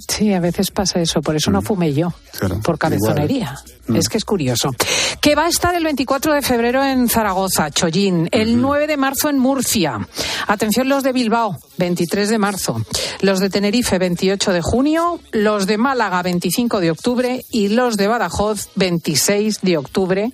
Sí, 0.08 0.32
a 0.32 0.40
veces 0.40 0.70
pasa 0.70 1.00
eso, 1.00 1.20
por 1.20 1.36
eso 1.36 1.50
no 1.50 1.60
mm. 1.60 1.64
fumé 1.64 1.92
yo, 1.92 2.12
por 2.62 2.78
cabezonería. 2.78 3.58
Mm. 3.86 3.96
Es 3.96 4.08
que 4.08 4.18
es 4.18 4.24
curioso. 4.24 4.70
Que 5.20 5.34
va 5.34 5.46
a 5.46 5.48
estar 5.48 5.74
el 5.74 5.84
24 5.84 6.34
de 6.34 6.42
febrero 6.42 6.84
en 6.84 7.08
Zaragoza, 7.08 7.70
Chollín, 7.70 8.28
el 8.32 8.60
9 8.60 8.86
de 8.86 8.96
marzo 8.96 9.28
en 9.28 9.38
Murcia. 9.38 10.06
Atención 10.46 10.88
los 10.88 11.02
de 11.02 11.12
Bilbao, 11.12 11.58
23 11.78 12.28
de 12.28 12.38
marzo. 12.38 12.80
Los 13.20 13.40
de 13.40 13.50
Tenerife, 13.50 13.98
28 13.98 14.52
de 14.52 14.62
junio. 14.62 15.20
Los 15.32 15.66
de 15.66 15.78
Málaga, 15.78 16.22
25 16.22 16.80
de 16.80 16.90
octubre. 16.90 17.44
Y 17.50 17.68
los 17.68 17.96
de 17.96 18.08
Badajoz, 18.08 18.68
26 18.76 19.60
de 19.62 19.76
octubre. 19.76 20.32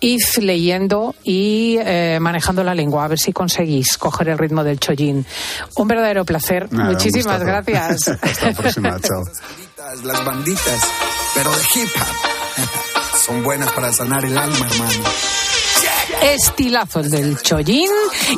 Id 0.00 0.20
leyendo 0.40 1.14
y 1.24 1.76
eh, 1.80 2.18
manejando 2.20 2.62
la 2.64 2.74
lengua, 2.74 3.04
a 3.04 3.08
ver 3.08 3.18
si 3.18 3.32
conseguís 3.32 3.98
coger 3.98 4.28
el 4.28 4.38
ritmo 4.38 4.64
del 4.64 4.78
Chollín. 4.78 5.26
Un 5.76 5.88
verdadero 5.88 6.24
placer. 6.24 6.70
Muchísimas 6.72 7.42
gracias. 7.42 8.08
Hasta 8.22 8.50
la 8.50 8.56
próxima, 8.56 9.00
chao. 9.00 9.22
Las 10.04 10.24
banditas, 10.24 10.80
pero 11.34 11.50
de 11.50 11.62
hip 11.74 11.90
hop. 11.96 12.25
Son 13.24 13.42
buenas 13.42 13.72
para 13.72 13.92
sanar 13.92 14.24
el 14.24 14.36
alma, 14.36 14.66
hermano. 14.70 15.04
Estilazo 16.22 17.00
el 17.00 17.10
del 17.10 17.42
chollín. 17.42 17.90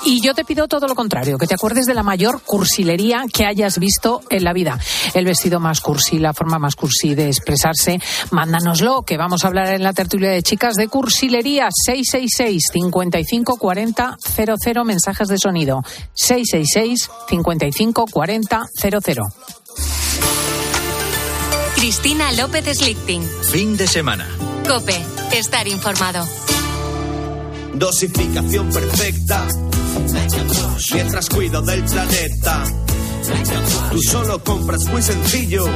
Y 0.04 0.20
yo 0.20 0.34
te 0.34 0.44
pido 0.44 0.66
todo 0.68 0.86
lo 0.86 0.94
contrario, 0.94 1.38
que 1.38 1.46
te 1.46 1.54
acuerdes 1.54 1.86
de 1.86 1.94
la 1.94 2.02
mayor 2.02 2.42
cursilería 2.42 3.24
que 3.32 3.46
hayas 3.46 3.78
visto 3.78 4.20
en 4.30 4.44
la 4.44 4.52
vida. 4.52 4.78
El 5.14 5.24
vestido 5.24 5.60
más 5.60 5.80
cursi, 5.80 6.18
la 6.18 6.32
forma 6.32 6.58
más 6.58 6.74
cursi 6.74 7.14
de 7.14 7.28
expresarse. 7.28 8.00
Mándanoslo, 8.30 9.02
que 9.02 9.16
vamos 9.16 9.44
a 9.44 9.48
hablar 9.48 9.74
en 9.74 9.82
la 9.82 9.92
tertulia 9.92 10.30
de 10.30 10.42
chicas 10.42 10.74
de 10.74 10.88
cursilería. 10.88 11.68
666 11.70 12.64
55 12.72 13.56
40 13.56 14.16
00 14.18 14.84
mensajes 14.84 15.28
de 15.28 15.38
sonido. 15.38 15.82
666 16.14 17.10
55 17.28 18.06
40 18.10 18.62
00. 18.80 19.22
Cristina 21.78 22.32
López 22.32 22.76
Slichting. 22.76 23.22
Fin 23.52 23.76
de 23.76 23.86
semana. 23.86 24.28
Cope, 24.66 25.00
estar 25.32 25.68
informado. 25.68 26.26
Dosificación 27.72 28.68
perfecta. 28.68 29.46
Mientras 30.92 31.28
cuido 31.28 31.62
del 31.62 31.84
planeta. 31.84 32.64
Tú 33.92 34.02
solo 34.02 34.42
compras 34.42 34.86
muy 34.86 35.02
sencillo. 35.02 35.66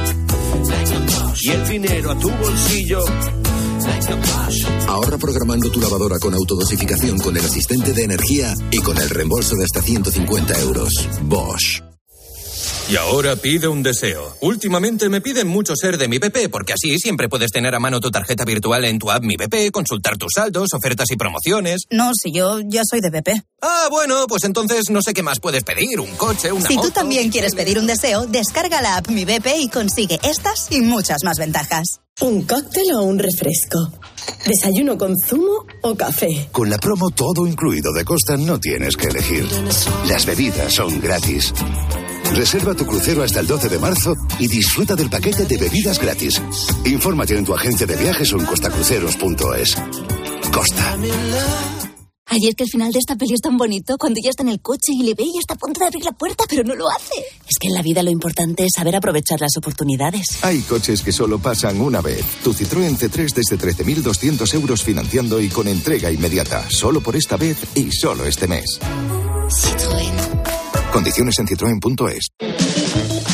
Y 1.41 1.49
el 1.51 1.67
dinero 1.69 2.11
a 2.11 2.19
tu 2.19 2.29
bolsillo. 2.29 2.99
Ahorra 4.89 5.17
programando 5.17 5.71
tu 5.71 5.79
lavadora 5.79 6.19
con 6.19 6.33
autodosificación 6.33 7.17
con 7.19 7.37
el 7.37 7.45
asistente 7.45 7.93
de 7.93 8.03
energía 8.03 8.53
y 8.71 8.79
con 8.79 8.97
el 8.97 9.09
reembolso 9.09 9.55
de 9.55 9.63
hasta 9.63 9.81
150 9.81 10.59
euros. 10.59 10.91
Bosch. 11.21 11.92
Y 12.89 12.97
ahora 12.97 13.35
pide 13.37 13.67
un 13.67 13.81
deseo. 13.81 14.35
Últimamente 14.41 15.07
me 15.07 15.21
piden 15.21 15.47
mucho 15.47 15.73
ser 15.75 15.97
de 15.97 16.07
mi 16.07 16.17
BP, 16.17 16.49
porque 16.51 16.73
así 16.73 16.99
siempre 16.99 17.29
puedes 17.29 17.51
tener 17.51 17.73
a 17.73 17.79
mano 17.79 17.99
tu 17.99 18.11
tarjeta 18.11 18.43
virtual 18.43 18.83
en 18.85 18.99
tu 18.99 19.09
app 19.09 19.23
Mi 19.23 19.35
BP, 19.37 19.71
consultar 19.71 20.17
tus 20.17 20.33
saldos, 20.35 20.73
ofertas 20.73 21.09
y 21.11 21.15
promociones. 21.15 21.83
No, 21.89 22.11
si 22.13 22.33
yo 22.33 22.59
ya 22.65 22.81
soy 22.83 22.99
de 22.99 23.09
BP. 23.09 23.41
Ah, 23.61 23.87
bueno, 23.89 24.27
pues 24.27 24.43
entonces 24.43 24.89
no 24.89 25.01
sé 25.01 25.13
qué 25.13 25.23
más 25.23 25.39
puedes 25.39 25.63
pedir, 25.63 25.99
un 25.99 26.11
coche, 26.17 26.51
una 26.51 26.67
Si 26.67 26.75
tú 26.75 26.91
también 26.91 27.31
quieres 27.31 27.55
pedir 27.55 27.79
un 27.79 27.87
deseo, 27.87 28.25
descarga 28.27 28.81
la 28.81 28.97
app 28.97 29.07
Mi 29.07 29.23
BP 29.23 29.47
y 29.59 29.69
consigue 29.69 30.19
estas 30.21 30.67
y 30.71 30.81
muchas 30.81 31.23
más 31.23 31.37
ventajas. 31.37 32.01
¿Un 32.19 32.43
cóctel 32.43 32.93
o 32.95 33.01
un 33.03 33.17
refresco? 33.17 33.91
¿Desayuno 34.45 34.97
con 34.97 35.17
zumo 35.17 35.65
o 35.81 35.95
café? 35.95 36.49
Con 36.51 36.69
la 36.69 36.77
promo 36.77 37.09
todo 37.09 37.47
incluido 37.47 37.91
de 37.93 38.05
Costa 38.05 38.37
no 38.37 38.59
tienes 38.59 38.95
que 38.97 39.07
elegir. 39.07 39.47
Las 40.07 40.25
bebidas 40.25 40.73
son 40.73 40.99
gratis. 40.99 41.53
Reserva 42.35 42.73
tu 42.73 42.85
crucero 42.85 43.23
hasta 43.23 43.39
el 43.39 43.47
12 43.47 43.69
de 43.69 43.79
marzo 43.79 44.15
y 44.39 44.47
disfruta 44.47 44.95
del 44.95 45.09
paquete 45.09 45.45
de 45.45 45.57
bebidas 45.57 45.99
gratis. 45.99 46.41
Infórmate 46.85 47.37
en 47.37 47.45
tu 47.45 47.53
agencia 47.53 47.85
de 47.85 47.95
viajes 47.95 48.33
o 48.33 48.39
en 48.39 48.45
costacruceros.es. 48.45 49.77
Costa. 50.51 50.97
Ayer 52.27 52.55
que 52.55 52.63
el 52.63 52.69
final 52.69 52.91
de 52.91 52.97
esta 52.97 53.15
peli 53.15 53.33
es 53.35 53.41
tan 53.41 53.57
bonito, 53.57 53.95
cuando 53.97 54.17
ella 54.19 54.31
está 54.31 54.41
en 54.41 54.49
el 54.49 54.59
coche 54.59 54.91
y 54.91 55.03
le 55.03 55.13
ve 55.13 55.23
y 55.23 55.37
está 55.37 55.53
a 55.53 55.57
punto 55.57 55.79
de 55.79 55.85
abrir 55.85 56.03
la 56.03 56.13
puerta, 56.13 56.45
pero 56.49 56.63
no 56.63 56.73
lo 56.73 56.89
hace. 56.89 57.13
Es 57.47 57.59
que 57.59 57.67
en 57.67 57.75
la 57.75 57.83
vida 57.83 58.01
lo 58.01 58.09
importante 58.09 58.65
es 58.65 58.71
saber 58.75 58.95
aprovechar 58.95 59.39
las 59.39 59.55
oportunidades. 59.57 60.43
Hay 60.43 60.61
coches 60.61 61.01
que 61.03 61.11
solo 61.11 61.37
pasan 61.37 61.79
una 61.79 62.01
vez. 62.01 62.25
Tu 62.43 62.53
Citroën 62.53 62.97
C3 62.97 63.33
desde 63.33 63.59
13.200 63.59 64.51
euros 64.55 64.83
financiando 64.83 65.39
y 65.39 65.49
con 65.49 65.67
entrega 65.67 66.09
inmediata. 66.11 66.65
Solo 66.71 67.01
por 67.01 67.15
esta 67.15 67.37
vez 67.37 67.57
y 67.75 67.91
solo 67.91 68.25
este 68.25 68.47
mes. 68.47 68.79
Citroën. 68.81 70.32
Condiciones 70.93 71.39
en 71.39 71.47
citroen.es. 71.47 72.27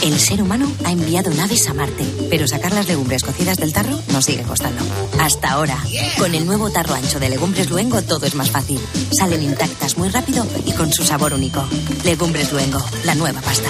El 0.01 0.18
ser 0.18 0.41
humano 0.41 0.72
ha 0.86 0.91
enviado 0.91 1.30
naves 1.32 1.68
a 1.68 1.74
Marte, 1.74 2.05
pero 2.30 2.47
sacar 2.47 2.72
las 2.72 2.88
legumbres 2.88 3.22
cocidas 3.22 3.57
del 3.57 3.74
tarro 3.74 3.99
nos 4.14 4.24
sigue 4.24 4.43
costando. 4.43 4.82
Hasta 5.20 5.51
ahora, 5.51 5.78
con 6.18 6.34
el 6.36 6.45
nuevo 6.45 6.70
tarro 6.70 6.93
ancho 6.93 7.20
de 7.20 7.28
Legumbres 7.28 7.70
Luengo 7.70 8.01
todo 8.01 8.26
es 8.26 8.34
más 8.34 8.49
fácil. 8.49 8.80
Salen 9.12 9.43
intactas 9.43 9.97
muy 9.97 10.07
rápido 10.07 10.47
y 10.66 10.72
con 10.72 10.93
su 10.93 11.03
sabor 11.03 11.34
único. 11.34 11.62
Legumbres 12.05 12.53
Luengo, 12.53 12.82
la 13.03 13.16
nueva 13.16 13.41
pasta. 13.41 13.70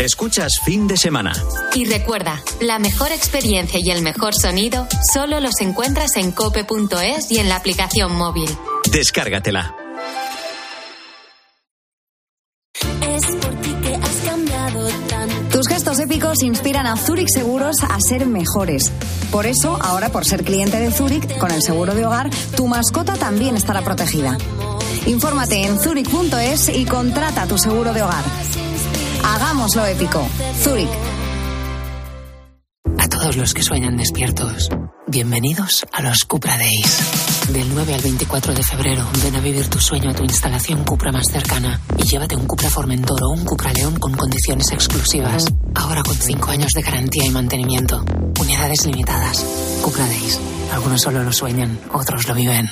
Escuchas 0.00 0.60
fin 0.64 0.88
de 0.88 0.96
semana. 0.96 1.32
Y 1.74 1.84
recuerda, 1.84 2.42
la 2.60 2.78
mejor 2.78 3.12
experiencia 3.12 3.78
y 3.82 3.90
el 3.90 4.00
mejor 4.00 4.34
sonido 4.34 4.86
solo 5.12 5.40
los 5.40 5.60
encuentras 5.60 6.16
en 6.16 6.32
cope.es 6.32 7.30
y 7.30 7.40
en 7.40 7.50
la 7.50 7.56
aplicación 7.56 8.14
móvil. 8.14 8.48
Descárgatela. 8.90 9.87
Inspiran 16.42 16.86
a 16.86 16.96
Zurich 16.96 17.28
Seguros 17.28 17.76
a 17.82 17.98
ser 18.00 18.26
mejores. 18.26 18.90
Por 19.30 19.46
eso, 19.46 19.78
ahora 19.80 20.08
por 20.08 20.24
ser 20.24 20.42
cliente 20.42 20.78
de 20.78 20.90
Zurich, 20.90 21.38
con 21.38 21.50
el 21.50 21.62
seguro 21.62 21.94
de 21.94 22.04
hogar, 22.04 22.28
tu 22.56 22.66
mascota 22.66 23.14
también 23.14 23.56
estará 23.56 23.82
protegida. 23.82 24.36
Infórmate 25.06 25.64
en 25.64 25.78
zurich.es 25.78 26.70
y 26.70 26.84
contrata 26.86 27.46
tu 27.46 27.56
seguro 27.56 27.92
de 27.92 28.02
hogar. 28.02 28.24
Hagámoslo 29.24 29.86
épico. 29.86 30.26
Zurich. 30.62 31.17
Los 33.36 33.52
que 33.52 33.62
sueñan 33.62 33.96
despiertos, 33.96 34.70
bienvenidos 35.06 35.86
a 35.92 36.02
los 36.02 36.24
Cupra 36.24 36.56
Days. 36.56 37.50
Del 37.52 37.68
9 37.74 37.94
al 37.94 38.00
24 38.00 38.54
de 38.54 38.62
febrero, 38.62 39.06
ven 39.22 39.36
a 39.36 39.40
vivir 39.40 39.68
tu 39.68 39.78
sueño 39.78 40.10
a 40.10 40.14
tu 40.14 40.24
instalación 40.24 40.82
Cupra 40.82 41.12
más 41.12 41.26
cercana 41.30 41.78
y 41.98 42.04
llévate 42.04 42.34
un 42.34 42.46
Cupra 42.46 42.70
Formentor 42.70 43.22
o 43.22 43.28
un 43.28 43.44
Cupra 43.44 43.72
León 43.74 43.98
con 43.98 44.16
condiciones 44.16 44.72
exclusivas. 44.72 45.44
Ahora 45.74 46.02
con 46.02 46.16
5 46.16 46.50
años 46.50 46.72
de 46.72 46.82
garantía 46.82 47.26
y 47.26 47.30
mantenimiento. 47.30 48.02
Unidades 48.40 48.86
limitadas. 48.86 49.44
Cupra 49.82 50.06
Days. 50.06 50.40
Algunos 50.72 51.02
solo 51.02 51.22
lo 51.22 51.32
sueñan, 51.32 51.78
otros 51.92 52.26
lo 52.26 52.34
viven. 52.34 52.70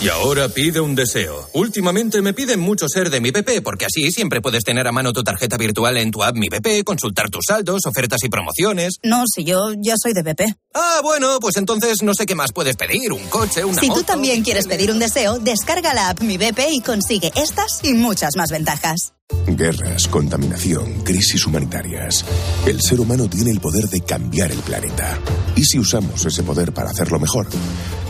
Y 0.00 0.08
ahora 0.08 0.48
pide 0.48 0.80
un 0.80 0.94
deseo. 0.94 1.48
Últimamente 1.52 2.22
me 2.22 2.34
piden 2.34 2.58
mucho 2.58 2.88
ser 2.88 3.10
de 3.10 3.20
mi 3.20 3.30
BP, 3.30 3.62
porque 3.62 3.86
así 3.86 4.10
siempre 4.10 4.40
puedes 4.40 4.64
tener 4.64 4.86
a 4.86 4.92
mano 4.92 5.12
tu 5.12 5.22
tarjeta 5.22 5.56
virtual 5.56 5.96
en 5.96 6.10
tu 6.10 6.24
app 6.24 6.34
Mi 6.34 6.48
BP, 6.48 6.84
consultar 6.84 7.30
tus 7.30 7.44
saldos, 7.46 7.86
ofertas 7.86 8.22
y 8.24 8.28
promociones. 8.28 8.94
No, 9.04 9.24
si 9.32 9.44
yo 9.44 9.72
ya 9.78 9.94
soy 9.96 10.12
de 10.12 10.22
BP. 10.22 10.40
Ah, 10.74 11.00
bueno, 11.02 11.38
pues 11.40 11.56
entonces 11.56 12.02
no 12.02 12.14
sé 12.14 12.26
qué 12.26 12.34
más 12.34 12.52
puedes 12.52 12.76
pedir. 12.76 13.12
Un 13.12 13.24
coche, 13.28 13.64
una 13.64 13.80
Si 13.80 13.88
tú 13.88 14.02
también 14.02 14.42
quieres 14.42 14.66
pedir 14.66 14.90
un 14.90 14.98
deseo, 14.98 15.38
descarga 15.38 15.94
la 15.94 16.10
app 16.10 16.20
Mi 16.20 16.36
BP 16.36 16.60
y 16.72 16.80
consigue 16.80 17.30
estas 17.36 17.84
y 17.84 17.94
muchas 17.94 18.36
más 18.36 18.50
ventajas. 18.50 19.12
Guerras, 19.46 20.08
contaminación, 20.08 21.02
crisis 21.04 21.46
humanitarias. 21.46 22.24
El 22.66 22.80
ser 22.82 23.00
humano 23.00 23.28
tiene 23.28 23.50
el 23.50 23.60
poder 23.60 23.88
de 23.88 24.00
cambiar 24.02 24.50
el 24.50 24.58
planeta. 24.58 25.18
¿Y 25.56 25.64
si 25.64 25.78
usamos 25.78 26.24
ese 26.24 26.42
poder 26.42 26.72
para 26.72 26.90
hacerlo 26.90 27.18
mejor? 27.18 27.46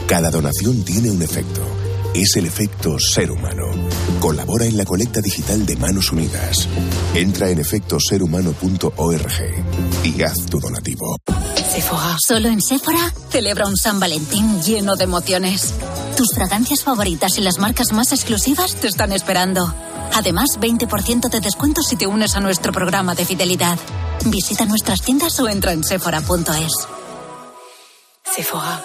Cada 0.07 0.31
donación 0.31 0.85
tiene 0.85 1.11
un 1.11 1.23
efecto. 1.23 1.63
Es 2.15 2.37
el 2.37 2.45
efecto 2.47 2.99
ser 2.99 3.31
humano. 3.31 3.65
Colabora 4.21 4.67
en 4.67 4.77
la 4.77 4.85
colecta 4.85 5.23
digital 5.23 5.65
de 5.65 5.77
Manos 5.77 6.13
Unidas. 6.13 6.69
Entra 7.15 7.49
en 7.49 7.59
efectoserhumano.org 7.59 9.33
y 10.05 10.23
haz 10.23 10.35
tu 10.51 10.61
donativo. 10.61 11.17
Sephora. 11.73 12.17
Solo 12.19 12.49
en 12.49 12.61
Sephora 12.61 13.15
celebra 13.31 13.67
un 13.67 13.79
San 13.79 13.99
Valentín 13.99 14.61
lleno 14.63 14.97
de 14.97 15.05
emociones. 15.05 15.73
Tus 16.17 16.35
fragancias 16.35 16.83
favoritas 16.83 17.39
y 17.39 17.41
las 17.41 17.59
marcas 17.59 17.93
más 17.93 18.13
exclusivas 18.13 18.75
te 18.75 18.89
están 18.89 19.13
esperando. 19.13 19.75
Además, 20.15 20.59
20% 20.61 21.31
de 21.31 21.41
descuento 21.41 21.81
si 21.83 21.97
te 21.97 22.07
unes 22.07 22.37
a 22.37 22.41
nuestro 22.41 22.73
programa 22.73 23.15
de 23.15 23.25
fidelidad. 23.25 23.79
Visita 24.27 24.67
nuestras 24.67 25.01
tiendas 25.01 25.41
o 25.41 25.49
entra 25.49 25.73
en 25.73 25.83
sephora.es. 25.83 26.73
Sephora. 28.37 28.85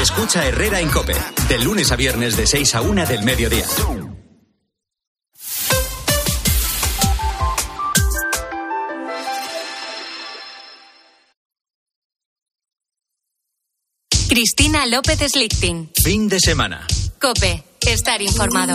Escucha 0.00 0.46
Herrera 0.46 0.80
en 0.80 0.88
Cope, 0.90 1.14
de 1.48 1.58
lunes 1.58 1.92
a 1.92 1.96
viernes 1.96 2.36
de 2.36 2.46
6 2.46 2.74
a 2.74 2.82
1 2.82 3.06
del 3.06 3.22
mediodía. 3.22 3.64
Cristina 14.28 14.84
López 14.86 15.20
Slichting. 15.32 15.90
Fin 16.02 16.28
de 16.28 16.40
semana. 16.40 16.86
Cope. 17.20 17.62
Estar 17.86 18.20
informado. 18.20 18.74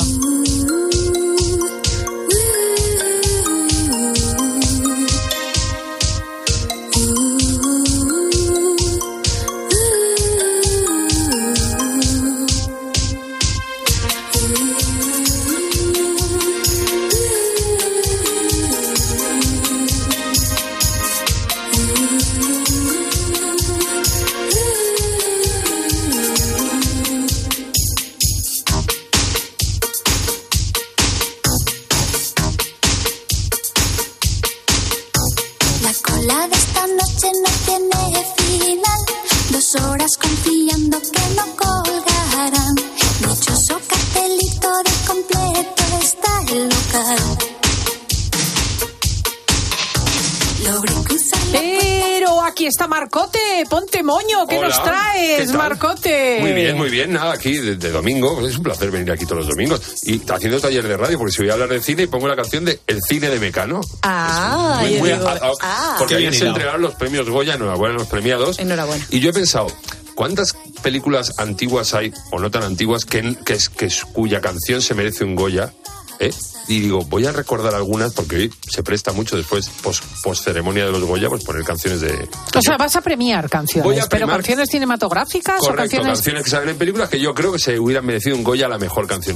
Ponte 53.70 54.04
moño, 54.04 54.48
¿qué 54.48 54.58
Hola, 54.58 54.68
nos 54.70 54.84
traes, 54.84 55.52
¿qué? 55.52 55.58
Marcote? 55.58 56.38
Muy 56.42 56.54
bien, 56.54 56.76
muy 56.78 56.90
bien. 56.90 57.14
Nada, 57.14 57.34
aquí 57.34 57.54
de, 57.58 57.76
de 57.76 57.92
domingo. 57.92 58.46
Es 58.48 58.58
un 58.58 58.64
placer 58.64 58.92
venir 58.92 59.12
aquí 59.12 59.26
todos 59.26 59.46
los 59.46 59.48
domingos. 59.50 59.82
Y 60.04 60.22
haciendo 60.30 60.60
taller 60.60 60.88
de 60.88 60.98
radio, 60.98 61.18
porque 61.18 61.32
si 61.34 61.42
voy 61.44 61.50
a 61.50 61.54
hablar 61.54 61.70
de 61.70 61.82
cine, 61.82 62.08
pongo 62.08 62.28
la 62.28 62.36
canción 62.36 62.66
de 62.66 62.80
El 62.88 63.00
cine 63.08 63.30
de 63.30 63.40
Mecano. 63.40 63.82
Ah, 64.02 64.78
Muy- 64.82 64.98
muy 64.98 65.12
digo, 65.12 65.28
a- 65.28 65.34
a- 65.34 65.52
ah. 65.62 65.96
porque 66.00 66.16
ayer 66.16 66.34
se 66.34 66.48
entregaron 66.48 66.82
los 66.82 66.96
premios 66.96 67.30
Goya, 67.30 67.54
enhorabuena 67.56 67.96
los 67.96 68.08
premiados. 68.08 68.60
Enhorabuena. 68.60 69.06
Y 69.10 69.20
yo 69.20 69.30
he 69.30 69.34
pensado, 69.34 69.68
¿cuántas 70.16 70.54
películas 70.82 71.40
antiguas 71.40 71.94
hay, 71.94 72.12
o 72.32 72.40
no 72.40 72.50
tan 72.52 72.64
antiguas, 72.64 73.06
que, 73.06 73.36
que, 73.46 73.54
es- 73.54 73.70
que 73.70 73.86
es- 73.86 74.04
cuya 74.06 74.42
canción 74.42 74.82
se 74.82 74.94
merece 74.96 75.24
un 75.24 75.36
Goya? 75.36 75.74
¿eh? 76.20 76.32
Y 76.70 76.82
digo, 76.82 77.04
voy 77.06 77.26
a 77.26 77.32
recordar 77.32 77.74
algunas 77.74 78.14
porque 78.14 78.36
hoy 78.36 78.54
se 78.62 78.84
presta 78.84 79.12
mucho 79.12 79.36
después, 79.36 79.68
post, 79.82 80.04
post 80.22 80.44
ceremonia 80.44 80.86
de 80.86 80.92
los 80.92 81.04
Goya, 81.04 81.28
pues 81.28 81.44
poner 81.44 81.64
canciones 81.64 82.00
de, 82.00 82.30
O 82.56 82.62
sea, 82.62 82.78
vas 82.78 82.96
a 82.96 83.02
premiar 83.02 83.50
canciones, 83.50 83.84
Voy 83.84 83.98
a 83.98 84.06
pero 84.08 84.28
canciones 84.28 84.70
cinematográficas 84.70 85.56
o 85.62 85.66
Correcto, 85.66 85.82
canciones... 85.82 86.08
canciones 86.20 86.44
que 86.44 86.50
salen 86.52 86.70
en 86.70 86.78
películas 86.78 87.10
que 87.10 87.20
yo 87.20 87.34
creo 87.34 87.52
que 87.52 87.58
se 87.58 87.80
hubieran 87.80 88.06
merecido 88.06 88.36
un 88.36 88.44
Goya 88.44 88.68
a 88.68 88.70
la 88.70 88.78
mejor 88.78 89.08
canción. 89.08 89.36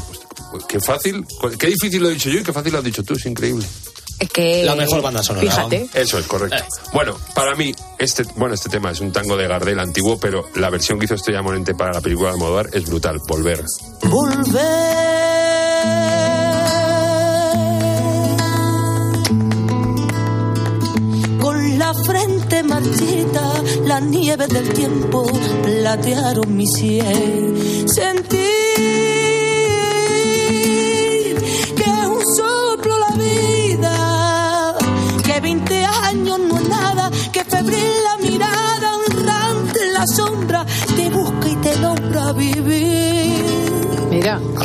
Pues, 0.51 0.63
qué 0.65 0.79
fácil, 0.79 1.25
qué 1.57 1.67
difícil 1.67 2.03
lo 2.03 2.09
he 2.09 2.13
dicho 2.13 2.29
yo 2.29 2.39
y 2.39 2.43
qué 2.43 2.53
fácil 2.53 2.71
lo 2.71 2.77
has 2.77 2.84
dicho 2.86 3.03
tú, 3.03 3.15
es 3.15 3.25
increíble. 3.25 3.65
Es 4.19 4.29
que... 4.29 4.63
La 4.63 4.75
mejor 4.75 5.01
banda 5.01 5.23
sonora. 5.23 5.49
Fíjate. 5.49 5.89
Eso 5.95 6.19
es 6.19 6.27
correcto. 6.27 6.63
Bueno, 6.93 7.17
para 7.34 7.55
mí, 7.55 7.73
este, 7.97 8.25
bueno, 8.36 8.53
este 8.53 8.69
tema 8.69 8.91
es 8.91 8.99
un 8.99 9.11
tango 9.11 9.36
de 9.38 9.47
Gardel 9.47 9.79
antiguo, 9.79 10.19
pero 10.19 10.47
la 10.53 10.69
versión 10.69 10.99
que 10.99 11.05
hizo 11.05 11.15
Estrella 11.15 11.41
Morente 11.41 11.73
para 11.73 11.93
la 11.93 12.01
película 12.01 12.29
de 12.29 12.34
Almodóvar 12.36 12.69
es 12.73 12.86
brutal. 12.86 13.19
Volver. 13.27 13.63
Con 14.07 14.43
la 21.78 21.93
frente 21.93 22.63
marchita, 22.63 23.61
la 23.86 23.99
nieve 23.99 24.47
del 24.47 24.74
tiempo 24.74 25.26
platearon 25.63 26.55
mi 26.55 26.67
sien. 26.67 27.88
Sentir 27.88 28.39
que 31.76 31.89
un 31.89 32.19
soplo 32.38 32.97
la 32.99 33.15
vida, 33.15 34.76
que 35.24 35.39
20 35.39 35.86
años 35.86 36.39
no 36.39 36.57
es 36.57 36.69
nada, 36.69 37.11
que 37.32 37.43
febril 37.43 37.91
la 38.03 38.17
mirada, 38.17 38.97
honrante 38.97 39.91
la 39.91 40.05
sombra, 40.07 40.65
te 40.95 41.09
busca 41.09 41.47
y 41.49 41.55
te 41.57 41.78
logra 41.78 42.34
vivir. 42.34 43.92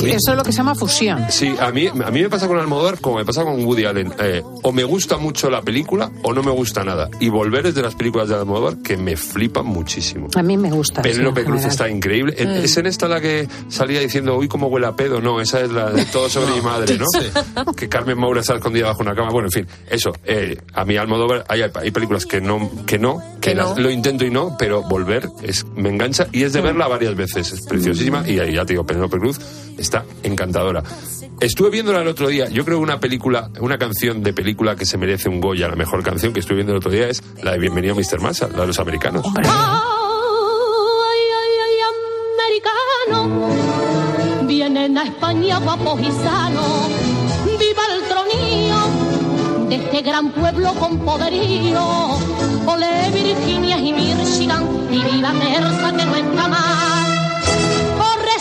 Mí- 0.02 0.10
eso 0.10 0.30
es 0.32 0.36
lo 0.36 0.42
que 0.42 0.52
se 0.52 0.58
llama 0.58 0.74
fusión. 0.74 1.26
Sí, 1.30 1.54
a 1.60 1.70
mí, 1.70 1.86
a 1.88 2.10
mí 2.10 2.22
me 2.22 2.28
pasa 2.30 2.46
con 2.48 2.58
Almodóvar 2.58 2.98
como 3.00 3.16
me 3.16 3.24
pasa 3.24 3.42
con 3.44 3.64
Woody 3.64 3.84
Allen. 3.84 4.12
Eh, 4.18 4.42
o 4.62 4.72
me 4.72 4.84
gusta 4.84 5.16
mucho 5.18 5.50
la 5.50 5.62
película 5.62 6.10
o 6.22 6.32
no 6.32 6.42
me 6.42 6.50
gusta 6.50 6.84
nada. 6.84 7.08
Y 7.20 7.28
Volver 7.28 7.66
es 7.66 7.74
de 7.74 7.82
las 7.82 7.94
películas 7.94 8.28
de 8.28 8.34
Almodóvar 8.36 8.78
que 8.78 8.96
me 8.96 9.16
flipan 9.16 9.66
muchísimo. 9.66 10.28
A 10.36 10.42
mí 10.42 10.56
me 10.56 10.70
gusta. 10.70 11.02
sí, 11.02 11.08
Penélope 11.10 11.40
en 11.40 11.46
Cruz 11.46 11.56
general. 11.60 11.70
está 11.72 11.88
increíble. 11.88 12.34
Mm. 12.38 12.64
¿Es 12.64 12.76
en 12.76 12.86
esta 12.86 13.08
la 13.08 13.20
que 13.20 13.48
salía 13.68 14.00
diciendo, 14.00 14.36
uy, 14.36 14.48
cómo 14.48 14.68
huele 14.68 14.86
a 14.86 14.96
pedo? 14.96 15.20
No, 15.20 15.40
esa 15.40 15.60
es 15.60 15.70
la 15.70 15.90
de 15.90 16.04
todo 16.06 16.28
sobre 16.28 16.52
mi 16.54 16.60
madre, 16.60 16.96
¿no? 16.98 17.72
Que 17.74 17.88
Carmen 17.88 18.18
Maura 18.18 18.40
está 18.40 18.54
escondida 18.54 18.86
bajo 18.86 19.02
una 19.02 19.14
cama. 19.14 19.30
Bueno, 19.30 19.48
en 19.48 19.52
fin, 19.52 19.66
eso. 19.90 20.12
eh, 20.24 20.56
a 20.74 20.84
mí 20.84 20.96
Almodóvar, 20.96 21.44
hay, 21.48 21.62
hay 21.62 21.90
películas 21.90 22.26
que 22.26 22.40
no, 22.40 22.70
que 22.86 22.98
no, 22.98 23.18
que 23.40 23.50
Que 23.50 23.54
no. 23.54 23.74
lo 23.78 23.90
intento 23.90 24.24
y 24.24 24.30
no, 24.30 24.56
pero 24.58 24.82
Volver 24.82 25.28
es, 25.42 25.64
me 25.74 25.88
engancha 25.88 26.26
y 26.32 26.42
es 26.44 26.52
de 26.52 26.60
verla 26.60 26.86
varias 26.88 27.14
veces. 27.16 27.52
Es 27.52 27.62
preciosísima. 27.66 28.28
Y 28.28 28.38
ahí 28.38 28.54
ya 28.54 28.64
te 28.64 28.72
digo, 28.74 28.84
Penélope 28.84 29.18
Cruz, 29.18 29.40
está 29.76 30.04
encantadora. 30.22 30.82
Estuve 31.40 31.70
viéndola 31.70 32.02
el 32.02 32.08
otro 32.08 32.28
día. 32.28 32.48
Yo 32.48 32.64
creo 32.64 32.78
que 32.78 32.82
una 32.82 32.98
película, 32.98 33.48
una 33.60 33.78
canción 33.78 34.22
de 34.22 34.32
película 34.32 34.74
que 34.74 34.84
se 34.84 34.98
merece 34.98 35.28
un 35.28 35.40
Goya, 35.40 35.68
la 35.68 35.76
mejor 35.76 36.02
canción 36.02 36.32
que 36.32 36.40
estuve 36.40 36.56
viendo 36.56 36.72
el 36.72 36.78
otro 36.78 36.90
día 36.90 37.08
es 37.08 37.22
la 37.42 37.52
de 37.52 37.58
Bienvenido 37.58 37.94
Mr. 37.94 38.20
Marshall, 38.20 38.52
la 38.52 38.62
de 38.62 38.66
los 38.66 38.78
americanos. 38.80 39.24
Ay, 39.36 39.44
ay, 41.40 41.52
ay, 41.64 41.76
americano. 43.06 43.50
Vienen 44.46 44.98
a 44.98 45.04
España 45.04 45.58
guapos 45.58 46.00
y 46.00 46.10
sanos. 46.10 46.88
Viva 47.58 47.82
el 47.94 48.02
tronío 48.08 49.68
de 49.68 49.76
este 49.76 50.02
gran 50.02 50.32
pueblo 50.32 50.74
con 50.74 50.98
poderío. 50.98 52.18
Ole 52.66 53.10
Virginia 53.12 53.78
y 53.78 53.92
Michigan 53.92 54.66
y 54.90 55.02
viva 55.02 55.32
Mersa 55.32 55.92
que 55.96 56.04
no 56.04 56.16
está 56.16 56.48
mal. 56.48 56.97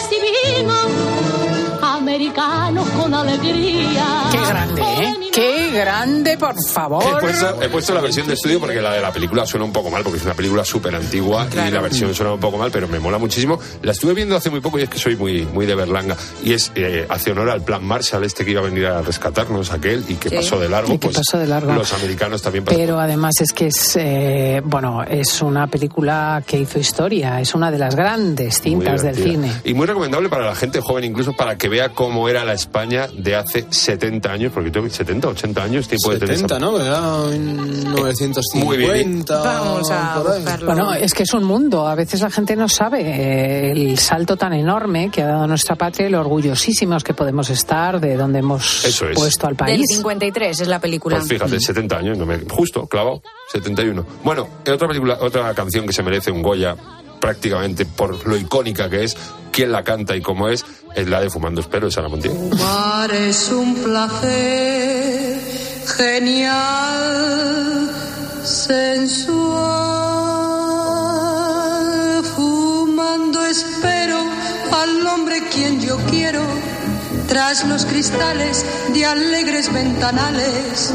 Os 0.07 0.11
recibimos 0.11 1.26
americanos 2.07 2.87
con 2.91 3.13
alegría. 3.13 4.05
Qué 4.31 4.37
grande, 4.47 4.81
¿eh? 4.81 5.13
Qué 5.33 5.71
grande, 5.71 6.37
por 6.37 6.55
He 6.55 6.71
favor. 6.71 7.19
puesto, 7.19 7.61
he 7.61 7.69
puesto 7.69 7.93
la 7.93 7.99
versión 8.01 8.25
de 8.27 8.33
estudio 8.33 8.59
porque 8.61 8.81
la 8.81 8.93
de 8.93 9.01
la 9.01 9.11
película 9.11 9.45
suena 9.45 9.65
un 9.65 9.73
poco 9.73 9.91
mal, 9.91 10.01
porque 10.03 10.17
es 10.17 10.25
una 10.25 10.33
película 10.33 10.63
súper 10.63 10.95
antigua 10.95 11.47
y 11.53 11.69
la 11.69 11.81
versión 11.81 12.13
suena 12.15 12.33
un 12.33 12.39
poco 12.39 12.57
mal, 12.57 12.71
pero 12.71 12.87
me 12.87 12.99
mola 12.99 13.17
muchísimo. 13.17 13.59
La 13.83 13.91
estuve 13.91 14.13
viendo 14.13 14.35
hace 14.37 14.49
muy 14.49 14.61
poco 14.61 14.79
y 14.79 14.83
es 14.83 14.89
que 14.89 14.97
soy 14.97 15.15
muy, 15.17 15.45
muy 15.53 15.65
de 15.65 15.75
Berlanga. 15.75 16.15
Y 16.43 16.53
es, 16.53 16.71
eh, 16.75 17.05
hace 17.09 17.31
honor 17.31 17.49
al 17.49 17.61
plan 17.61 17.83
Marshall, 17.85 18.23
este 18.23 18.45
que 18.45 18.51
iba 18.51 18.61
a 18.61 18.63
venir 18.63 18.85
a 18.87 19.01
rescatarnos, 19.01 19.71
aquel, 19.71 20.03
y 20.07 20.15
que 20.15 20.29
Sí. 20.29 20.35
pasó 20.37 20.59
de 20.59 20.69
largo. 20.69 20.93
Y 20.93 20.97
que 20.97 21.07
pues 21.09 21.17
pasó 21.17 21.37
de 21.37 21.47
largo. 21.47 21.73
Los 21.73 21.91
americanos 21.93 22.41
también 22.41 22.63
pasaron. 22.63 22.85
Pero 22.85 22.99
además 22.99 23.33
es 23.41 23.51
que 23.51 23.67
es, 23.67 23.95
eh, 23.99 24.61
bueno, 24.63 25.03
es 25.03 25.41
una 25.41 25.67
película 25.67 26.41
que 26.47 26.57
hizo 26.57 26.79
historia, 26.79 27.41
es 27.41 27.53
una 27.53 27.69
de 27.69 27.77
las 27.77 27.95
grandes 27.95 28.61
cintas 28.61 29.03
del 29.03 29.15
cine. 29.15 29.51
Y 29.65 29.73
muy 29.73 29.85
recomendable 29.85 30.29
para 30.29 30.45
la 30.45 30.55
gente 30.55 30.79
joven, 30.81 31.03
incluso 31.03 31.33
para 31.33 31.57
que 31.57 31.67
vea 31.69 31.89
cómo 31.97 32.29
era 32.29 32.45
la 32.45 32.53
España 32.53 33.07
de 33.11 33.35
hace 33.35 33.65
70 33.67 34.31
años, 34.31 34.51
porque 34.53 34.69
tengo 34.69 34.87
70, 34.87 35.29
80 35.29 35.63
años, 35.63 35.87
tiempo 35.87 36.11
de 36.11 36.19
tener 36.19 36.35
70, 36.35 36.57
esa- 36.57 36.63
¿no? 36.63 36.79
Era 36.79 37.35
en 37.35 37.91
950. 37.91 38.63
Muy 38.63 38.77
bien. 38.77 39.25
Vamos 39.27 39.89
a. 39.89 40.21
Bueno, 40.63 40.93
es 40.93 41.15
que 41.15 41.23
es 41.23 41.33
un 41.33 41.43
mundo. 41.43 41.87
A 41.87 41.95
veces 41.95 42.21
la 42.21 42.29
gente 42.29 42.55
no 42.55 42.69
sabe 42.69 43.01
eh, 43.01 43.71
el 43.71 43.97
salto 43.97 44.37
tan 44.37 44.53
enorme 44.53 45.09
que 45.09 45.23
ha 45.23 45.25
dado 45.25 45.47
nuestra 45.47 45.75
patria 45.75 46.07
y 46.07 46.11
lo 46.11 46.19
orgullosísimos 46.19 47.03
que 47.03 47.15
podemos 47.15 47.49
estar 47.49 47.99
de 47.99 48.15
donde 48.15 48.39
hemos 48.39 48.85
Eso 48.85 49.09
es. 49.09 49.15
puesto 49.17 49.47
al 49.47 49.53
Del 49.57 49.65
país. 49.65 49.85
53 49.87 50.61
es 50.61 50.67
la 50.67 50.79
película. 50.79 51.17
Pues 51.17 51.27
fíjate, 51.27 51.59
70 51.59 51.97
años, 51.97 52.15
no 52.15 52.27
me, 52.27 52.37
justo, 52.47 52.85
clavado, 52.85 53.23
71. 53.51 54.05
Bueno, 54.23 54.47
otra 54.71 54.87
película, 54.87 55.17
otra 55.19 55.51
canción 55.55 55.87
que 55.87 55.93
se 55.93 56.03
merece 56.03 56.29
un 56.29 56.43
Goya, 56.43 56.75
prácticamente 57.19 57.87
por 57.87 58.27
lo 58.27 58.37
icónica 58.37 58.87
que 58.87 59.03
es, 59.05 59.17
quién 59.51 59.71
la 59.71 59.83
canta 59.83 60.15
y 60.15 60.21
cómo 60.21 60.49
es, 60.49 60.63
es 60.97 61.07
la 61.07 61.21
de 61.21 61.29
Fumando 61.29 61.61
Espero 61.61 61.85
de 61.85 61.91
Sara 61.91 62.09
Montiel. 62.09 62.33
Fumar 62.33 63.13
es 63.13 63.49
un 63.51 63.75
placer 63.75 65.39
genial, 65.95 67.91
sensual. 68.43 69.83
Fumando 72.35 73.45
espero 73.45 74.17
al 74.71 75.05
hombre 75.05 75.47
quien 75.53 75.79
yo 75.79 75.97
quiero, 76.09 76.41
tras 77.27 77.63
los 77.67 77.85
cristales 77.85 78.65
de 78.91 79.05
alegres 79.05 79.71
ventanales. 79.71 80.93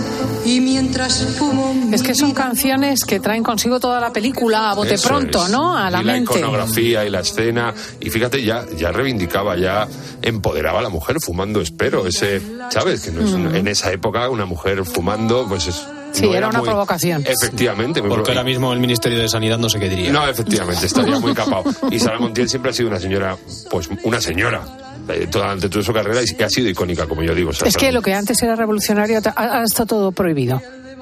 Y 0.52 0.60
mientras 0.60 1.24
fumo. 1.38 1.74
Es 1.92 2.02
que 2.02 2.14
son 2.14 2.32
canciones 2.32 3.04
que 3.04 3.20
traen 3.20 3.42
consigo 3.42 3.80
toda 3.80 4.00
la 4.00 4.12
película 4.12 4.70
a 4.70 4.74
bote 4.74 4.94
Eso 4.94 5.08
pronto, 5.08 5.44
es. 5.46 5.50
¿no? 5.50 5.76
A 5.76 5.90
la 5.90 6.02
y 6.02 6.04
la 6.04 6.18
iconografía 6.18 7.04
y 7.06 7.10
la 7.10 7.20
escena. 7.20 7.72
Y 8.00 8.10
fíjate, 8.10 8.42
ya, 8.44 8.64
ya 8.76 8.92
reivindicaba, 8.92 9.56
ya 9.56 9.88
empoderaba 10.20 10.80
a 10.80 10.82
la 10.82 10.88
mujer 10.90 11.16
fumando 11.24 11.60
espero. 11.62 12.06
Ese, 12.06 12.42
¿sabes? 12.70 13.00
Que 13.02 13.10
no 13.12 13.24
es 13.24 13.32
una- 13.32 13.56
en 13.56 13.66
esa 13.68 13.90
época 13.92 14.28
una 14.28 14.44
mujer 14.44 14.84
fumando, 14.84 15.46
pues 15.48 15.68
es. 15.68 15.76
Mm. 15.76 16.02
Sí, 16.14 16.26
no 16.26 16.34
era 16.34 16.48
una 16.48 16.58
muy- 16.58 16.68
provocación. 16.68 17.24
Efectivamente, 17.26 18.02
muy 18.02 18.10
Porque 18.10 18.32
ahora 18.32 18.44
mismo 18.44 18.70
el 18.74 18.80
Ministerio 18.80 19.18
de 19.18 19.30
Sanidad 19.30 19.56
no 19.56 19.70
sé 19.70 19.80
qué 19.80 19.88
diría. 19.88 20.12
No, 20.12 20.28
efectivamente, 20.28 20.84
estaría 20.84 21.18
muy 21.18 21.32
capado. 21.32 21.64
Y 21.90 21.98
Sara 21.98 22.18
Montiel 22.18 22.50
siempre 22.50 22.70
ha 22.70 22.74
sido 22.74 22.90
una 22.90 23.00
señora, 23.00 23.38
pues 23.70 23.88
una 24.04 24.20
señora, 24.20 24.60
eh, 25.08 25.26
toda, 25.30 25.44
durante 25.46 25.68
toda 25.68 25.84
su 25.84 25.92
carrera 25.92 26.20
y 26.22 26.26
que 26.34 26.44
ha 26.44 26.48
sido 26.50 26.68
icónica, 26.68 27.06
como 27.06 27.22
yo 27.22 27.34
digo. 27.34 27.50
o 27.50 27.52
sea, 27.52 27.68
Es 27.68 27.76
que 27.76 27.92
lo 27.92 28.02
que 28.02 28.14
antes 28.14 28.42
era 28.42 28.56
revolucionario 28.56 29.20
ha- 29.24 29.30
ahora 29.30 29.64
está 29.64 29.86
todo 29.86 30.12
prohibido. 30.12 30.60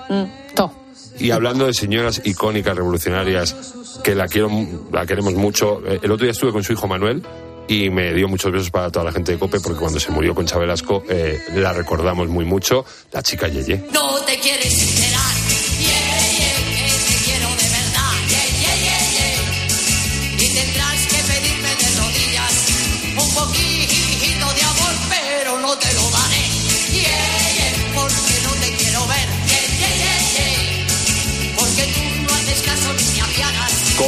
Mm. 0.08 0.24
Todo. 0.54 0.72
Y 1.18 1.30
hablando 1.32 1.66
de 1.66 1.74
señoras 1.74 2.20
icónicas, 2.24 2.74
revolucionarias, 2.76 3.54
que 4.02 4.14
la 4.14 4.26
quiero, 4.26 4.50
la 4.92 5.04
queremos 5.06 5.34
mucho, 5.34 5.82
eh, 5.86 6.00
el 6.02 6.10
otro 6.10 6.24
día 6.24 6.32
estuve 6.32 6.52
con 6.52 6.64
su 6.64 6.72
hijo 6.72 6.86
Manuel 6.86 7.22
y 7.68 7.90
me 7.90 8.12
dio 8.14 8.26
muchos 8.26 8.50
besos 8.50 8.70
para 8.70 8.90
toda 8.90 9.04
la 9.04 9.12
gente 9.12 9.32
de 9.32 9.38
COPE 9.38 9.60
porque 9.60 9.78
cuando 9.78 10.00
se 10.00 10.10
murió 10.10 10.34
Concha 10.34 10.58
Velasco 10.58 11.04
eh, 11.08 11.38
la 11.54 11.72
recordamos 11.72 12.28
muy 12.28 12.44
mucho, 12.44 12.84
la 13.12 13.22
chica 13.22 13.48
Yeye. 13.48 13.84
No 13.92 14.16
te 14.26 14.38
quieres 14.40 14.72
enterar. 14.82 15.39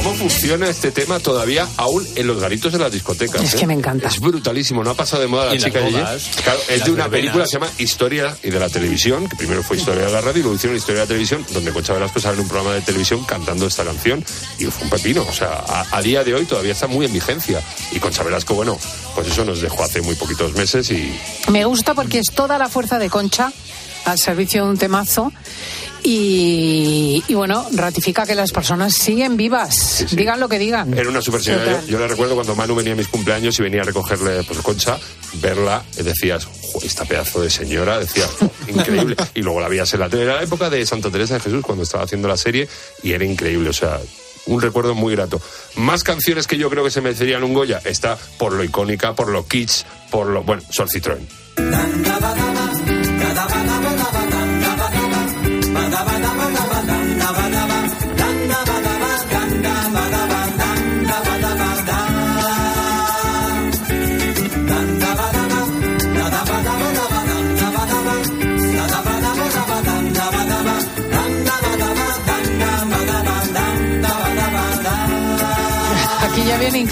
¿Cómo 0.03 0.15
funciona 0.17 0.69
este 0.69 0.91
tema 0.91 1.21
todavía 1.21 1.69
aún 1.77 2.05
en 2.17 2.27
los 2.27 2.41
garitos 2.41 2.73
de 2.73 2.79
las 2.81 2.91
discotecas? 2.91 3.41
Es 3.41 3.55
eh? 3.55 3.59
que 3.59 3.67
me 3.69 3.75
encanta. 3.75 4.09
Es 4.09 4.19
brutalísimo, 4.19 4.83
no 4.83 4.91
ha 4.91 4.95
pasado 4.95 5.23
de 5.23 5.29
moda 5.29 5.47
la 5.47 5.55
Y 5.55 5.59
chica 5.59 5.79
Claro, 5.81 6.61
es 6.69 6.85
de 6.85 6.91
una 6.91 7.07
verbenas. 7.07 7.11
película 7.11 7.45
que 7.45 7.49
se 7.49 7.53
llama 7.55 7.71
Historia 7.79 8.37
y 8.43 8.51
de 8.51 8.59
la 8.59 8.69
televisión, 8.69 9.29
que 9.29 9.37
primero 9.37 9.63
fue 9.63 9.77
Historia 9.77 10.07
de 10.07 10.11
la 10.13 10.21
radio 10.21 10.41
y 10.41 10.43
luego 10.43 10.57
hicieron 10.57 10.77
Historia 10.77 11.03
de 11.03 11.05
la 11.05 11.09
televisión, 11.09 11.47
donde 11.53 11.71
Concha 11.73 11.93
Velasco 11.93 12.19
sale 12.19 12.35
en 12.35 12.41
un 12.41 12.49
programa 12.49 12.75
de 12.75 12.81
televisión 12.81 13.23
cantando 13.25 13.65
esta 13.65 13.85
canción 13.85 14.25
y 14.59 14.65
fue 14.65 14.85
un 14.85 14.91
pepino. 14.91 15.23
O 15.29 15.33
sea, 15.33 15.63
a, 15.69 15.87
a 15.97 16.03
día 16.03 16.25
de 16.25 16.35
hoy 16.35 16.47
todavía 16.47 16.73
está 16.73 16.89
muy 16.89 17.07
en 17.07 17.13
vigencia. 17.13 17.63
Y 17.93 18.01
Concha 18.01 18.25
Velasco, 18.25 18.55
bueno, 18.55 18.77
pues 19.15 19.29
eso 19.29 19.45
nos 19.45 19.61
dejó 19.61 19.85
hace 19.85 20.03
muy 20.03 20.17
poquitos 20.17 20.55
meses 20.55 20.91
y 20.91 21.15
Me 21.49 21.65
gusta 21.65 21.95
porque 21.95 22.19
es 22.19 22.27
toda 22.35 22.59
la 22.59 22.69
fuerza 22.69 22.99
de 22.99 23.09
Concha 23.09 23.53
al 24.05 24.19
servicio 24.19 24.65
de 24.65 24.71
un 24.71 24.79
temazo. 24.79 25.33
Y, 26.05 27.23
y 27.29 27.35
bueno, 27.35 27.67
ratifica 27.73 28.27
que 28.27 28.35
las 28.35 28.51
personas 28.51 28.95
siguen 28.95 29.37
vivas, 29.37 30.05
digan 30.11 30.41
lo 30.41 30.49
que 30.49 30.59
digan. 30.59 30.93
Era 30.99 31.09
una 31.09 31.23
super 31.23 31.41
señora. 31.43 31.81
Yo, 31.83 31.93
yo 31.93 31.99
la 32.01 32.09
recuerdo 32.09 32.35
cuando 32.35 32.57
Manu 32.57 32.75
venía 32.75 32.93
a 32.93 32.97
mis 32.97 33.09
cumpleaños 33.09 33.59
y 33.59 33.63
venía 33.63 33.83
a 33.83 33.85
recogerle 33.85 34.43
pues, 34.43 34.59
Concha, 34.61 34.99
verla, 35.35 35.85
decías, 35.97 36.45
"Jo, 36.47 36.81
esta 36.83 37.05
pedazo 37.05 37.41
de 37.41 37.51
señora, 37.51 37.99
decías, 38.01 38.29
"Jo, 38.39 38.51
increíble. 38.69 39.15
y 39.35 39.43
luego 39.43 39.61
la 39.61 39.69
veías 39.69 39.93
en 39.95 40.01
la 40.01 40.09
tele. 40.09 40.25
Era 40.25 40.37
la 40.37 40.43
época 40.43 40.69
de 40.71 40.85
Santa 40.85 41.11
Teresa 41.11 41.35
de 41.35 41.41
Jesús 41.41 41.63
cuando 41.63 41.85
estaba 41.85 42.05
haciendo 42.05 42.27
la 42.29 42.37
serie 42.37 42.69
y 43.03 43.13
era 43.13 43.25
increíble. 43.25 43.71
O 43.71 43.73
sea, 43.73 44.01
un 44.47 44.61
recuerdo 44.61 44.95
muy 44.97 45.15
grato. 45.15 45.41
Más 45.77 46.03
canciones 46.03 46.49
que 46.49 46.57
yo 46.59 46.69
creo 46.69 46.83
que 46.83 46.91
se 46.91 47.01
merecerían 47.01 47.45
un 47.45 47.55
Goya. 47.55 47.81
Está 47.85 48.19
por 48.39 48.53
lo 48.55 48.65
icónica, 48.65 49.15
por 49.15 49.29
lo 49.29 49.47
kitsch, 49.47 49.85
por 50.11 50.27
lo. 50.27 50.43
Bueno, 50.43 50.63
Sol 50.71 50.89
Citroën. 50.89 51.21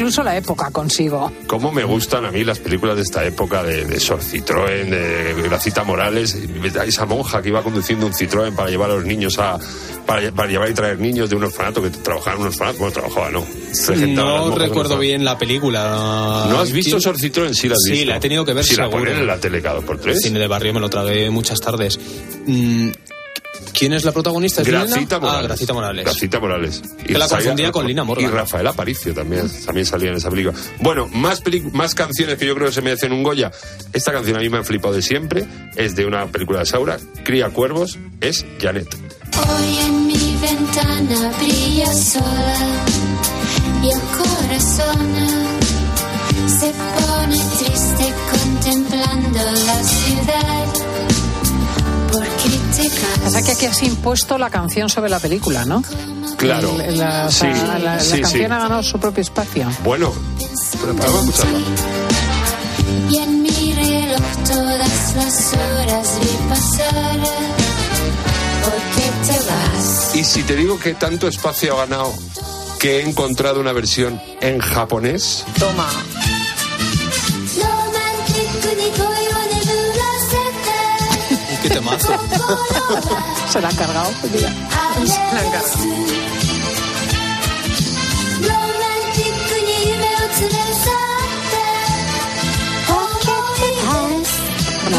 Incluso 0.00 0.22
la 0.22 0.36
época 0.36 0.70
consigo. 0.70 1.30
Cómo 1.46 1.70
me 1.72 1.84
gustan 1.84 2.24
a 2.24 2.30
mí 2.30 2.42
las 2.44 2.58
películas 2.58 2.96
de 2.96 3.02
esta 3.02 3.24
época 3.24 3.62
de, 3.62 3.84
de 3.84 4.00
Sor 4.00 4.20
Citroën, 4.20 4.88
de 4.88 5.42
Gracita 5.42 5.84
Morales, 5.84 6.36
esa 6.86 7.06
monja 7.06 7.42
que 7.42 7.48
iba 7.50 7.62
conduciendo 7.62 8.06
un 8.06 8.12
Citroën 8.12 8.54
para 8.54 8.70
llevar 8.70 8.90
a 8.90 8.94
los 8.94 9.04
niños 9.04 9.38
a. 9.38 9.58
para, 10.06 10.30
para 10.32 10.48
llevar 10.48 10.70
y 10.70 10.74
traer 10.74 10.98
niños 10.98 11.28
de 11.30 11.36
un 11.36 11.44
orfanato 11.44 11.82
que 11.82 11.90
trabajaba 11.90 12.36
en 12.36 12.42
un 12.42 12.48
orfanato. 12.48 12.78
Bueno, 12.78 12.92
trabajaba, 12.92 13.30
no. 13.30 13.46
No 14.14 14.54
recuerdo 14.56 14.98
bien 14.98 15.24
la 15.24 15.38
película. 15.38 16.46
¿No 16.50 16.58
has 16.60 16.72
visto 16.72 16.92
¿Quién- 16.92 17.00
Sor 17.02 17.16
Citroën? 17.18 17.52
Sí, 17.54 17.68
la 17.68 17.74
has 17.74 17.82
Sí, 17.84 17.90
visto. 17.92 18.06
la 18.10 18.16
he 18.16 18.20
tenido 18.20 18.44
que 18.44 18.52
ver 18.54 18.64
Si 18.64 18.76
la 18.76 18.88
ponen 18.90 19.16
en 19.18 19.26
la 19.26 19.38
tele 19.38 19.60
cada 19.62 19.76
dos 19.76 19.84
por 19.84 19.98
tres. 20.00 20.20
Cine 20.22 20.38
de 20.38 20.46
barrio 20.46 20.72
me 20.74 20.80
lo 20.80 20.88
tragué 20.88 21.30
muchas 21.30 21.60
tardes. 21.60 21.98
Mm, 22.46 22.90
¿Quién 23.80 23.94
es 23.94 24.04
la 24.04 24.12
protagonista? 24.12 24.60
¿Es 24.60 24.68
ah, 24.68 24.72
Gracita 24.72 25.18
Morales. 25.18 26.04
Gracita 26.04 26.38
Morales. 26.38 26.82
Y 27.02 27.14
que 27.14 27.18
la 27.18 27.26
confundía 27.26 27.72
con 27.72 27.86
Lina 27.86 28.04
Morgan. 28.04 28.26
Y 28.26 28.28
Rafael 28.28 28.66
Aparicio 28.66 29.14
también, 29.14 29.50
también 29.64 29.86
salía 29.86 30.10
en 30.10 30.16
esa 30.16 30.28
película. 30.28 30.54
Bueno, 30.80 31.08
más, 31.08 31.42
más 31.72 31.94
canciones 31.94 32.36
que 32.36 32.44
yo 32.44 32.54
creo 32.54 32.66
que 32.66 32.74
se 32.74 32.82
merecen 32.82 33.10
un 33.10 33.22
Goya. 33.22 33.50
Esta 33.94 34.12
canción 34.12 34.36
a 34.36 34.40
mí 34.40 34.50
me 34.50 34.58
ha 34.58 34.64
flipado 34.64 34.92
de 34.92 35.00
siempre. 35.00 35.46
Es 35.76 35.96
de 35.96 36.04
una 36.04 36.26
película 36.26 36.58
de 36.58 36.66
Saura, 36.66 36.98
Cría 37.24 37.48
Cuervos, 37.48 37.98
es 38.20 38.44
Janet. 38.60 38.86
Hoy 39.48 39.78
en 39.78 40.06
mi 40.08 40.36
ventana 40.42 41.32
brilla 41.40 41.90
sola 41.94 42.58
y 43.82 43.88
el 43.88 44.00
corazón 44.12 45.08
se 46.48 46.70
pone 47.00 47.38
triste 47.56 48.14
contemplando 48.30 49.38
la 49.38 49.82
ciudad 49.82 51.19
pasa 53.24 53.42
que 53.42 53.52
aquí 53.52 53.66
has 53.66 53.82
impuesto 53.82 54.38
la 54.38 54.50
canción 54.50 54.88
sobre 54.88 55.10
la 55.10 55.18
película, 55.20 55.64
¿no? 55.64 55.82
Claro. 56.36 56.80
El- 56.80 56.98
la, 56.98 57.26
o 57.26 57.30
Sí, 57.30 57.46
la, 57.46 57.78
la 57.78 58.00
sí, 58.00 58.16
sí. 58.16 58.20
canción 58.22 58.52
ha 58.52 58.58
ganado 58.60 58.82
su 58.82 58.98
propio 58.98 59.22
espacio. 59.22 59.68
Bueno, 59.84 60.12
pero 60.80 60.94
vamos 60.94 61.14
a 61.14 61.30
escucharla. 61.30 61.58
Y 63.10 63.18
en 63.18 63.42
mi 63.42 63.72
reloj 63.74 64.20
todas 64.46 65.14
las 65.16 65.52
horas 65.52 66.08
vi 66.20 66.48
pasar. 66.48 67.20
Y 70.14 70.24
si 70.24 70.42
te 70.42 70.56
digo 70.56 70.78
que 70.78 70.94
tanto 70.94 71.28
espacio 71.28 71.74
ha 71.74 71.86
ganado 71.86 72.12
que 72.78 72.98
he 73.00 73.08
encontrado 73.08 73.60
una 73.60 73.72
versión 73.72 74.20
en 74.40 74.58
japonés, 74.58 75.44
Toma. 75.58 75.88
mazo. 81.90 82.14
Se 83.48 83.60
la 83.60 83.68
han 83.68 83.76
cargado, 83.76 84.10
mira. 84.32 84.50
Se 85.04 85.18
la 85.18 85.40
han 85.40 85.50
cargado. 85.50 86.20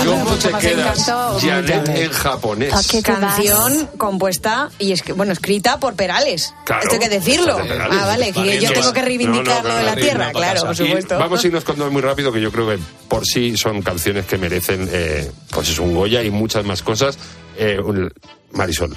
¿Cómo 0.05 0.35
te 0.35 0.51
quedas, 0.67 1.05
Janet, 1.41 1.89
en 1.89 2.11
japonés? 2.11 2.73
¿A 2.73 2.81
qué 2.89 3.01
Canción 3.01 3.87
compuesta 3.97 4.69
y 4.79 4.91
es 4.91 5.03
bueno 5.15 5.33
escrita 5.33 5.79
por 5.79 5.95
Perales. 5.95 6.53
Claro, 6.65 6.83
Esto 6.83 6.93
hay 6.95 6.99
que 6.99 7.09
decirlo. 7.09 7.57
Ah, 7.59 8.05
vale, 8.05 8.31
que 8.31 8.59
yo 8.59 8.69
no, 8.69 8.73
tengo 8.75 8.93
que 8.93 8.99
no, 9.01 9.05
reivindicar 9.05 9.63
no, 9.63 9.69
lo 9.69 9.75
de 9.75 9.83
la 9.83 9.95
tierra, 9.95 10.27
no 10.27 10.39
claro, 10.39 10.61
por 10.61 10.73
Y 10.73 10.77
supuesto. 10.77 11.17
vamos 11.19 11.43
a 11.43 11.47
irnos 11.47 11.63
con 11.63 11.77
dos 11.77 11.91
muy 11.91 12.01
rápido, 12.01 12.31
que 12.31 12.41
yo 12.41 12.51
creo 12.51 12.67
que 12.69 12.79
por 13.07 13.25
sí 13.25 13.57
son 13.57 13.81
canciones 13.81 14.25
que 14.25 14.37
merecen, 14.37 14.89
eh, 14.91 15.31
pues 15.49 15.69
es 15.69 15.79
un 15.79 15.93
Goya 15.93 16.23
y 16.23 16.29
muchas 16.31 16.65
más 16.65 16.81
cosas. 16.81 17.17
Eh, 17.57 17.77
un- 17.83 18.11
Marisol. 18.51 18.95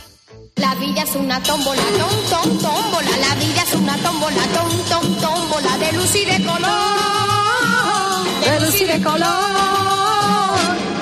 La 0.57 0.75
vida 0.77 1.03
es 1.03 1.15
una 1.17 1.43
tómbola, 1.43 1.83
tom, 1.99 2.11
tom, 2.31 2.59
tómbola. 2.59 3.11
La 3.29 3.35
vida 3.35 3.63
es 3.67 3.75
una 3.75 3.97
tómbola, 3.99 4.43
tom, 4.55 4.71
tom, 4.89 5.17
tómbola. 5.21 5.79
De 5.79 5.93
luz 5.93 6.15
y 6.15 6.25
de 6.25 6.45
color. 6.45 6.61
De 8.45 8.61
luz 8.67 8.81
y 8.81 8.85
de 8.85 9.03
color. 9.03 10.04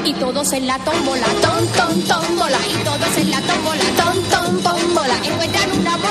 Y 0.05 0.14
todos 0.14 0.53
en 0.53 0.66
la 0.66 0.78
tómbola, 0.78 1.26
tom, 1.40 1.66
tom, 1.76 2.03
tómbola. 2.03 2.59
Y 2.68 2.84
todos 2.84 3.16
en 3.18 3.30
la 3.30 3.40
tómbola, 3.40 3.84
tom, 3.96 4.22
tom, 4.30 4.62
tómbola. 4.62 5.16
Encuentran 5.24 5.70
un 5.78 5.86
amor. 5.86 6.11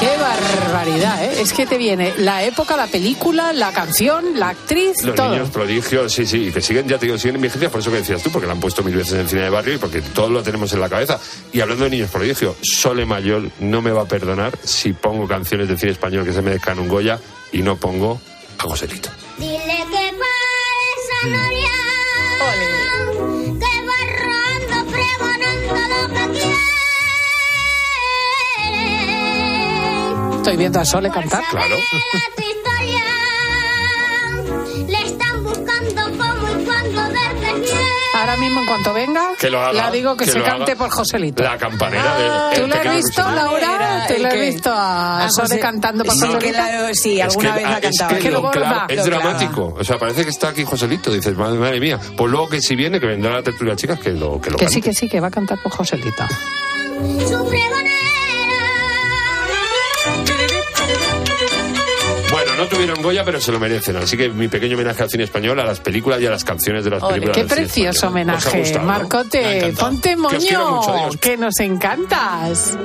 Qué 0.00 0.16
barbaridad, 0.16 1.24
¿eh? 1.24 1.42
Es 1.42 1.52
que 1.52 1.64
te 1.66 1.76
viene 1.78 2.14
la 2.18 2.42
época, 2.42 2.76
la 2.76 2.86
película, 2.88 3.52
la 3.52 3.72
canción, 3.72 4.38
la 4.38 4.48
actriz, 4.48 5.02
Los 5.04 5.14
todo. 5.14 5.30
niños 5.30 5.50
prodigios, 5.50 6.12
sí, 6.12 6.26
sí, 6.26 6.48
y 6.48 6.50
que 6.52 6.60
siguen, 6.60 6.88
ya 6.88 6.98
te 6.98 7.06
digo, 7.06 7.16
siguen 7.18 7.36
en 7.36 7.42
vigencia, 7.42 7.70
por 7.70 7.78
eso 7.80 7.90
que 7.92 7.98
decías 7.98 8.20
tú, 8.20 8.30
porque 8.32 8.46
la 8.48 8.54
han 8.54 8.58
puesto 8.60 8.82
mil 8.82 8.96
veces 8.96 9.12
en 9.20 9.28
cine 9.28 9.42
de 9.42 9.50
barrio 9.50 9.74
y 9.74 9.78
porque 9.78 10.00
todos 10.02 10.30
lo 10.32 10.42
tenemos 10.42 10.72
en 10.72 10.80
la 10.80 10.88
cabeza. 10.88 11.20
Y 11.52 11.60
hablando 11.60 11.84
de 11.84 11.90
niños 11.90 12.10
prodigios, 12.10 12.56
Sole 12.62 13.04
Mayor 13.06 13.48
no 13.60 13.80
me 13.80 13.92
va 13.92 14.02
a 14.02 14.06
perdonar 14.06 14.58
si 14.64 14.92
pongo 14.92 15.28
canciones 15.28 15.68
de 15.68 15.76
cine 15.78 15.92
español 15.92 16.24
que 16.24 16.32
se 16.32 16.42
merezcan 16.42 16.80
un 16.80 16.88
Goya 16.88 17.20
y 17.52 17.62
no 17.62 17.76
pongo 17.76 18.20
a 18.58 18.62
Joselito. 18.64 19.10
Dile 19.38 19.58
que 19.58 20.14
pares 20.18 21.22
a 21.22 21.26
Noria. 21.28 21.58
Estoy 30.42 30.56
viendo 30.56 30.80
a 30.80 30.84
Sole 30.84 31.08
cantar. 31.08 31.44
Claro. 31.50 31.76
tu 32.36 32.42
historia. 32.42 33.04
Le 34.88 35.06
están 35.06 35.44
buscando 35.44 36.02
cómo 36.18 36.48
y 36.60 36.64
cuándo 36.64 37.02
verte 37.12 37.46
fiel. 37.64 37.78
Ahora 38.14 38.36
mismo, 38.38 38.60
en 38.60 38.66
cuanto 38.66 38.92
venga, 38.92 39.28
Que 39.38 39.50
lo 39.50 39.60
haga, 39.60 39.72
la 39.72 39.90
digo 39.92 40.16
que, 40.16 40.24
que 40.24 40.32
se 40.32 40.38
lo 40.40 40.44
cante 40.44 40.72
haga. 40.72 40.78
por 40.78 40.90
Joselito. 40.90 41.44
La 41.44 41.56
campanera 41.56 42.18
de. 42.18 42.24
Ah, 42.28 42.50
¿Tú 42.56 42.62
el 42.64 42.70
la 42.70 42.76
has 42.76 42.96
visto. 42.96 43.22
Laura? 43.30 44.04
¿Tú 44.08 44.14
¿El 44.14 44.22
la 44.24 44.28
has 44.30 44.34
visto 44.34 44.70
a 44.72 45.24
A 45.24 45.30
Sole 45.30 45.48
José- 45.48 45.60
cantando 45.60 46.04
por 46.04 46.14
Sí, 46.14 46.20
Joselito? 46.26 46.48
claro, 46.54 46.88
sí, 46.94 47.20
Es 47.20 47.24
alguna 47.26 47.48
que, 47.54 47.54
vez 47.60 47.62
la 47.62 47.74
ah, 47.76 47.78
es 47.80 47.98
cantaba. 47.98 48.20
que 48.20 48.30
lo 48.32 48.50
clava, 48.50 48.86
es 48.88 48.96
Lo 48.96 49.04
clava. 49.04 49.22
dramático. 49.22 49.76
O 49.78 49.84
sea, 49.84 49.96
parece 49.98 50.24
que 50.24 50.30
está 50.30 50.48
aquí 50.48 50.64
Joselito. 50.64 51.12
Dices, 51.12 51.36
madre, 51.36 51.58
madre 51.60 51.78
mía. 51.78 52.00
Pues 52.16 52.30
luego 52.32 52.48
que 52.48 52.60
si 52.60 52.74
viene, 52.74 52.98
que 52.98 53.06
vendrá 53.06 53.30
la 53.32 53.42
tertulia 53.44 53.76
chicas, 53.76 54.00
que 54.00 54.10
lo, 54.10 54.40
que 54.40 54.50
lo 54.50 54.56
Que 54.56 54.64
cante. 54.64 54.74
sí, 54.74 54.82
que 54.82 54.92
sí, 54.92 55.08
que 55.08 55.20
va 55.20 55.28
a 55.28 55.30
cantar 55.30 55.58
por 55.62 55.70
Joselito. 55.70 56.24
Su 57.28 57.44
no 62.62 62.68
tuvieron 62.68 63.02
Goya, 63.02 63.24
pero 63.24 63.40
se 63.40 63.50
lo 63.52 63.58
merecen. 63.60 63.96
Así 63.96 64.16
que 64.16 64.28
mi 64.28 64.48
pequeño 64.48 64.74
homenaje 64.76 65.02
al 65.02 65.10
cine 65.10 65.24
español, 65.24 65.58
a 65.60 65.64
las 65.64 65.80
películas 65.80 66.20
y 66.20 66.26
a 66.26 66.30
las 66.30 66.44
canciones 66.44 66.84
de 66.84 66.90
las 66.90 67.02
Ole, 67.02 67.14
películas. 67.20 67.36
qué 67.36 67.44
precioso 67.44 67.90
español. 67.90 67.96
¿Os 67.96 68.04
ha 68.04 68.08
homenaje. 68.08 68.58
gustado, 68.60 68.80
no? 68.86 68.92
Marcote, 68.92 69.74
ponte 69.78 70.08
Que 70.10 70.16
moño, 70.16 70.36
mucho, 70.38 70.92
adiós. 70.92 71.16
que 71.18 71.36
nos 71.36 71.58
encantas. 71.60 72.76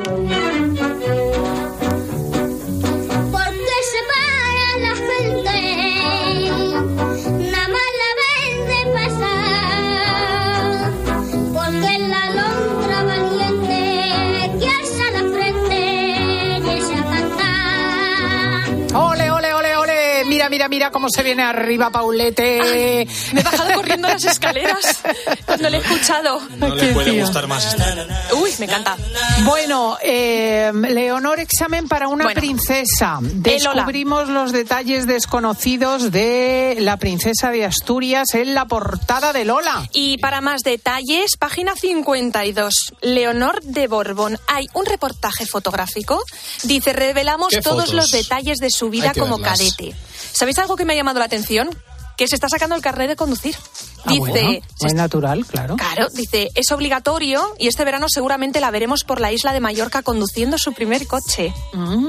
Mira, 20.78 20.92
cómo 20.92 21.10
se 21.10 21.24
viene 21.24 21.42
arriba 21.42 21.90
Paulete. 21.90 23.08
Me 23.34 23.42
he 23.42 23.44
bajado 23.44 23.74
corriendo 23.74 24.08
las 24.08 24.24
escaleras 24.24 25.00
cuando 25.44 25.72
le 25.72 25.78
he 25.78 25.80
escuchado. 25.80 26.40
No 26.58 26.76
le 26.76 26.94
puede 26.94 27.20
gustar 27.20 27.48
más 27.48 27.66
esta. 27.66 28.06
Uy, 28.40 28.52
me 28.60 28.66
encanta. 28.66 28.96
Bueno, 29.44 29.98
eh, 30.04 30.72
Leonor, 30.76 31.40
examen 31.40 31.88
para 31.88 32.10
una 32.10 32.26
Bueno, 32.26 32.40
princesa. 32.40 33.18
Descubrimos 33.22 34.30
los 34.30 34.52
detalles 34.52 35.08
desconocidos 35.08 36.12
de 36.12 36.78
la 36.82 36.98
princesa 36.98 37.50
de 37.50 37.66
Asturias 37.66 38.36
en 38.36 38.54
la 38.54 38.66
portada 38.66 39.34
de 39.34 39.46
Lola. 39.46 39.90
Y 39.94 40.20
para 40.20 40.42
más 40.42 40.62
detalles, 40.62 41.38
página 41.38 41.74
52, 41.76 42.94
Leonor 43.02 43.64
de 43.64 43.88
Borbón. 43.88 44.38
Hay 44.46 44.68
un 44.76 44.86
reportaje 44.86 45.48
fotográfico. 45.48 46.24
Dice, 46.62 46.94
revelamos 46.94 47.48
¿Qué 47.50 47.64
todos 47.64 47.86
fotos? 47.86 47.96
los 47.96 48.12
detalles 48.12 48.60
de 48.60 48.70
su 48.70 48.92
vida 48.92 49.14
como 49.18 49.40
verlas. 49.40 49.58
cadete. 49.58 49.96
¿Sabéis 50.34 50.60
algo 50.68 50.76
que 50.76 50.84
me 50.84 50.92
ha 50.92 50.96
llamado 50.98 51.20
la 51.20 51.26
atención? 51.26 51.70
Que 52.18 52.28
se 52.28 52.36
está 52.36 52.50
sacando 52.50 52.76
el 52.76 52.82
carnet 52.82 53.08
de 53.08 53.16
conducir. 53.16 53.56
Ah, 54.08 54.12
Dice, 54.12 54.20
bueno, 54.22 54.60
se 54.76 54.88
es 54.88 54.94
natural, 54.94 55.46
claro. 55.46 55.76
Claro, 55.76 56.08
dice, 56.14 56.50
es 56.56 56.72
obligatorio 56.72 57.42
y 57.60 57.68
este 57.68 57.84
verano 57.86 58.08
seguramente 58.10 58.60
la 58.60 58.72
veremos 58.72 59.04
por 59.04 59.20
la 59.22 59.32
isla 59.32 59.54
de 59.54 59.60
Mallorca 59.60 60.02
conduciendo 60.02 60.58
su 60.58 60.74
primer 60.74 61.08
coche. 61.08 61.54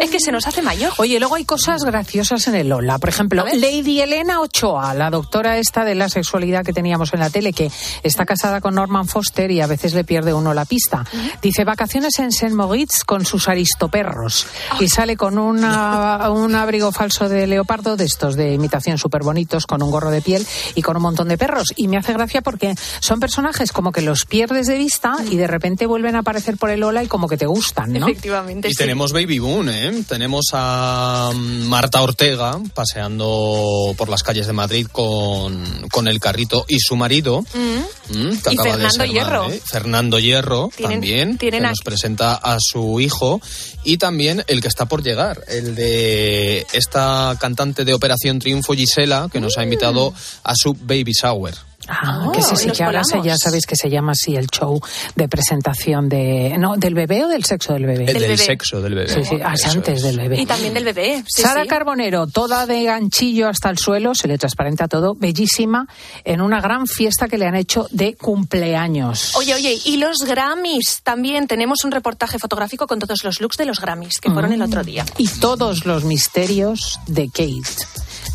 Es 0.01 0.11
que 0.11 0.21
se 0.21 0.33
nos 0.33 0.47
hace 0.47 0.63
mayor. 0.63 0.93
Oye, 0.99 1.19
luego 1.19 1.35
hay 1.35 1.45
cosas 1.45 1.85
graciosas 1.85 2.47
en 2.49 2.55
el 2.55 2.69
Lola. 2.69 2.99
Por 2.99 3.09
ejemplo. 3.09 3.45
Lady 3.55 4.01
Elena 4.01 4.41
Ochoa, 4.41 4.95
la 4.95 5.11
doctora 5.11 5.59
esta 5.59 5.85
de 5.85 5.95
la 5.95 6.09
sexualidad 6.09 6.65
que 6.65 6.73
teníamos 6.73 7.13
en 7.15 7.21
la 7.21 7.31
tele, 7.31 7.53
que 7.53 7.71
está 8.03 8.25
casada 8.27 8.61
con 8.61 8.75
Norman 8.75 9.07
Foster 9.09 9.51
y 9.51 9.61
a 9.61 9.67
veces 9.67 9.95
le 9.95 10.05
pierde 10.05 10.33
uno 10.35 10.55
la 10.55 10.65
pista. 10.65 11.05
Dice 11.43 11.65
vacaciones 11.65 12.19
en 12.19 12.33
Saint 12.33 12.55
Moritz 12.55 13.05
con 13.05 13.25
sus 13.25 13.49
aristoperros. 13.49 14.47
Y 14.81 14.89
sale 14.89 15.17
con 15.17 15.39
una- 15.39 16.31
un 16.31 16.55
abrigo 16.55 16.93
falso 16.93 17.29
de 17.29 17.47
leopardo, 17.47 17.97
de 17.97 18.05
estos 18.05 18.37
de 18.37 18.53
imitación 18.55 18.99
súper 18.99 19.23
bonitos, 19.23 19.67
con 19.67 19.83
un 19.83 19.91
gorro 19.91 20.11
de 20.11 20.23
piel 20.23 20.47
y 20.75 20.83
con 20.83 20.97
un 20.97 21.03
montón 21.03 21.29
de 21.29 21.39
perros. 21.39 21.73
Y 21.77 21.88
me 21.89 21.97
hace 21.97 22.13
gracia 22.13 22.41
porque 22.43 22.75
son 23.01 23.19
personajes 23.21 23.73
como 23.73 23.91
que 23.93 24.01
los 24.03 24.25
pierdes 24.25 24.67
de 24.67 24.77
vista 24.79 25.17
y 25.31 25.37
de 25.37 25.47
repente 25.47 25.87
vuelven 25.87 26.15
a 26.17 26.21
aparecer 26.21 26.57
por 26.57 26.71
el 26.71 26.81
Lola 26.81 27.03
y 27.03 27.07
como 27.09 27.27
que 27.29 27.37
te 27.37 27.47
gustan, 27.47 27.93
¿no? 27.93 28.07
Efectivamente. 28.07 28.69
Y 28.69 28.73
sí. 28.73 28.77
tenemos 28.77 29.13
Baby 29.13 29.39
Boom, 29.41 29.69
¿eh? 29.69 30.05
Tenemos 30.09 30.47
a 30.53 31.33
mm, 31.35 31.63
Marta 31.69 32.01
Ortega 32.03 32.59
paseando 32.75 33.95
por 33.97 34.09
las 34.09 34.23
calles 34.23 34.47
de 34.47 34.53
Madrid 34.53 34.87
con, 34.91 35.89
con 35.91 36.09
el 36.09 36.21
carrito 36.21 36.65
y 36.69 36.79
su 36.81 36.97
marido. 36.97 37.43
Mm. 37.55 38.19
mm, 38.19 38.39
que 38.43 38.51
Y 38.55 38.59
acaba 38.59 38.65
de 38.65 38.71
Fernando 38.71 38.91
ser 38.91 39.09
Hierro. 39.11 39.43
madre. 39.45 39.63
Fernando 39.65 40.19
Hierro 40.19 40.71
Tienen- 40.77 40.93
también, 40.93 41.39
tienen 41.39 41.63
que 41.63 41.69
nos 41.69 41.81
presenta 41.81 42.35
a 42.35 42.59
su 42.61 43.01
hijo. 43.01 43.41
Y 43.85 43.97
también 43.97 44.45
el 44.49 44.61
que 44.61 44.69
está 44.69 44.87
por 44.87 45.03
llegar, 45.03 45.43
el 45.49 45.75
de 45.75 46.67
esta 46.73 47.37
cantante 47.41 47.85
de 47.85 47.95
Operación 47.95 48.39
Triunfo, 48.39 48.75
Gisela, 48.75 49.29
que 49.33 49.41
nos 49.41 49.57
ha 49.57 49.63
invitado 49.63 50.13
a 50.43 50.53
su 50.55 50.75
Baby 50.75 51.13
Shower. 51.13 51.55
Ah, 51.89 52.25
Oh, 52.27 52.33
que 52.33 52.43
sí, 52.43 52.55
sí, 52.57 52.71
que 52.71 52.85
ahora 52.85 53.03
se- 53.05 53.23
ya 53.23 53.37
sabéis 53.37 53.67
que 53.67 53.75
se 53.77 53.89
llama 53.89 54.13
así 54.13 54.37
el 54.37 54.47
show 54.49 54.81
de 55.17 55.29
presentación 55.29 56.09
de... 56.09 56.57
No, 56.59 56.77
¿del 56.77 56.95
bebé 56.95 57.25
o 57.25 57.29
del 57.29 57.45
sexo 57.45 57.73
del 57.73 57.87
bebé? 57.87 58.05
El 58.05 58.13
del, 58.15 58.23
bebé. 58.23 58.37
sexo 58.37 58.81
del 58.83 58.95
bebé. 58.95 59.09
Sí, 59.09 59.25
sí, 59.25 59.37
ah, 59.43 59.55
antes 59.71 59.97
es. 59.99 60.03
del 60.03 60.19
bebé. 60.19 60.41
Y 60.41 60.47
también 60.47 60.75
del 60.75 60.85
bebé. 60.85 61.25
sí, 61.27 61.43
Sara 61.43 61.63
sí. 61.63 61.69
Carbonero, 61.69 62.27
toda 62.27 62.67
de 62.67 62.85
ganchillo 62.85 63.49
hasta 63.49 63.71
el 63.71 63.79
suelo, 63.79 64.15
se 64.15 64.29
le 64.29 64.37
transparenta 64.39 64.87
todo, 64.89 65.15
bellísima, 65.15 65.87
en 66.25 66.41
una 66.43 66.61
gran 66.61 66.87
fiesta 66.87 67.27
que 67.29 67.39
le 67.39 67.47
han 67.47 67.55
hecho 67.57 67.87
de 67.91 68.15
cumpleaños. 68.17 69.35
Oye, 69.37 69.55
oye, 69.55 69.79
y 69.85 69.97
los 69.97 70.19
Grammys. 70.19 71.01
También 71.03 71.47
tenemos 71.47 71.85
un 71.85 71.93
reportaje 71.93 72.39
fotográfico 72.39 72.87
con 72.87 72.99
todos 72.99 73.25
los 73.25 73.41
looks 73.41 73.57
de 73.57 73.65
los 73.65 73.81
Grammys, 73.81 74.19
que 74.21 74.31
fueron 74.31 74.53
el 74.53 74.63
otro 74.63 74.83
día. 74.85 75.05
Y 75.17 75.29
todos 75.29 75.87
los 75.87 76.05
misterios 76.05 77.01
de 77.07 77.29
Kate. 77.29 77.63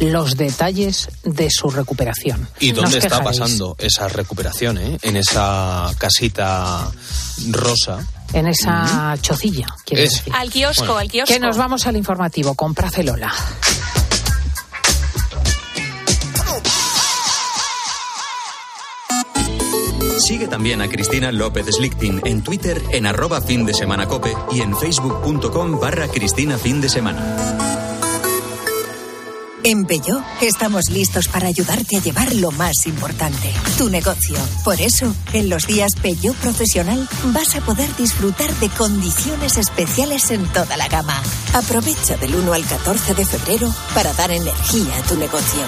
Los 0.04 0.36
detalles 0.38 1.10
de 1.24 1.50
su 1.50 1.70
recuperación. 1.70 2.48
¿Y 2.60 2.72
dónde 2.72 2.98
está 2.98 3.18
quejaréis. 3.20 3.40
pasando 3.40 3.76
esa 3.80 4.08
recuperación? 4.08 4.78
eh? 4.78 4.98
En 5.02 5.16
esa 5.18 5.92
casita 5.98 6.92
rosa. 7.50 8.06
En 8.34 8.48
esa 8.48 9.16
chocilla, 9.22 9.68
quiero 9.86 10.04
Es- 10.04 10.12
decir. 10.18 10.34
Al 10.36 10.50
kiosco, 10.50 10.98
al 10.98 11.10
kiosco. 11.10 11.34
Que 11.34 11.40
nos 11.40 11.56
vamos 11.58 11.86
al 11.88 11.96
informativo 11.96 12.56
con 12.56 12.74
Pracelola. 12.74 13.32
Sigue 20.20 20.48
también 20.48 20.82
a 20.82 20.88
Cristina 20.90 21.32
López 21.32 21.66
Slichting 21.68 22.22
en 22.26 22.44
Twitter 22.44 22.82
en 22.92 23.06
arroba 23.08 23.42
fin 23.42 23.66
de 23.66 23.74
semana 23.74 24.08
cope 24.08 24.34
y 24.52 24.62
en 24.62 24.76
facebook.com 24.78 25.80
barra 25.80 26.08
Cristina 26.08 26.58
fin 26.58 26.80
de 26.82 26.90
semana. 26.90 27.63
En 29.66 29.86
Peugeot 29.86 30.22
estamos 30.42 30.90
listos 30.90 31.30
para 31.30 31.48
ayudarte 31.48 31.96
a 31.96 32.02
llevar 32.02 32.36
lo 32.36 32.52
más 32.52 32.86
importante, 32.86 33.50
tu 33.78 33.90
negocio. 33.90 34.36
Por 34.66 34.82
eso, 34.82 35.16
en 35.32 35.50
los 35.50 35.66
días 35.66 35.94
Peugeot 36.02 36.36
Profesional 36.36 37.08
vas 37.28 37.56
a 37.56 37.62
poder 37.62 37.88
disfrutar 37.96 38.54
de 38.56 38.68
condiciones 38.70 39.58
especiales 39.58 40.32
en 40.32 40.46
toda 40.52 40.76
la 40.76 40.90
gama. 40.90 41.22
Aprovecha 41.54 42.18
del 42.18 42.36
1 42.36 42.52
al 42.52 42.66
14 42.66 43.14
de 43.14 43.26
febrero 43.26 43.74
para 43.94 44.12
dar 44.14 44.32
energía 44.32 44.98
a 44.98 45.04
tu 45.04 45.16
negocio. 45.16 45.62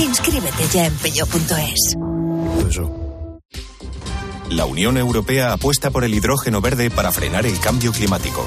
Inscríbete 0.00 0.68
ya 0.72 0.86
en 0.86 0.94
peugeot.es. 0.94 1.96
La 4.48 4.64
Unión 4.64 4.96
Europea 4.96 5.52
apuesta 5.52 5.90
por 5.90 6.04
el 6.04 6.14
hidrógeno 6.14 6.60
verde 6.60 6.88
para 6.88 7.10
frenar 7.10 7.46
el 7.46 7.58
cambio 7.58 7.90
climático. 7.90 8.46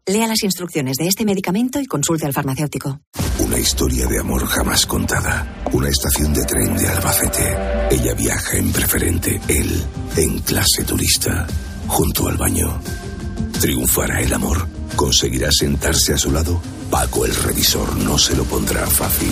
Lea 0.11 0.27
las 0.27 0.43
instrucciones 0.43 0.97
de 0.97 1.07
este 1.07 1.23
medicamento 1.23 1.79
y 1.79 1.85
consulte 1.85 2.25
al 2.25 2.33
farmacéutico. 2.33 2.99
Una 3.39 3.57
historia 3.57 4.05
de 4.07 4.19
amor 4.19 4.45
jamás 4.45 4.85
contada. 4.85 5.63
Una 5.71 5.87
estación 5.87 6.33
de 6.33 6.43
tren 6.43 6.75
de 6.75 6.85
Albacete. 6.85 7.57
Ella 7.91 8.13
viaja 8.13 8.57
en 8.57 8.73
preferente, 8.73 9.39
él 9.47 9.81
en 10.17 10.39
clase 10.39 10.83
turista, 10.85 11.47
junto 11.87 12.27
al 12.27 12.35
baño. 12.35 12.77
¿Triunfará 13.61 14.19
el 14.19 14.33
amor? 14.33 14.67
¿Conseguirá 14.97 15.49
sentarse 15.49 16.13
a 16.13 16.17
su 16.17 16.29
lado? 16.29 16.61
Paco 16.89 17.25
el 17.25 17.33
revisor 17.33 17.95
no 17.95 18.17
se 18.17 18.35
lo 18.35 18.43
pondrá 18.43 18.85
fácil. 18.87 19.31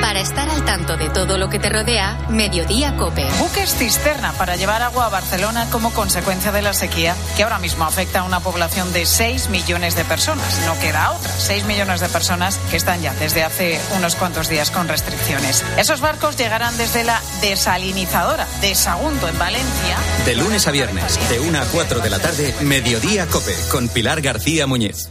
Para 0.00 0.20
estar 0.20 0.48
al 0.48 0.64
tanto 0.64 0.96
de 0.96 1.10
todo 1.10 1.38
lo 1.38 1.48
que 1.48 1.58
te 1.58 1.68
rodea, 1.68 2.18
Mediodía 2.28 2.96
Cope. 2.96 3.26
Buques 3.38 3.74
cisterna 3.74 4.32
para 4.32 4.56
llevar 4.56 4.82
agua 4.82 5.06
a 5.06 5.08
Barcelona 5.08 5.68
como 5.70 5.92
consecuencia 5.92 6.52
de 6.52 6.62
la 6.62 6.72
sequía 6.72 7.14
que 7.36 7.42
ahora 7.42 7.58
mismo 7.58 7.84
afecta 7.84 8.20
a 8.20 8.24
una 8.24 8.40
población 8.40 8.92
de 8.92 9.06
6 9.06 9.48
millones 9.50 9.94
de 9.96 10.04
personas. 10.04 10.60
No 10.66 10.78
queda 10.80 11.12
otra. 11.12 11.30
6 11.30 11.64
millones 11.64 12.00
de 12.00 12.08
personas 12.08 12.58
que 12.70 12.76
están 12.76 13.00
ya 13.02 13.14
desde 13.14 13.42
hace 13.42 13.80
unos 13.96 14.16
cuantos 14.16 14.48
días 14.48 14.70
con 14.70 14.88
restricciones. 14.88 15.64
Esos 15.76 16.00
barcos 16.00 16.36
llegarán 16.36 16.76
desde 16.76 17.04
la 17.04 17.20
desalinizadora 17.40 18.46
de 18.60 18.74
Sagunto 18.74 19.28
en 19.28 19.38
Valencia. 19.38 19.96
De 20.24 20.36
lunes 20.36 20.66
a 20.66 20.70
viernes, 20.70 21.18
de 21.28 21.40
1 21.40 21.58
a 21.60 21.64
4 21.66 22.00
de 22.00 22.10
la 22.10 22.18
tarde, 22.18 22.54
Mediodía 22.62 23.26
Cope, 23.26 23.56
con 23.70 23.88
Pilar 23.88 24.20
García 24.20 24.66
Muñiz. 24.66 25.10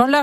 Son 0.00 0.12
las 0.12 0.18